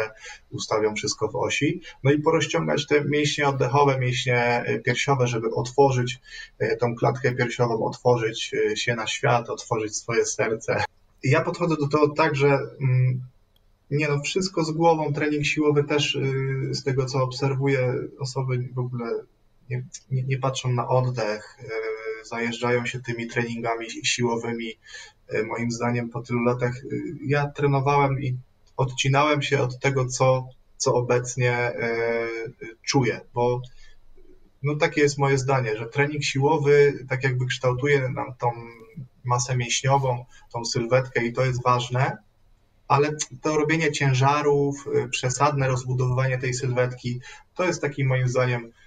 ustawią 0.51 0.95
wszystko 0.95 1.27
w 1.27 1.35
osi. 1.35 1.81
No 2.03 2.11
i 2.11 2.19
porozciągać 2.19 2.87
te 2.87 3.05
mięśnie 3.05 3.47
oddechowe, 3.47 3.99
mięśnie 3.99 4.63
e, 4.65 4.79
piersiowe, 4.79 5.27
żeby 5.27 5.49
otworzyć 5.55 6.19
e, 6.59 6.77
tą 6.77 6.95
klatkę 6.95 7.35
piersiową, 7.35 7.85
otworzyć 7.85 8.51
się 8.75 8.95
na 8.95 9.07
świat, 9.07 9.49
otworzyć 9.49 9.95
swoje 9.95 10.25
serce. 10.25 10.83
Ja 11.23 11.41
podchodzę 11.41 11.75
do 11.75 11.87
tego 11.87 12.09
tak, 12.09 12.35
że 12.35 12.47
mm, 12.47 13.21
nie 13.91 14.07
no, 14.07 14.19
wszystko 14.19 14.63
z 14.63 14.71
głową, 14.71 15.13
trening 15.13 15.45
siłowy 15.45 15.83
też 15.83 16.17
z 16.71 16.83
tego 16.83 17.05
co 17.05 17.23
obserwuję, 17.23 17.93
osoby 18.19 18.69
w 18.73 18.79
ogóle 18.79 19.05
nie, 19.69 19.83
nie, 20.11 20.23
nie 20.23 20.37
patrzą 20.37 20.73
na 20.73 20.87
oddech, 20.87 21.57
zajeżdżają 22.25 22.85
się 22.85 22.99
tymi 22.99 23.27
treningami 23.27 23.87
siłowymi. 24.03 24.77
E, 25.27 25.43
moim 25.43 25.71
zdaniem 25.71 26.09
po 26.09 26.21
tylu 26.21 26.43
latach 26.43 26.75
e, 26.75 26.87
ja 27.27 27.47
trenowałem 27.47 28.21
i 28.21 28.37
odcinałem 28.77 29.41
się 29.41 29.59
od 29.61 29.79
tego, 29.79 30.07
co, 30.07 30.47
co 30.77 30.93
obecnie 30.93 31.53
e, 31.53 32.27
czuję, 32.83 33.21
bo 33.33 33.61
no 34.63 34.75
takie 34.75 35.01
jest 35.01 35.17
moje 35.17 35.37
zdanie, 35.37 35.77
że 35.77 35.85
trening 35.85 36.23
siłowy 36.23 37.05
tak 37.09 37.23
jakby 37.23 37.45
kształtuje 37.45 38.09
nam 38.09 38.33
tą 38.39 38.51
masę 39.23 39.57
mięśniową, 39.57 40.25
tą 40.53 40.65
sylwetkę 40.65 41.25
i 41.25 41.33
to 41.33 41.45
jest 41.45 41.63
ważne, 41.63 42.17
ale 42.87 43.09
to 43.41 43.57
robienie 43.57 43.91
ciężarów, 43.91 44.85
przesadne 45.11 45.67
rozbudowywanie 45.67 46.37
tej 46.37 46.53
sylwetki, 46.53 47.19
to 47.55 47.63
jest 47.63 47.81
taki 47.81 48.03
moim 48.03 48.27
zdaniem 48.27 48.71
E, 48.71 48.84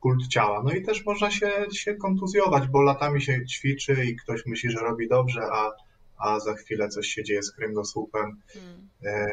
kult 0.00 0.28
ciała. 0.28 0.62
No 0.62 0.72
i 0.72 0.82
też 0.82 1.04
można 1.04 1.30
się, 1.30 1.66
się 1.72 1.94
kontuzjować, 1.94 2.68
bo 2.68 2.82
latami 2.82 3.22
się 3.22 3.46
ćwiczy 3.46 4.04
i 4.04 4.16
ktoś 4.16 4.46
myśli, 4.46 4.70
że 4.70 4.78
robi 4.78 5.08
dobrze, 5.08 5.42
a, 5.52 5.72
a 6.18 6.40
za 6.40 6.54
chwilę 6.54 6.88
coś 6.88 7.06
się 7.06 7.24
dzieje 7.24 7.42
z 7.42 7.52
kręgosłupem. 7.52 8.40
Hmm. 8.52 8.88
E, 9.04 9.30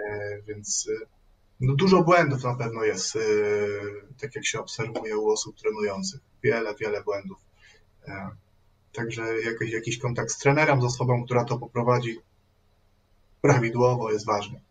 więc 0.48 0.90
e, 1.02 1.06
no 1.60 1.76
dużo 1.76 2.04
błędów 2.04 2.44
na 2.44 2.56
pewno 2.56 2.84
jest, 2.84 3.16
e, 3.16 3.20
tak 4.22 4.36
jak 4.36 4.46
się 4.46 4.60
obserwuje 4.60 5.18
u 5.18 5.30
osób 5.30 5.58
trenujących. 5.58 6.20
Wiele, 6.44 6.76
wiele 6.76 7.04
błędów. 7.04 7.38
E, 8.08 8.30
także 8.94 9.42
jakiś, 9.42 9.72
jakiś 9.72 9.98
kontakt 9.98 10.32
z 10.32 10.38
trenerem, 10.38 10.82
z 10.82 10.86
osobą, 10.86 11.26
która 11.26 11.46
to 11.46 11.58
poprowadzi 11.58 12.20
prawidłowo 13.42 14.12
jest 14.12 14.26
ważny. 14.26 14.62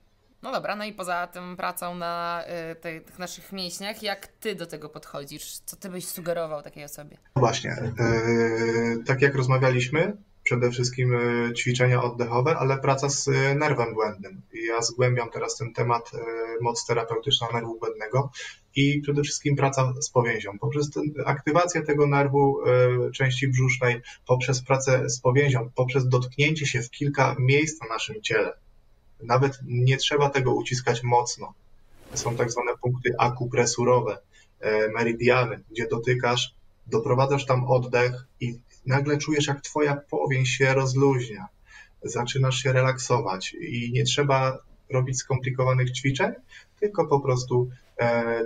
No 0.46 0.52
dobra, 0.52 0.76
no 0.76 0.84
i 0.84 0.92
poza 0.92 1.26
tym 1.26 1.56
pracą 1.56 1.94
na 1.94 2.44
y, 2.72 2.76
tych, 2.76 3.04
tych 3.04 3.18
naszych 3.18 3.52
mięśniach, 3.52 4.02
jak 4.02 4.26
ty 4.26 4.54
do 4.54 4.66
tego 4.66 4.88
podchodzisz? 4.88 5.58
Co 5.58 5.76
ty 5.76 5.88
byś 5.88 6.08
sugerował 6.08 6.62
takiej 6.62 6.84
osobie? 6.84 7.18
No 7.36 7.40
właśnie, 7.40 7.70
y, 7.70 9.04
tak 9.06 9.22
jak 9.22 9.34
rozmawialiśmy, 9.34 10.16
przede 10.42 10.70
wszystkim 10.70 11.14
y, 11.14 11.54
ćwiczenia 11.54 12.02
oddechowe, 12.02 12.56
ale 12.56 12.78
praca 12.78 13.08
z 13.08 13.28
nerwem 13.58 13.94
błędnym. 13.94 14.42
Ja 14.68 14.82
zgłębiam 14.82 15.30
teraz 15.30 15.56
ten 15.56 15.72
temat 15.72 16.10
moc 16.60 16.86
terapeutyczna 16.86 17.46
nerwu 17.52 17.78
błędnego 17.78 18.30
i 18.76 19.00
przede 19.00 19.22
wszystkim 19.22 19.56
praca 19.56 19.92
z 20.00 20.10
powięzią. 20.10 20.58
Poprzez 20.58 20.90
aktywację 21.24 21.82
tego 21.82 22.06
nerwu 22.06 22.58
części 23.14 23.48
brzusznej, 23.48 24.00
poprzez 24.26 24.62
pracę 24.62 25.10
z 25.10 25.20
powięzią, 25.20 25.70
poprzez 25.74 26.08
dotknięcie 26.08 26.66
się 26.66 26.82
w 26.82 26.90
kilka 26.90 27.36
miejsc 27.38 27.80
na 27.80 27.88
naszym 27.88 28.22
ciele, 28.22 28.52
nawet 29.22 29.58
nie 29.66 29.96
trzeba 29.96 30.30
tego 30.30 30.54
uciskać 30.54 31.02
mocno. 31.02 31.54
Są 32.14 32.36
tak 32.36 32.50
zwane 32.50 32.72
punkty 32.82 33.14
akupresurowe, 33.18 34.18
e, 34.60 34.88
meridiany, 34.88 35.60
gdzie 35.70 35.88
dotykasz, 35.88 36.54
doprowadzasz 36.86 37.46
tam 37.46 37.64
oddech 37.64 38.26
i 38.40 38.58
nagle 38.86 39.18
czujesz, 39.18 39.46
jak 39.46 39.60
twoja 39.60 39.96
powięź 39.96 40.48
się 40.48 40.74
rozluźnia. 40.74 41.46
Zaczynasz 42.02 42.62
się 42.62 42.72
relaksować 42.72 43.54
i 43.60 43.90
nie 43.92 44.04
trzeba 44.04 44.58
robić 44.90 45.18
skomplikowanych 45.18 45.90
ćwiczeń, 45.92 46.32
tylko 46.80 47.06
po 47.06 47.20
prostu 47.20 47.70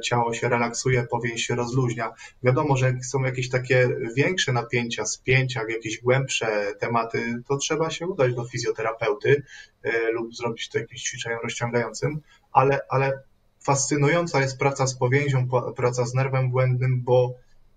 ciało 0.05 0.35
się 0.35 0.49
relaksuje, 0.49 1.07
powień 1.11 1.39
się 1.39 1.55
rozluźnia. 1.55 2.13
Wiadomo, 2.43 2.77
że 2.77 2.93
są 3.03 3.23
jakieś 3.23 3.49
takie 3.49 3.89
większe 4.17 4.53
napięcia, 4.53 5.07
spięcia, 5.07 5.63
jakieś 5.69 6.01
głębsze 6.01 6.75
tematy, 6.81 7.43
to 7.49 7.57
trzeba 7.57 7.91
się 7.91 8.07
udać 8.07 8.35
do 8.35 8.45
fizjoterapeuty 8.45 9.43
e, 9.83 10.11
lub 10.11 10.35
zrobić 10.35 10.69
to 10.69 10.79
jakimś 10.79 11.03
ćwiczeniem 11.03 11.39
rozciągającym, 11.43 12.21
ale, 12.53 12.81
ale 12.89 13.23
fascynująca 13.61 14.41
jest 14.41 14.59
praca 14.59 14.87
z 14.87 14.99
powięzią, 14.99 15.49
praca 15.77 16.07
z 16.07 16.15
nerwem 16.15 16.51
błędnym, 16.51 17.03
bo 17.03 17.35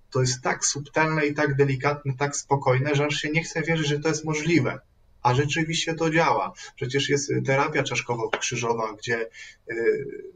to 0.09 0.21
jest 0.21 0.41
tak 0.41 0.65
subtelne 0.65 1.25
i 1.25 1.33
tak 1.33 1.55
delikatne, 1.55 2.13
tak 2.17 2.35
spokojne, 2.35 2.95
że 2.95 3.05
aż 3.05 3.15
się 3.15 3.29
nie 3.29 3.43
chce 3.43 3.61
wierzyć, 3.61 3.87
że 3.87 3.99
to 3.99 4.09
jest 4.09 4.25
możliwe. 4.25 4.79
A 5.21 5.35
rzeczywiście 5.35 5.93
to 5.93 6.09
działa. 6.09 6.53
Przecież 6.75 7.09
jest 7.09 7.31
terapia 7.45 7.83
czaszkowo-krzyżowa, 7.83 8.93
gdzie 8.97 9.29
y, 9.71 10.33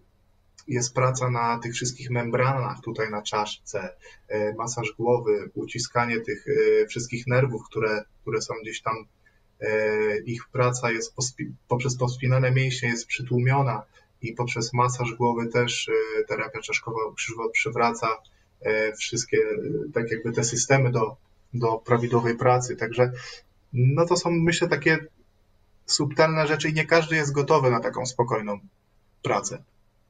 jest 0.67 0.93
praca 0.93 1.29
na 1.29 1.59
tych 1.59 1.73
wszystkich 1.73 2.09
membranach 2.09 2.81
tutaj 2.81 3.11
na 3.11 3.21
czaszce, 3.21 3.89
y, 4.31 4.55
masaż 4.57 4.93
głowy, 4.97 5.49
uciskanie 5.53 6.19
tych 6.19 6.47
y, 6.47 6.85
wszystkich 6.89 7.27
nerwów, 7.27 7.61
które, 7.69 8.03
które 8.21 8.41
są 8.41 8.53
gdzieś 8.61 8.81
tam, 8.81 8.95
ich 10.25 10.49
praca 10.51 10.91
jest 10.91 11.13
poprzez 11.67 11.97
pospinane 11.97 12.51
mięśnie 12.51 12.89
jest 12.89 13.07
przytłumiona 13.07 13.83
i 14.21 14.33
poprzez 14.33 14.73
masaż 14.73 15.13
głowy 15.13 15.47
też 15.47 15.91
terapia 16.27 16.59
czaszkowo-krzyżowa 16.59 17.49
przywraca 17.49 18.07
wszystkie 18.99 19.37
tak 19.93 20.11
jakby 20.11 20.31
te 20.31 20.43
systemy 20.43 20.91
do, 20.91 21.17
do 21.53 21.77
prawidłowej 21.77 22.37
pracy. 22.37 22.75
Także 22.75 23.11
no 23.73 24.05
to 24.05 24.17
są 24.17 24.31
myślę 24.31 24.67
takie 24.67 24.97
subtelne 25.85 26.47
rzeczy 26.47 26.69
i 26.69 26.73
nie 26.73 26.85
każdy 26.85 27.15
jest 27.15 27.31
gotowy 27.31 27.71
na 27.71 27.79
taką 27.79 28.05
spokojną 28.05 28.59
pracę. 29.21 29.63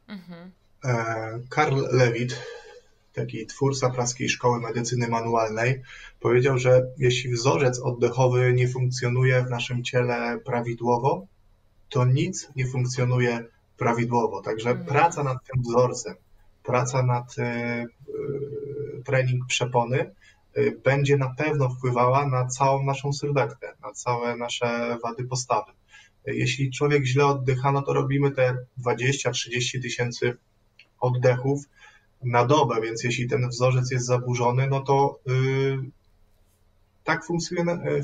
Mhm. 0.08 0.51
E, 0.86 1.39
Karl 1.49 1.82
Lewit, 1.91 2.41
taki 3.14 3.45
twórca 3.45 3.89
praskiej 3.89 4.30
szkoły 4.30 4.60
medycyny 4.60 5.08
manualnej, 5.08 5.82
powiedział, 6.20 6.58
że 6.58 6.88
jeśli 6.97 7.32
wzorzec 7.32 7.80
oddechowy 7.80 8.53
nie 8.53 8.68
funkcjonuje 8.68 9.43
w 9.43 9.49
naszym 9.49 9.84
ciele 9.84 10.39
prawidłowo, 10.45 11.28
to 11.89 12.05
nic 12.05 12.49
nie 12.55 12.68
funkcjonuje 12.68 13.45
prawidłowo. 13.78 14.41
Także 14.41 14.70
mhm. 14.70 14.88
praca 14.88 15.24
nad 15.24 15.38
tym 15.45 15.62
wzorcem, 15.62 16.16
praca 16.64 17.03
nad 17.03 17.36
e, 17.39 17.86
trening 19.05 19.45
przepony 19.47 20.12
będzie 20.84 21.18
na 21.18 21.30
pewno 21.30 21.70
wpływała 21.70 22.28
na 22.28 22.45
całą 22.45 22.84
naszą 22.84 23.14
sylwetkę, 23.14 23.74
na 23.82 23.91
całe 23.91 24.38
nasze 24.38 24.97
wady 25.03 25.24
postawy. 25.24 25.72
Y, 26.28 26.36
jeśli 26.36 26.72
człowiek 26.72 27.06
źle 27.06 27.26
oddycha, 27.26 27.72
no 27.72 27.82
to 27.82 27.94
robimy 27.94 28.32
te 28.32 28.58
20-30 28.80 29.82
tysięcy 29.82 30.38
oddechów 31.00 31.64
na 32.24 32.46
dobę, 32.46 32.82
więc 32.82 33.04
jeśli 33.04 33.28
ten 33.28 33.50
wzorzec 33.50 33.92
jest 33.92 34.06
zaburzony, 34.06 34.68
no 34.68 34.80
to 34.80 35.20
yy, 35.26 35.78
tak 37.04 37.26
funkcjonuje, 37.26 38.04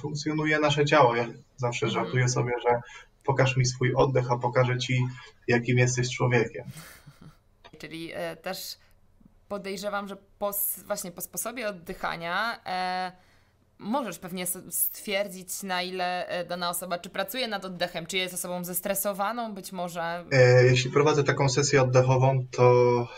funkcjonuje 0.00 0.58
nasze 0.58 0.84
ciało. 0.84 1.16
Ja 1.16 1.28
zawsze 1.56 1.86
mhm. 1.86 2.04
żartuję 2.04 2.28
sobie, 2.28 2.52
że 2.62 2.80
pokaż 3.24 3.56
mi 3.56 3.66
swój 3.66 3.94
oddech, 3.94 4.30
a 4.30 4.38
pokażę 4.38 4.78
ci, 4.78 5.06
jakim 5.48 5.78
jesteś 5.78 6.16
człowiekiem. 6.16 6.64
Czyli 7.78 8.10
e, 8.14 8.36
też 8.36 8.78
podejrzewam, 9.48 10.08
że 10.08 10.16
po, 10.38 10.50
właśnie 10.86 11.12
po 11.12 11.20
sposobie 11.20 11.68
oddychania 11.68 12.60
e, 12.66 13.12
możesz 13.82 14.18
pewnie 14.18 14.46
stwierdzić, 14.70 15.62
na 15.62 15.82
ile 15.82 16.26
e, 16.26 16.44
dana 16.44 16.70
osoba, 16.70 16.98
czy 16.98 17.10
pracuje 17.10 17.48
nad 17.48 17.64
oddechem, 17.64 18.06
czy 18.06 18.16
jest 18.16 18.34
osobą 18.34 18.64
zestresowaną, 18.64 19.54
być 19.54 19.72
może. 19.72 20.24
E, 20.32 20.64
jeśli 20.64 20.90
prowadzę 20.90 21.24
taką 21.24 21.48
sesję 21.48 21.82
oddechową, 21.82 22.46
to 22.50 23.08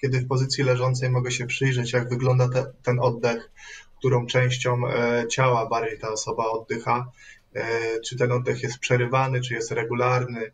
kiedy 0.00 0.20
w 0.20 0.28
pozycji 0.28 0.64
leżącej 0.64 1.10
mogę 1.10 1.30
się 1.30 1.46
przyjrzeć, 1.46 1.92
jak 1.92 2.08
wygląda 2.08 2.48
te, 2.48 2.66
ten 2.82 3.00
oddech, 3.00 3.50
którą 3.98 4.26
częścią 4.26 4.88
e, 4.88 5.28
ciała 5.28 5.68
bardziej 5.68 5.98
ta 5.98 6.08
osoba 6.08 6.44
oddycha, 6.50 7.10
czy 8.04 8.16
ten 8.16 8.32
oddech 8.32 8.62
jest 8.62 8.78
przerywany, 8.78 9.40
czy 9.40 9.54
jest 9.54 9.70
regularny 9.70 10.52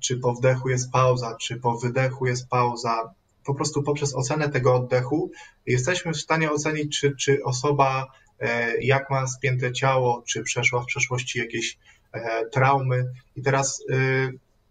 czy 0.00 0.16
po 0.16 0.34
wdechu 0.34 0.68
jest 0.68 0.90
pauza, 0.90 1.36
czy 1.36 1.56
po 1.56 1.78
wydechu 1.78 2.26
jest 2.26 2.48
pauza. 2.48 3.14
Po 3.44 3.54
prostu 3.54 3.82
poprzez 3.82 4.14
ocenę 4.14 4.48
tego 4.48 4.74
oddechu 4.74 5.30
jesteśmy 5.66 6.12
w 6.12 6.20
stanie 6.20 6.50
ocenić, 6.50 7.00
czy, 7.00 7.16
czy 7.16 7.44
osoba 7.44 8.06
e, 8.40 8.76
jak 8.82 9.10
ma 9.10 9.26
spięte 9.26 9.72
ciało, 9.72 10.22
czy 10.28 10.42
przeszła 10.42 10.82
w 10.82 10.86
przeszłości 10.86 11.38
jakieś 11.38 11.78
e, 12.12 12.46
traumy. 12.46 13.12
I 13.36 13.42
teraz 13.42 13.84
e, 13.90 13.94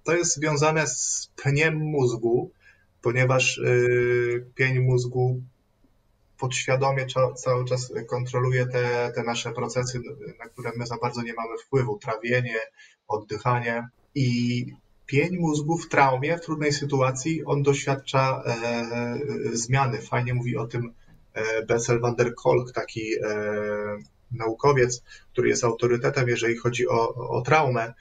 to 0.04 0.14
jest 0.14 0.36
związane 0.36 0.88
z 0.88 1.32
pniem 1.44 1.76
mózgu, 1.76 2.52
ponieważ 3.02 3.62
pień 4.56 4.80
mózgu 4.80 5.42
podświadomie 6.40 7.06
cały 7.36 7.66
czas 7.66 7.94
kontroluje 8.10 8.66
te, 8.66 9.12
te 9.16 9.24
nasze 9.24 9.52
procesy, 9.52 10.02
na 10.40 10.46
które 10.46 10.72
my 10.78 10.86
za 10.86 10.98
bardzo 10.98 11.22
nie 11.22 11.34
mamy 11.34 11.58
wpływu, 11.58 12.00
trawienie, 12.00 12.60
oddychanie. 13.08 13.88
I 14.16 14.66
pień 15.10 15.38
mózgu 15.38 15.78
w 15.78 15.90
traumie, 15.90 16.38
w 16.38 16.42
trudnej 16.42 16.74
sytuacji, 16.74 17.46
on 17.46 17.64
doświadcza 17.64 18.44
e, 18.46 18.52
e, 18.52 19.20
zmiany. 19.54 20.02
Fajnie 20.02 20.34
mówi 20.34 20.58
o 20.58 20.68
tym 20.68 20.94
e, 21.34 21.66
Bessel 21.66 22.00
van 22.00 22.16
der 22.16 22.36
Kolk, 22.36 22.72
taki 22.72 23.02
naukowiec, 24.32 25.04
który 25.32 25.50
jest 25.50 25.64
autorytetem, 25.64 26.28
jeżeli 26.28 26.58
chodzi 26.58 26.88
o, 26.88 27.14
o 27.30 27.42
traumę. 27.42 27.94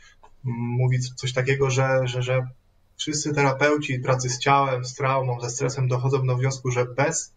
Mówi 0.45 0.99
coś 1.01 1.33
takiego, 1.33 1.71
że, 1.71 2.01
że, 2.05 2.23
że 2.23 2.47
wszyscy 2.97 3.35
terapeuci 3.35 4.01
pracy 4.01 4.31
z 4.31 4.39
ciałem, 4.39 4.85
z 4.85 4.95
traumą, 4.95 5.41
ze 5.41 5.51
stresem 5.51 5.89
dochodzą 5.89 6.27
do 6.27 6.37
wniosku, 6.37 6.71
że 6.71 6.85
bez 6.85 7.35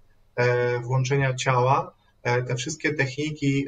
włączenia 0.82 1.36
ciała 1.36 1.94
te 2.48 2.56
wszystkie 2.56 2.94
techniki 2.94 3.68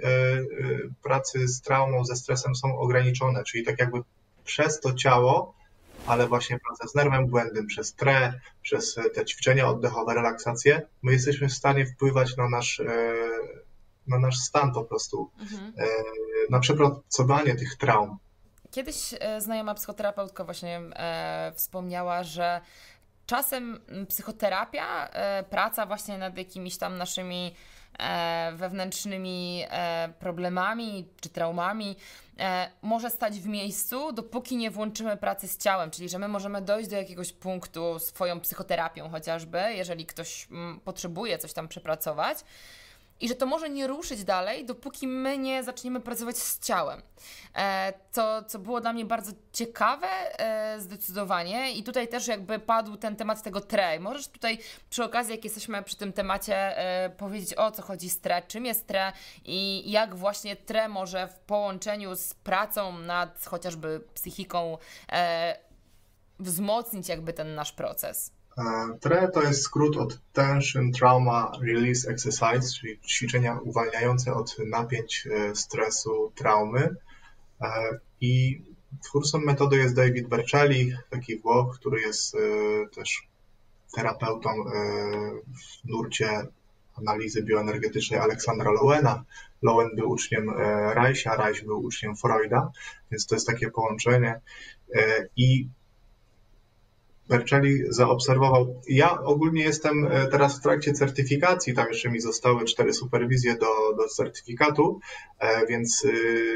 pracy 1.04 1.48
z 1.48 1.62
traumą, 1.62 2.06
ze 2.06 2.16
stresem 2.16 2.56
są 2.56 2.78
ograniczone, 2.78 3.44
czyli 3.44 3.64
tak 3.64 3.80
jakby 3.80 4.00
przez 4.44 4.80
to 4.80 4.94
ciało 4.94 5.54
ale 6.08 6.28
właśnie 6.28 6.60
praca 6.60 6.88
z 6.88 6.96
nerwem 6.96 7.28
błędnym, 7.28 7.68
przez 7.68 7.96
tre, 7.96 8.40
przez 8.62 8.96
te 9.14 9.26
ćwiczenia 9.26 9.68
oddechowe, 9.68 10.14
relaksacje, 10.14 10.82
my 11.02 11.12
jesteśmy 11.12 11.48
w 11.50 11.54
stanie 11.54 11.86
wpływać 11.86 12.38
na 12.38 12.50
nasz, 12.50 12.80
e, 12.80 13.14
na 14.08 14.20
nasz 14.20 14.38
stan 14.38 14.74
po 14.74 14.84
prostu, 14.84 15.32
mhm. 15.40 15.74
E, 15.78 15.88
na 16.50 16.60
przepracowanie 16.60 17.56
tych 17.56 17.78
traum. 17.78 18.18
Kiedyś 18.72 19.14
e, 19.20 19.42
znajoma 19.42 19.74
psychoterapeutka 19.74 20.44
właśnie 20.44 20.82
e, 20.96 21.52
wspomniała, 21.56 22.24
że 22.24 22.62
czasem 23.26 23.80
psychoterapia, 24.10 25.10
e, 25.10 25.44
praca 25.44 25.86
właśnie 25.86 26.18
nad 26.18 26.38
jakimiś 26.38 26.78
tam 26.78 26.98
naszymi 26.98 27.56
e, 28.00 28.52
wewnętrznymi 28.56 29.64
problemami 30.20 31.08
czy 31.22 31.30
traumami 31.30 31.96
e, 32.40 32.70
może 32.82 33.10
stać 33.10 33.40
w 33.40 33.48
miejscu, 33.48 34.12
dopóki 34.12 34.58
nie 34.58 34.72
włączymy 34.72 35.18
pracy 35.18 35.48
z 35.48 35.58
ciałem, 35.58 35.92
czyli 35.92 36.10
że 36.10 36.20
my 36.20 36.28
możemy 36.28 36.62
dojść 36.62 36.90
do 36.90 36.96
jakiegoś 36.96 37.34
punktu 37.34 38.00
swoją 38.00 38.40
psychoterapią 38.40 39.10
chociażby, 39.10 39.62
jeżeli 39.74 40.06
ktoś 40.06 40.48
mm, 40.52 40.80
potrzebuje 40.80 41.38
coś 41.38 41.54
tam 41.54 41.68
przepracować 41.68 42.38
i 43.20 43.28
że 43.28 43.36
to 43.36 43.46
może 43.46 43.70
nie 43.70 43.88
ruszyć 43.88 44.24
dalej, 44.24 44.66
dopóki 44.66 45.08
my 45.08 45.38
nie 45.38 45.64
zaczniemy 45.64 46.00
pracować 46.00 46.38
z 46.38 46.60
ciałem. 46.60 47.02
E, 47.56 47.94
co, 48.12 48.44
co 48.44 48.60
było 48.60 48.82
dla 48.82 48.94
mnie 48.94 49.06
bardzo 49.06 49.32
ciekawe 49.54 50.08
e, 50.08 50.80
zdecydowanie 50.80 51.72
i 51.72 51.84
tutaj 51.84 52.08
też 52.08 52.28
jakby 52.28 52.60
padł 52.60 52.98
ten 52.98 53.16
temat 53.16 53.44
tego 53.44 53.62
tre. 53.62 54.00
Możesz 54.00 54.28
tutaj 54.28 54.60
przy 54.90 55.04
okazji, 55.04 55.36
jak 55.36 55.44
jesteśmy 55.44 55.84
przy 55.84 55.96
tym 55.96 56.14
temacie, 56.14 56.78
e, 56.78 57.10
powiedzieć 57.10 57.54
o 57.54 57.72
co 57.72 57.82
chodzi 57.82 58.10
z 58.10 58.22
tre, 58.22 58.42
czym 58.48 58.66
jest 58.66 58.88
tre 58.88 59.14
i 59.46 59.92
jak 59.92 60.16
właśnie 60.16 60.56
tre 60.56 60.88
może 60.88 61.28
w 61.28 61.40
połączeniu 61.40 62.16
z 62.16 62.34
pracą 62.34 63.00
nad 63.00 63.46
chociażby 63.46 64.02
psychiką 64.14 64.78
wzmocnić 66.40 67.08
jakby 67.08 67.34
ten 67.34 67.56
nasz 67.56 67.72
proces. 67.72 68.32
TRE 69.02 69.28
to 69.34 69.44
jest 69.44 69.62
skrót 69.62 69.98
od 69.98 70.20
Tension 70.34 70.92
Trauma 70.92 71.52
Release 71.62 72.08
Exercise, 72.08 72.74
czyli 72.80 73.00
ćwiczenia 73.00 73.60
uwalniające 73.64 74.34
od 74.34 74.56
napięć 74.70 75.28
e, 75.28 75.56
stresu, 75.56 76.32
traumy. 76.36 76.96
E, 77.62 78.00
I 78.22 78.62
twórcą 79.04 79.38
metody 79.40 79.78
jest 79.78 79.96
David 79.96 80.28
Berceli, 80.28 80.94
taki 81.10 81.40
Włoch, 81.40 81.76
który 81.80 82.02
jest 82.02 82.36
e, 82.36 82.40
też 82.96 83.28
terapeutą 83.96 84.50
w 85.46 85.88
nurcie 85.90 86.48
analizy 86.96 87.44
bioenergetycznej 87.44 88.20
Aleksandra 88.20 88.72
Lowena. 88.72 89.24
Lowen 89.62 89.90
był 89.96 90.10
uczniem 90.10 90.50
Reicha, 90.94 91.36
Reich 91.36 91.66
był 91.66 91.84
uczniem 91.84 92.16
Freuda, 92.16 92.72
więc 93.12 93.26
to 93.26 93.36
jest 93.36 93.48
takie 93.48 93.72
połączenie. 93.72 94.42
I 95.38 95.68
Berczeli 97.34 97.84
zaobserwował. 97.90 98.82
Ja 98.90 99.22
ogólnie 99.22 99.64
jestem 99.64 100.06
e, 100.06 100.28
teraz 100.28 100.60
w 100.60 100.62
trakcie 100.62 100.94
certyfikacji, 100.94 101.74
tam 101.74 101.88
jeszcze 101.88 102.10
mi 102.12 102.22
zostały 102.22 102.66
cztery 102.66 102.94
superwizje 102.94 103.54
do, 103.54 103.96
do 103.98 104.08
certyfikatu, 104.08 105.00
e, 105.40 105.66
więc 105.66 106.06
e, 106.06 106.10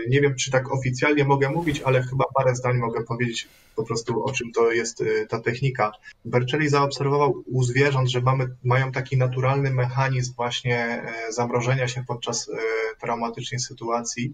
nie 0.09 0.21
wiem, 0.21 0.35
czy 0.35 0.51
tak 0.51 0.73
oficjalnie 0.73 1.25
mogę 1.25 1.49
mówić, 1.49 1.81
ale 1.81 2.01
chyba 2.01 2.25
parę 2.35 2.55
zdań 2.55 2.77
mogę 2.77 3.03
powiedzieć 3.03 3.47
po 3.75 3.83
prostu, 3.83 4.23
o 4.23 4.31
czym 4.31 4.51
to 4.51 4.71
jest 4.71 5.03
ta 5.29 5.39
technika. 5.39 5.91
Berczeli 6.25 6.69
zaobserwował 6.69 7.43
u 7.45 7.63
zwierząt, 7.63 8.09
że 8.09 8.21
mamy, 8.21 8.47
mają 8.63 8.91
taki 8.91 9.17
naturalny 9.17 9.71
mechanizm 9.71 10.33
właśnie 10.35 11.03
zamrożenia 11.29 11.87
się 11.87 12.03
podczas 12.07 12.51
traumatycznej 13.01 13.59
sytuacji 13.59 14.33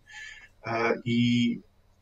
i 1.06 1.60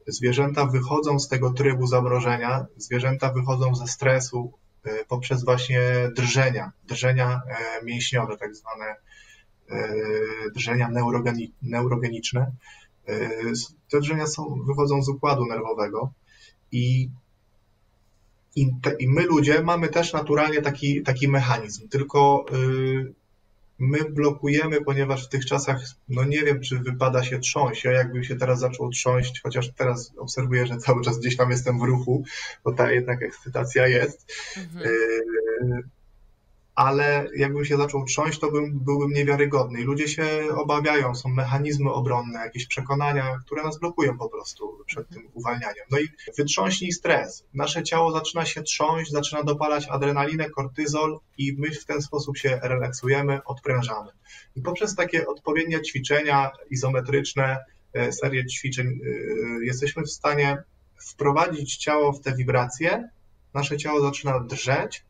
zwierzęta 0.07 0.65
wychodzą 0.65 1.19
z 1.19 1.27
tego 1.27 1.53
trybu 1.53 1.87
zamrożenia, 1.87 2.65
zwierzęta 2.77 3.33
wychodzą 3.33 3.75
ze 3.75 3.87
stresu 3.87 4.53
e, 4.83 5.05
poprzez 5.05 5.43
właśnie 5.43 5.81
drżenia, 6.15 6.71
drżenia 6.87 7.41
e, 7.47 7.85
mięśniowe, 7.85 8.37
tak 8.37 8.55
zwane 8.55 8.95
e, 9.69 9.93
drżenia 10.55 10.89
neurogeni, 10.89 11.53
neurogeniczne. 11.61 12.51
Te 13.89 13.99
drżenia 13.99 14.27
są, 14.27 14.63
wychodzą 14.67 15.03
z 15.03 15.09
układu 15.09 15.45
nerwowego 15.45 16.11
i, 16.71 17.09
i, 18.55 18.67
te, 18.81 18.93
i 18.99 19.07
my 19.07 19.23
ludzie 19.23 19.61
mamy 19.61 19.89
też 19.89 20.13
naturalnie 20.13 20.61
taki, 20.61 21.03
taki 21.03 21.27
mechanizm, 21.27 21.89
tylko 21.89 22.45
my 23.81 24.09
blokujemy, 24.09 24.81
ponieważ 24.81 25.25
w 25.25 25.29
tych 25.29 25.45
czasach, 25.45 25.81
no 26.09 26.23
nie 26.23 26.43
wiem, 26.43 26.61
czy 26.61 26.79
wypada 26.79 27.23
się 27.23 27.39
trząść. 27.39 27.83
Ja 27.83 27.91
jakbym 27.91 28.23
się 28.23 28.35
teraz 28.35 28.59
zaczął 28.59 28.89
trząść, 28.89 29.41
chociaż 29.43 29.71
teraz 29.71 30.13
obserwuję, 30.17 30.67
że 30.67 30.77
cały 30.77 31.03
czas 31.03 31.19
gdzieś 31.19 31.37
tam 31.37 31.51
jestem 31.51 31.79
w 31.79 31.83
ruchu, 31.83 32.23
bo 32.63 32.73
ta 32.73 32.91
jednak 32.91 33.23
ekscytacja 33.23 33.87
jest. 33.87 34.33
Mhm. 34.57 34.89
Ale 36.75 37.27
jakbym 37.35 37.65
się 37.65 37.77
zaczął 37.77 38.05
trząść, 38.05 38.39
to 38.39 38.51
bym, 38.51 38.79
byłbym 38.79 39.11
niewiarygodny. 39.11 39.81
I 39.81 39.83
ludzie 39.83 40.07
się 40.07 40.27
obawiają, 40.55 41.15
są 41.15 41.29
mechanizmy 41.29 41.91
obronne, 41.91 42.39
jakieś 42.39 42.67
przekonania, 42.67 43.37
które 43.45 43.63
nas 43.63 43.79
blokują 43.79 44.17
po 44.17 44.29
prostu 44.29 44.83
przed 44.85 45.09
tym 45.09 45.29
uwalnianiem. 45.33 45.85
No 45.91 45.99
i 45.99 46.07
wytrząśnij 46.37 46.91
stres. 46.91 47.45
Nasze 47.53 47.83
ciało 47.83 48.11
zaczyna 48.11 48.45
się 48.45 48.63
trząść, 48.63 49.11
zaczyna 49.11 49.43
dopalać 49.43 49.87
adrenalinę, 49.89 50.49
kortyzol 50.49 51.19
i 51.37 51.55
my 51.57 51.71
w 51.71 51.85
ten 51.85 52.01
sposób 52.01 52.37
się 52.37 52.59
relaksujemy, 52.63 53.43
odprężamy. 53.45 54.11
I 54.55 54.61
poprzez 54.61 54.95
takie 54.95 55.27
odpowiednie 55.27 55.81
ćwiczenia 55.81 56.51
izometryczne, 56.69 57.57
e, 57.93 58.11
serię 58.11 58.45
ćwiczeń, 58.45 58.87
e, 58.87 59.65
jesteśmy 59.65 60.03
w 60.03 60.11
stanie 60.11 60.63
wprowadzić 61.09 61.77
ciało 61.77 62.13
w 62.13 62.21
te 62.21 62.35
wibracje, 62.35 63.09
nasze 63.53 63.77
ciało 63.77 64.01
zaczyna 64.01 64.39
drżeć, 64.39 65.05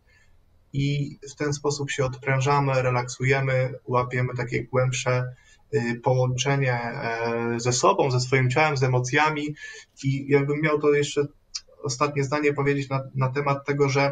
i 0.74 1.18
w 1.32 1.36
ten 1.36 1.54
sposób 1.54 1.92
się 1.92 2.06
odprężamy, 2.06 2.82
relaksujemy, 2.82 3.74
łapiemy 3.88 4.34
takie 4.38 4.64
głębsze 4.64 5.36
y, 5.74 6.00
połączenie 6.04 6.74
e, 6.74 7.54
ze 7.58 7.74
sobą, 7.74 8.12
ze 8.12 8.20
swoim 8.20 8.50
ciałem, 8.50 8.78
z 8.78 8.84
emocjami. 8.84 9.56
I 10.04 10.26
jakbym 10.30 10.62
miał 10.62 10.80
to 10.80 10.94
jeszcze 10.94 11.26
ostatnie 11.84 12.24
zdanie 12.24 12.54
powiedzieć 12.54 12.90
na, 12.90 13.04
na 13.16 13.30
temat 13.30 13.66
tego, 13.66 13.90
że 13.90 14.12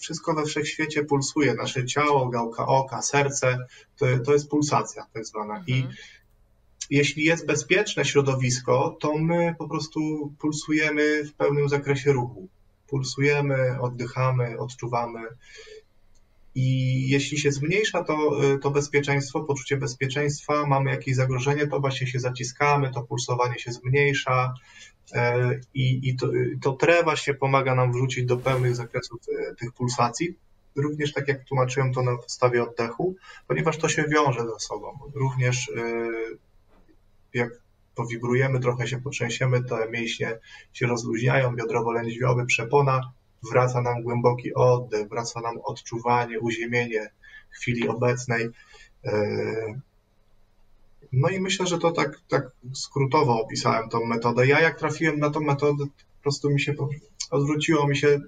wszystko 0.00 0.34
we 0.34 0.44
wszechświecie 0.44 1.04
pulsuje. 1.04 1.54
Nasze 1.54 1.86
ciało, 1.86 2.28
gałka 2.28 2.66
oka, 2.66 3.02
serce 3.02 3.58
to, 3.96 4.06
to 4.24 4.32
jest 4.32 4.48
pulsacja 4.48 5.06
tak 5.12 5.26
zwana. 5.26 5.56
Mhm. 5.56 5.66
I 5.78 5.86
jeśli 6.90 7.24
jest 7.24 7.46
bezpieczne 7.46 8.04
środowisko, 8.04 8.96
to 9.00 9.18
my 9.18 9.54
po 9.58 9.68
prostu 9.68 10.32
pulsujemy 10.38 11.24
w 11.24 11.34
pełnym 11.34 11.68
zakresie 11.68 12.12
ruchu 12.12 12.48
pulsujemy, 12.88 13.80
oddychamy, 13.80 14.58
odczuwamy. 14.58 15.20
I 16.54 17.08
jeśli 17.08 17.38
się 17.38 17.52
zmniejsza 17.52 18.04
to, 18.04 18.40
to 18.62 18.70
bezpieczeństwo, 18.70 19.40
poczucie 19.40 19.76
bezpieczeństwa, 19.76 20.66
mamy 20.66 20.90
jakieś 20.90 21.14
zagrożenie, 21.14 21.66
to 21.66 21.80
właśnie 21.80 22.06
się 22.06 22.20
zaciskamy, 22.20 22.90
to 22.90 23.02
pulsowanie 23.02 23.58
się 23.58 23.72
zmniejsza 23.72 24.54
e, 25.12 25.50
i, 25.74 26.08
i 26.08 26.16
to, 26.16 26.30
to 26.62 26.72
tre 26.72 27.04
pomaga 27.40 27.74
nam 27.74 27.92
wrócić 27.92 28.24
do 28.24 28.36
pełnych 28.36 28.76
zakresów 28.76 29.20
tych 29.58 29.72
pulsacji. 29.72 30.34
Również 30.76 31.12
tak 31.12 31.28
jak 31.28 31.44
tłumaczyłem 31.44 31.92
to 31.92 32.02
na 32.02 32.16
podstawie 32.16 32.62
oddechu, 32.62 33.14
ponieważ 33.48 33.78
to 33.78 33.88
się 33.88 34.04
wiąże 34.08 34.40
ze 34.40 34.58
sobą. 34.58 34.98
Również 35.14 35.72
jak 37.34 37.63
powibrujemy, 37.94 38.60
trochę 38.60 38.88
się 38.88 39.00
potrzęsiemy, 39.00 39.64
te 39.64 39.90
mięśnie 39.90 40.38
się 40.72 40.86
rozluźniają, 40.86 41.56
biodrowo-lędźwiowy, 41.56 42.46
przepona, 42.46 43.00
wraca 43.50 43.82
nam 43.82 44.02
głęboki 44.02 44.54
oddech, 44.54 45.08
wraca 45.08 45.40
nam 45.40 45.58
odczuwanie, 45.64 46.40
uziemienie 46.40 47.10
chwili 47.50 47.88
obecnej. 47.88 48.48
E, 49.04 49.12
no 51.12 51.28
i 51.28 51.40
myślę, 51.40 51.66
że 51.66 51.78
to 51.78 51.92
tak, 51.92 52.20
tak 52.28 52.50
skrótowo 52.74 53.40
opisałem 53.40 53.88
tą 53.88 54.04
metodę. 54.04 54.46
Ja 54.46 54.60
jak 54.60 54.78
trafiłem 54.78 55.18
na 55.18 55.30
tą 55.30 55.40
metodę, 55.40 55.84
po 55.86 56.22
prostu 56.22 56.50
mi 56.50 56.60
się 56.60 56.74
odwróciło 57.30 57.88
mi 57.88 57.96
się 57.96 58.20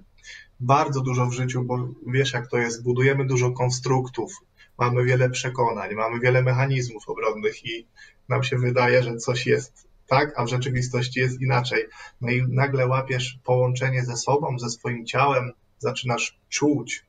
bardzo 0.59 1.01
dużo 1.01 1.25
w 1.25 1.33
życiu, 1.33 1.63
bo 1.63 1.87
wiesz 2.07 2.33
jak 2.33 2.47
to 2.47 2.57
jest, 2.57 2.83
budujemy 2.83 3.25
dużo 3.25 3.51
konstruktów, 3.51 4.31
mamy 4.77 5.03
wiele 5.05 5.29
przekonań, 5.29 5.95
mamy 5.95 6.19
wiele 6.19 6.41
mechanizmów 6.41 7.09
obronnych 7.09 7.65
i 7.65 7.87
nam 8.29 8.43
się 8.43 8.57
wydaje, 8.57 9.03
że 9.03 9.17
coś 9.17 9.45
jest 9.45 9.87
tak, 10.07 10.33
a 10.35 10.45
w 10.45 10.47
rzeczywistości 10.47 11.19
jest 11.19 11.41
inaczej. 11.41 11.85
No 12.21 12.31
i 12.31 12.43
nagle 12.49 12.87
łapiesz 12.87 13.39
połączenie 13.43 14.05
ze 14.05 14.17
sobą, 14.17 14.59
ze 14.59 14.69
swoim 14.69 15.05
ciałem, 15.05 15.51
zaczynasz 15.77 16.39
czuć 16.49 17.05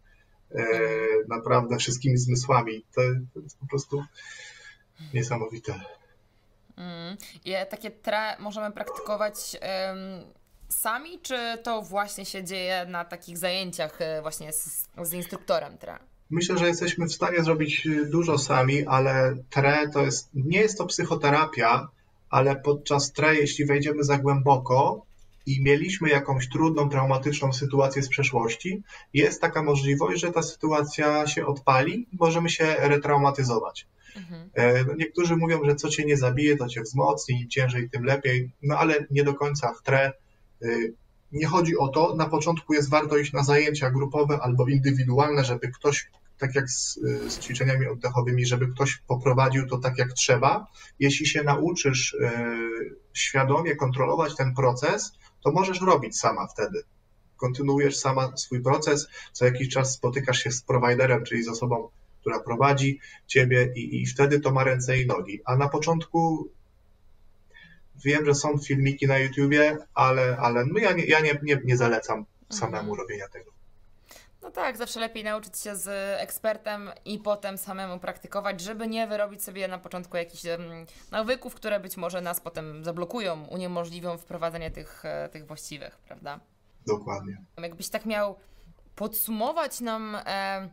e, 0.50 0.64
naprawdę 1.28 1.76
wszystkimi 1.76 2.16
zmysłami. 2.16 2.84
To, 2.94 3.02
jest 3.42 3.58
po 3.58 3.66
prostu 3.66 4.04
niesamowite. 5.14 5.80
Mm. 6.76 7.16
I 7.44 7.52
takie 7.70 7.90
tra 7.90 8.38
możemy 8.38 8.72
praktykować 8.72 9.56
sami, 10.68 11.20
czy 11.20 11.58
to 11.62 11.82
właśnie 11.82 12.24
się 12.24 12.44
dzieje 12.44 12.86
na 12.86 13.04
takich 13.04 13.38
zajęciach 13.38 14.02
e, 14.02 14.22
właśnie 14.22 14.52
z, 14.52 14.88
z 15.02 15.12
instruktorem 15.12 15.78
tra? 15.78 15.98
Myślę, 16.30 16.58
że 16.58 16.66
jesteśmy 16.66 17.06
w 17.06 17.12
stanie 17.12 17.42
zrobić 17.42 17.86
y, 17.86 18.06
dużo 18.06 18.38
sami, 18.38 18.86
ale 18.86 19.36
TRE 19.50 19.88
to 19.92 20.04
jest, 20.04 20.30
nie 20.34 20.58
jest 20.58 20.78
to 20.78 20.86
psychoterapia, 20.86 21.88
ale 22.30 22.56
podczas 22.56 23.12
TRE, 23.12 23.36
jeśli 23.36 23.64
wejdziemy 23.64 24.04
za 24.04 24.18
głęboko 24.18 25.06
i 25.46 25.62
mieliśmy 25.62 26.08
jakąś 26.08 26.48
trudną, 26.48 26.88
traumatyczną 26.88 27.52
sytuację 27.52 28.02
z 28.02 28.08
przeszłości, 28.08 28.82
jest 29.14 29.40
taka 29.40 29.62
możliwość, 29.62 30.20
że 30.20 30.32
ta 30.32 30.42
sytuacja 30.42 31.26
się 31.26 31.46
odpali 31.46 32.06
i 32.12 32.16
możemy 32.20 32.50
się 32.50 32.76
retraumatyzować. 32.78 33.86
Mhm. 34.16 34.50
E, 34.54 34.84
no, 34.84 34.94
niektórzy 34.94 35.36
mówią, 35.36 35.64
że 35.64 35.74
co 35.74 35.88
cię 35.88 36.04
nie 36.04 36.16
zabije, 36.16 36.56
to 36.56 36.68
cię 36.68 36.82
wzmocni, 36.82 37.40
im 37.40 37.48
ciężej, 37.48 37.90
tym 37.90 38.04
lepiej, 38.04 38.50
no 38.62 38.78
ale 38.78 39.06
nie 39.10 39.24
do 39.24 39.34
końca 39.34 39.74
w 39.74 39.82
TRE 39.82 40.12
y, 40.62 40.92
nie 41.32 41.46
chodzi 41.46 41.78
o 41.78 41.88
to, 41.88 42.14
na 42.16 42.28
początku 42.28 42.74
jest 42.74 42.90
warto 42.90 43.16
iść 43.16 43.32
na 43.32 43.44
zajęcia 43.44 43.90
grupowe 43.90 44.38
albo 44.42 44.68
indywidualne, 44.68 45.44
żeby 45.44 45.68
ktoś, 45.68 46.06
tak 46.38 46.54
jak 46.54 46.70
z, 46.70 46.94
z 47.28 47.38
ćwiczeniami 47.38 47.86
oddechowymi, 47.86 48.46
żeby 48.46 48.68
ktoś 48.68 48.96
poprowadził 48.96 49.66
to 49.66 49.78
tak 49.78 49.98
jak 49.98 50.12
trzeba. 50.12 50.66
Jeśli 50.98 51.26
się 51.26 51.42
nauczysz 51.42 52.14
y, 52.14 52.30
świadomie 53.14 53.76
kontrolować 53.76 54.36
ten 54.36 54.54
proces, 54.54 55.12
to 55.44 55.52
możesz 55.52 55.80
robić 55.80 56.18
sama 56.18 56.46
wtedy. 56.46 56.82
Kontynuujesz 57.36 57.96
sama 57.96 58.36
swój 58.36 58.62
proces, 58.62 59.08
co 59.32 59.44
jakiś 59.44 59.68
czas 59.68 59.94
spotykasz 59.94 60.38
się 60.38 60.50
z 60.50 60.62
prowajderem, 60.62 61.24
czyli 61.24 61.42
z 61.42 61.48
osobą, 61.48 61.88
która 62.20 62.40
prowadzi 62.40 63.00
ciebie 63.26 63.72
i, 63.76 64.02
i 64.02 64.06
wtedy 64.06 64.40
to 64.40 64.50
ma 64.52 64.64
ręce 64.64 64.98
i 64.98 65.06
nogi. 65.06 65.40
A 65.44 65.56
na 65.56 65.68
początku 65.68 66.50
Wiem, 68.04 68.26
że 68.26 68.34
są 68.34 68.58
filmiki 68.58 69.06
na 69.06 69.18
YouTubie, 69.18 69.78
ale, 69.94 70.36
ale 70.36 70.66
no 70.66 70.78
ja, 70.78 70.92
nie, 70.92 71.04
ja 71.04 71.20
nie, 71.20 71.38
nie, 71.42 71.60
nie 71.64 71.76
zalecam 71.76 72.24
samemu 72.48 72.90
mhm. 72.90 72.98
robienia 72.98 73.28
tego. 73.28 73.57
No 74.48 74.52
tak, 74.52 74.76
zawsze 74.76 75.00
lepiej 75.00 75.24
nauczyć 75.24 75.58
się 75.58 75.76
z 75.76 75.88
ekspertem 76.20 76.90
i 77.04 77.18
potem 77.18 77.58
samemu 77.58 77.98
praktykować, 77.98 78.60
żeby 78.60 78.88
nie 78.88 79.06
wyrobić 79.06 79.42
sobie 79.42 79.68
na 79.68 79.78
początku 79.78 80.16
jakichś 80.16 80.42
nawyków, 81.10 81.54
które 81.54 81.80
być 81.80 81.96
może 81.96 82.20
nas 82.20 82.40
potem 82.40 82.84
zablokują, 82.84 83.44
uniemożliwią 83.44 84.18
wprowadzenie 84.18 84.70
tych, 84.70 85.04
e, 85.04 85.28
tych 85.28 85.46
właściwych, 85.46 85.98
prawda? 85.98 86.40
Dokładnie. 86.86 87.36
Jakbyś 87.62 87.88
tak 87.88 88.06
miał 88.06 88.36
podsumować 88.94 89.80
nam, 89.80 90.16
e, 90.26 90.68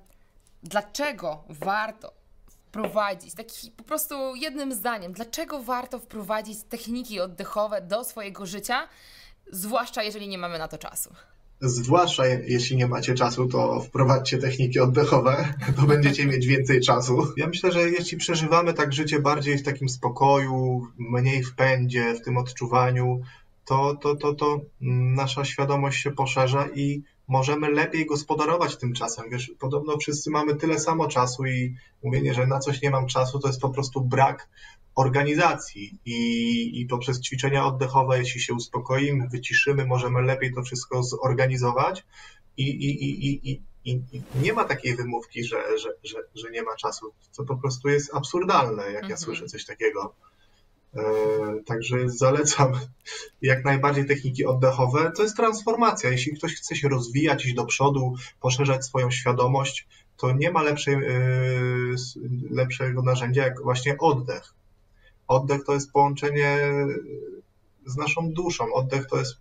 dlaczego 0.63 1.43
warto 1.49 2.13
wprowadzić, 2.47 3.35
taki 3.35 3.71
po 3.71 3.83
prostu 3.83 4.35
jednym 4.35 4.73
zdaniem, 4.73 5.13
dlaczego 5.13 5.63
warto 5.63 5.99
wprowadzić 5.99 6.63
techniki 6.63 7.19
oddechowe 7.19 7.81
do 7.81 8.03
swojego 8.03 8.45
życia, 8.45 8.87
zwłaszcza 9.51 10.03
jeżeli 10.03 10.27
nie 10.27 10.37
mamy 10.37 10.59
na 10.59 10.67
to 10.67 10.77
czasu? 10.77 11.13
Zwłaszcza 11.65 12.25
jeśli 12.25 12.77
nie 12.77 12.87
macie 12.87 13.13
czasu, 13.13 13.47
to 13.47 13.79
wprowadźcie 13.79 14.37
techniki 14.37 14.79
oddechowe, 14.79 15.53
to 15.75 15.81
będziecie 15.81 16.25
mieć 16.25 16.47
więcej 16.47 16.81
czasu. 16.81 17.27
Ja 17.37 17.47
myślę, 17.47 17.71
że 17.71 17.89
jeśli 17.89 18.17
przeżywamy 18.17 18.73
tak 18.73 18.93
życie 18.93 19.19
bardziej 19.19 19.57
w 19.57 19.63
takim 19.63 19.89
spokoju, 19.89 20.87
mniej 20.97 21.43
w 21.43 21.55
pędzie, 21.55 22.13
w 22.13 22.21
tym 22.21 22.37
odczuwaniu, 22.37 23.21
to, 23.65 23.95
to, 23.95 24.15
to, 24.15 24.33
to 24.33 24.61
nasza 24.81 25.45
świadomość 25.45 26.03
się 26.03 26.11
poszerza 26.11 26.67
i 26.75 27.03
możemy 27.27 27.71
lepiej 27.71 28.05
gospodarować 28.05 28.77
tym 28.77 28.93
czasem. 28.93 29.29
Wiesz, 29.29 29.51
podobno 29.59 29.97
wszyscy 29.97 30.29
mamy 30.29 30.55
tyle 30.55 30.79
samo 30.79 31.07
czasu 31.07 31.45
i 31.45 31.75
mówienie, 32.03 32.33
że 32.33 32.47
na 32.47 32.59
coś 32.59 32.81
nie 32.81 32.89
mam 32.89 33.07
czasu, 33.07 33.39
to 33.39 33.47
jest 33.47 33.61
po 33.61 33.69
prostu 33.69 34.01
brak 34.01 34.49
organizacji 34.95 35.97
i, 36.05 36.81
i 36.81 36.85
poprzez 36.85 37.21
ćwiczenia 37.21 37.65
oddechowe, 37.65 38.19
jeśli 38.19 38.41
się 38.41 38.53
uspokoimy, 38.53 39.27
wyciszymy, 39.29 39.85
możemy 39.85 40.21
lepiej 40.21 40.53
to 40.53 40.63
wszystko 40.63 41.03
zorganizować 41.03 42.05
i, 42.57 42.69
i, 42.69 43.05
i, 43.05 43.51
i, 43.51 43.61
i 43.85 44.21
nie 44.35 44.53
ma 44.53 44.63
takiej 44.63 44.95
wymówki, 44.95 45.43
że, 45.43 45.57
że, 45.77 45.89
że, 46.03 46.17
że 46.35 46.51
nie 46.51 46.63
ma 46.63 46.75
czasu. 46.75 47.13
To 47.37 47.43
po 47.43 47.57
prostu 47.57 47.89
jest 47.89 48.13
absurdalne, 48.13 48.83
jak 48.83 48.93
mhm. 48.93 49.09
ja 49.09 49.17
słyszę 49.17 49.45
coś 49.45 49.65
takiego. 49.65 50.15
E, 50.95 51.03
także 51.65 52.09
zalecam 52.09 52.71
jak 53.41 53.65
najbardziej 53.65 54.05
techniki 54.05 54.45
oddechowe. 54.45 55.11
To 55.15 55.23
jest 55.23 55.35
transformacja. 55.35 56.09
Jeśli 56.09 56.37
ktoś 56.37 56.55
chce 56.55 56.75
się 56.75 56.89
rozwijać, 56.89 57.45
iść 57.45 57.55
do 57.55 57.65
przodu, 57.65 58.13
poszerzać 58.41 58.85
swoją 58.85 59.11
świadomość, 59.11 59.87
to 60.17 60.31
nie 60.31 60.51
ma 60.51 60.61
lepszej, 60.61 60.93
e, 60.93 60.99
lepszego 62.49 63.01
narzędzia 63.01 63.43
jak 63.43 63.61
właśnie 63.63 63.97
oddech. 63.97 64.54
Oddech 65.27 65.63
to 65.65 65.73
jest 65.73 65.91
połączenie 65.91 66.57
z 67.85 67.97
naszą 67.97 68.31
duszą. 68.31 68.73
Oddech 68.73 69.07
to 69.07 69.17
jest. 69.17 69.35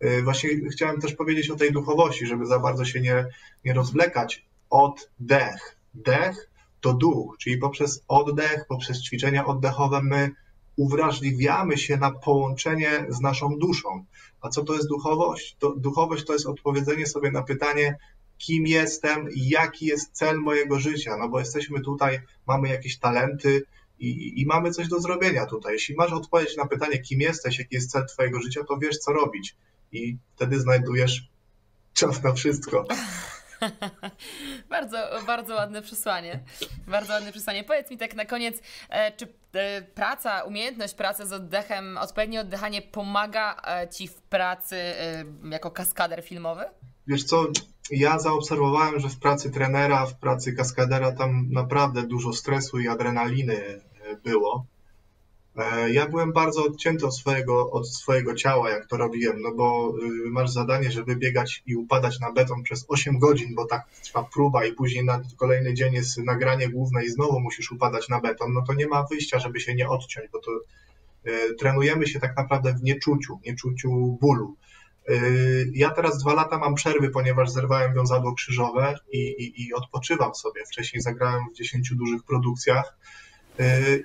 E, 0.00 0.22
właśnie 0.22 0.50
chciałem 0.70 1.00
też 1.00 1.14
powiedzieć 1.14 1.50
o 1.50 1.56
tej 1.56 1.72
duchowości, 1.72 2.26
żeby 2.26 2.46
za 2.46 2.58
bardzo 2.58 2.84
się 2.84 3.00
nie, 3.00 3.26
nie 3.64 3.72
rozwlekać. 3.72 4.46
Oddech. 4.70 5.76
Dech 5.94 6.50
to 6.80 6.94
duch, 6.94 7.36
czyli 7.38 7.58
poprzez 7.58 8.04
oddech, 8.08 8.64
poprzez 8.68 9.02
ćwiczenia 9.02 9.46
oddechowe 9.46 10.02
my 10.02 10.30
uwrażliwiamy 10.76 11.78
się 11.78 11.96
na 11.96 12.10
połączenie 12.10 13.06
z 13.08 13.20
naszą 13.20 13.58
duszą. 13.58 14.04
A 14.40 14.48
co 14.48 14.64
to 14.64 14.74
jest 14.74 14.88
duchowość? 14.88 15.56
To, 15.58 15.74
duchowość 15.76 16.24
to 16.24 16.32
jest 16.32 16.46
odpowiedzenie 16.46 17.06
sobie 17.06 17.30
na 17.30 17.42
pytanie, 17.42 17.98
kim 18.38 18.66
jestem, 18.66 19.28
jaki 19.36 19.86
jest 19.86 20.12
cel 20.12 20.38
mojego 20.38 20.80
życia. 20.80 21.16
No 21.16 21.28
bo 21.28 21.38
jesteśmy 21.38 21.80
tutaj, 21.80 22.20
mamy 22.46 22.68
jakieś 22.68 22.98
talenty 22.98 23.62
i, 24.10 24.40
i 24.40 24.46
mamy 24.46 24.70
coś 24.70 24.88
do 24.88 25.00
zrobienia 25.00 25.46
tutaj. 25.46 25.72
Jeśli 25.72 25.94
masz 25.94 26.12
odpowiedź 26.12 26.56
na 26.56 26.66
pytanie, 26.66 26.98
kim 26.98 27.20
jesteś, 27.20 27.58
jaki 27.58 27.74
jest 27.74 27.90
cel 27.90 28.06
twojego 28.06 28.40
życia, 28.40 28.60
to 28.68 28.78
wiesz, 28.78 28.98
co 28.98 29.12
robić. 29.12 29.56
I 29.92 30.16
wtedy 30.36 30.60
znajdujesz 30.60 31.28
czas 31.94 32.22
na 32.22 32.32
wszystko. 32.32 32.84
bardzo, 34.70 34.96
bardzo 35.26 35.54
ładne 35.54 35.82
przesłanie. 35.82 36.40
Bardzo 36.86 37.12
ładne 37.12 37.32
przesłanie. 37.32 37.64
Powiedz 37.64 37.90
mi 37.90 37.98
tak 37.98 38.14
na 38.14 38.24
koniec, 38.24 38.62
e, 38.88 39.12
czy 39.12 39.28
e, 39.52 39.82
praca, 39.82 40.42
umiejętność 40.42 40.94
pracy 40.94 41.26
z 41.26 41.32
oddechem, 41.32 41.98
odpowiednie 41.98 42.40
oddychanie 42.40 42.82
pomaga 42.82 43.62
e, 43.66 43.88
Ci 43.88 44.08
w 44.08 44.22
pracy 44.22 44.76
jako 45.50 45.70
kaskader 45.70 46.24
filmowy? 46.24 46.64
Wiesz 47.06 47.24
co, 47.24 47.46
ja 47.90 48.18
zaobserwowałem, 48.18 49.00
że 49.00 49.08
w 49.08 49.18
pracy 49.18 49.50
trenera, 49.50 50.06
w 50.06 50.14
pracy 50.14 50.52
kaskadera 50.52 51.12
tam 51.12 51.48
naprawdę 51.50 52.02
dużo 52.02 52.32
stresu 52.32 52.78
i 52.80 52.88
adrenaliny 52.88 53.80
było. 54.22 54.66
E, 55.56 55.90
ja 55.90 56.08
byłem 56.08 56.32
bardzo 56.32 56.64
odcięty 56.64 57.06
od 57.06 57.16
swojego, 57.16 57.70
od 57.70 57.88
swojego 57.88 58.34
ciała, 58.34 58.70
jak 58.70 58.86
to 58.86 58.96
robiłem, 58.96 59.42
no 59.42 59.52
bo 59.54 59.94
y, 60.26 60.30
masz 60.30 60.50
zadanie, 60.50 60.90
żeby 60.90 61.16
biegać 61.16 61.62
i 61.66 61.76
upadać 61.76 62.20
na 62.20 62.32
beton 62.32 62.62
przez 62.62 62.84
8 62.88 63.18
godzin, 63.18 63.54
bo 63.54 63.66
tak 63.66 63.82
trwa 64.02 64.24
próba 64.34 64.64
i 64.64 64.72
później 64.72 65.04
na 65.04 65.22
kolejny 65.36 65.74
dzień 65.74 65.94
jest 65.94 66.18
nagranie 66.18 66.68
główne 66.68 67.04
i 67.04 67.08
znowu 67.08 67.40
musisz 67.40 67.72
upadać 67.72 68.08
na 68.08 68.20
beton, 68.20 68.52
no 68.52 68.62
to 68.66 68.74
nie 68.74 68.86
ma 68.86 69.06
wyjścia, 69.10 69.38
żeby 69.38 69.60
się 69.60 69.74
nie 69.74 69.88
odciąć, 69.88 70.28
bo 70.32 70.40
to 70.40 70.50
y, 71.26 71.54
trenujemy 71.54 72.06
się 72.06 72.20
tak 72.20 72.36
naprawdę 72.36 72.72
w 72.72 72.82
nieczuciu, 72.82 73.40
nieczuciu 73.46 74.18
bólu. 74.20 74.56
Y, 75.08 75.70
ja 75.74 75.90
teraz 75.90 76.18
dwa 76.18 76.34
lata 76.34 76.58
mam 76.58 76.74
przerwy, 76.74 77.10
ponieważ 77.10 77.50
zerwałem 77.50 77.94
wiązadło 77.94 78.34
krzyżowe 78.34 78.98
i, 79.12 79.18
i, 79.18 79.66
i 79.66 79.74
odpoczywam 79.74 80.34
sobie. 80.34 80.64
Wcześniej 80.66 81.02
zagrałem 81.02 81.44
w 81.50 81.56
10 81.56 81.94
dużych 81.94 82.22
produkcjach, 82.22 82.96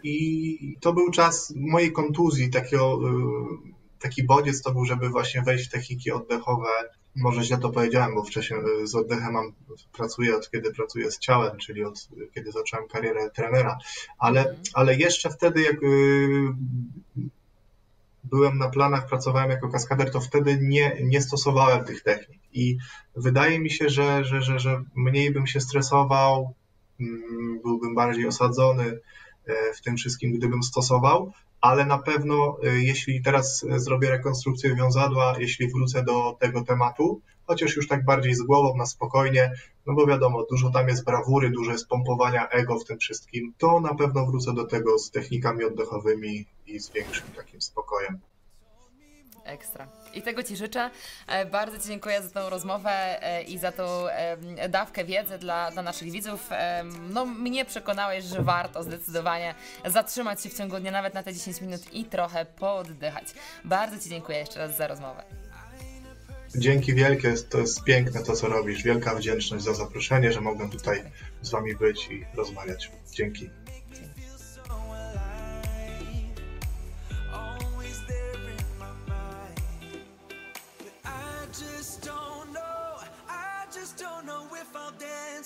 I 0.03 0.77
to 0.79 0.93
był 0.93 1.11
czas 1.11 1.53
mojej 1.55 1.91
kontuzji, 1.91 2.49
takiego, 2.49 2.99
e, 3.03 3.99
taki 3.99 4.23
bodziec 4.23 4.61
to 4.61 4.71
był, 4.71 4.85
żeby 4.85 5.09
właśnie 5.09 5.41
wejść 5.41 5.67
w 5.67 5.71
techniki 5.71 6.11
oddechowe. 6.11 6.67
Może 7.15 7.43
źle 7.43 7.57
to 7.57 7.69
powiedziałem, 7.69 8.15
bo 8.15 8.23
wcześniej 8.23 8.59
e, 8.59 8.87
z 8.87 8.95
oddechem 8.95 9.33
mam, 9.33 9.53
pracuję 9.93 10.35
od 10.35 10.51
kiedy 10.51 10.73
pracuję 10.73 11.11
z 11.11 11.19
ciałem, 11.19 11.57
czyli 11.57 11.83
od 11.83 12.09
kiedy 12.35 12.51
zacząłem 12.51 12.87
karierę 12.87 13.29
trenera. 13.29 13.77
Ale, 14.17 14.55
ale 14.73 14.95
jeszcze 14.95 15.29
wtedy, 15.29 15.61
jak 15.61 15.77
byłem 18.23 18.57
na 18.57 18.69
planach, 18.69 19.07
pracowałem 19.07 19.49
jako 19.49 19.69
kaskader, 19.69 20.11
to 20.11 20.21
wtedy 20.21 20.57
nie, 20.61 20.97
nie 21.03 21.21
stosowałem 21.21 21.85
tych 21.85 22.03
technik. 22.03 22.39
I 22.53 22.77
wydaje 23.15 23.59
mi 23.59 23.71
się, 23.71 23.89
że, 23.89 24.23
że, 24.23 24.41
że, 24.41 24.59
że 24.59 24.83
mniej 24.95 25.31
bym 25.31 25.47
się 25.47 25.59
stresował, 25.59 26.53
mm, 26.99 27.59
byłbym 27.63 27.95
bardziej 27.95 28.27
osadzony 28.27 28.85
E, 28.85 28.99
w 29.77 29.81
tym 29.81 29.97
wszystkim, 29.97 30.33
gdybym 30.33 30.63
stosował, 30.63 31.31
ale 31.61 31.85
na 31.85 31.97
pewno 31.97 32.57
e, 32.63 32.67
jeśli 32.67 33.21
teraz 33.21 33.65
zrobię 33.75 34.09
rekonstrukcję 34.09 34.75
wiązadła, 34.75 35.35
jeśli 35.39 35.67
wrócę 35.67 36.03
do 36.03 36.37
tego 36.39 36.61
tematu, 36.61 37.21
chociaż 37.45 37.75
już 37.75 37.87
tak 37.87 38.05
bardziej 38.05 38.35
z 38.35 38.41
głową, 38.41 38.77
na 38.77 38.85
spokojnie, 38.85 39.51
no 39.85 39.93
bo 39.93 40.07
wiadomo, 40.07 40.45
dużo 40.49 40.69
tam 40.69 40.87
jest 40.87 41.05
brawury, 41.05 41.49
dużo 41.49 41.71
jest 41.71 41.87
pompowania 41.87 42.49
ego 42.49 42.79
w 42.79 42.85
tym 42.85 42.97
wszystkim, 42.97 43.53
to 43.57 43.79
na 43.79 43.95
pewno 43.95 44.25
wrócę 44.25 44.53
do 44.53 44.65
tego 44.65 44.99
z 44.99 45.11
technikami 45.11 45.63
oddechowymi 45.63 46.45
i 46.67 46.79
z 46.79 46.91
większym 46.91 47.27
takim 47.35 47.61
spokojem. 47.61 48.19
Ekstra. 49.49 49.87
I 50.13 50.21
tego 50.21 50.43
Ci 50.43 50.55
życzę. 50.55 50.89
E, 51.27 51.45
bardzo 51.45 51.79
Ci 51.79 51.87
dziękuję 51.87 52.21
za 52.21 52.29
tą 52.29 52.49
rozmowę 52.49 53.23
e, 53.23 53.43
i 53.43 53.57
za 53.57 53.71
tą 53.71 54.05
dawkę 54.69 55.05
wiedzy 55.05 55.37
dla, 55.37 55.71
dla 55.71 55.81
naszych 55.81 56.11
widzów. 56.11 56.49
No, 57.09 57.25
mnie 57.25 57.65
przekonałeś, 57.65 58.25
że 58.25 58.43
warto 58.43 58.83
zdecydowanie 58.83 59.55
zatrzymać 59.85 60.43
się 60.43 60.49
w 60.49 60.57
ciągu 60.57 60.79
dnia, 60.79 60.91
nawet 60.91 61.13
na 61.13 61.23
te 61.23 61.33
10 61.33 61.61
minut 61.61 61.93
i 61.93 62.05
trochę 62.05 62.45
pooddychać. 62.45 63.25
Bardzo 63.65 63.99
Ci 63.99 64.09
dziękuję 64.09 64.37
jeszcze 64.37 64.59
raz 64.59 64.77
za 64.77 64.87
rozmowę. 64.87 65.23
Dzięki 66.55 66.93
wielkie, 66.93 67.33
to 67.49 67.57
jest 67.57 67.83
piękne 67.83 68.23
to, 68.23 68.33
co 68.33 68.47
robisz. 68.47 68.83
Wielka 68.83 69.15
wdzięczność 69.15 69.63
za 69.63 69.73
zaproszenie, 69.73 70.31
że 70.31 70.41
mogłem 70.41 70.69
tutaj 70.69 71.03
z 71.41 71.49
Wami 71.49 71.75
być 71.75 72.07
i 72.11 72.25
rozmawiać. 72.35 72.91
Dzięki. 73.11 73.49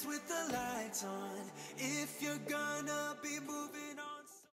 With 0.05 0.27
the 0.27 0.53
lights 0.53 1.03
on. 1.03 1.41
If 1.77 2.21
you're 2.21 2.37
gonna 2.49 3.15
be 3.21 3.39
moving 3.39 3.99
on 3.99 4.12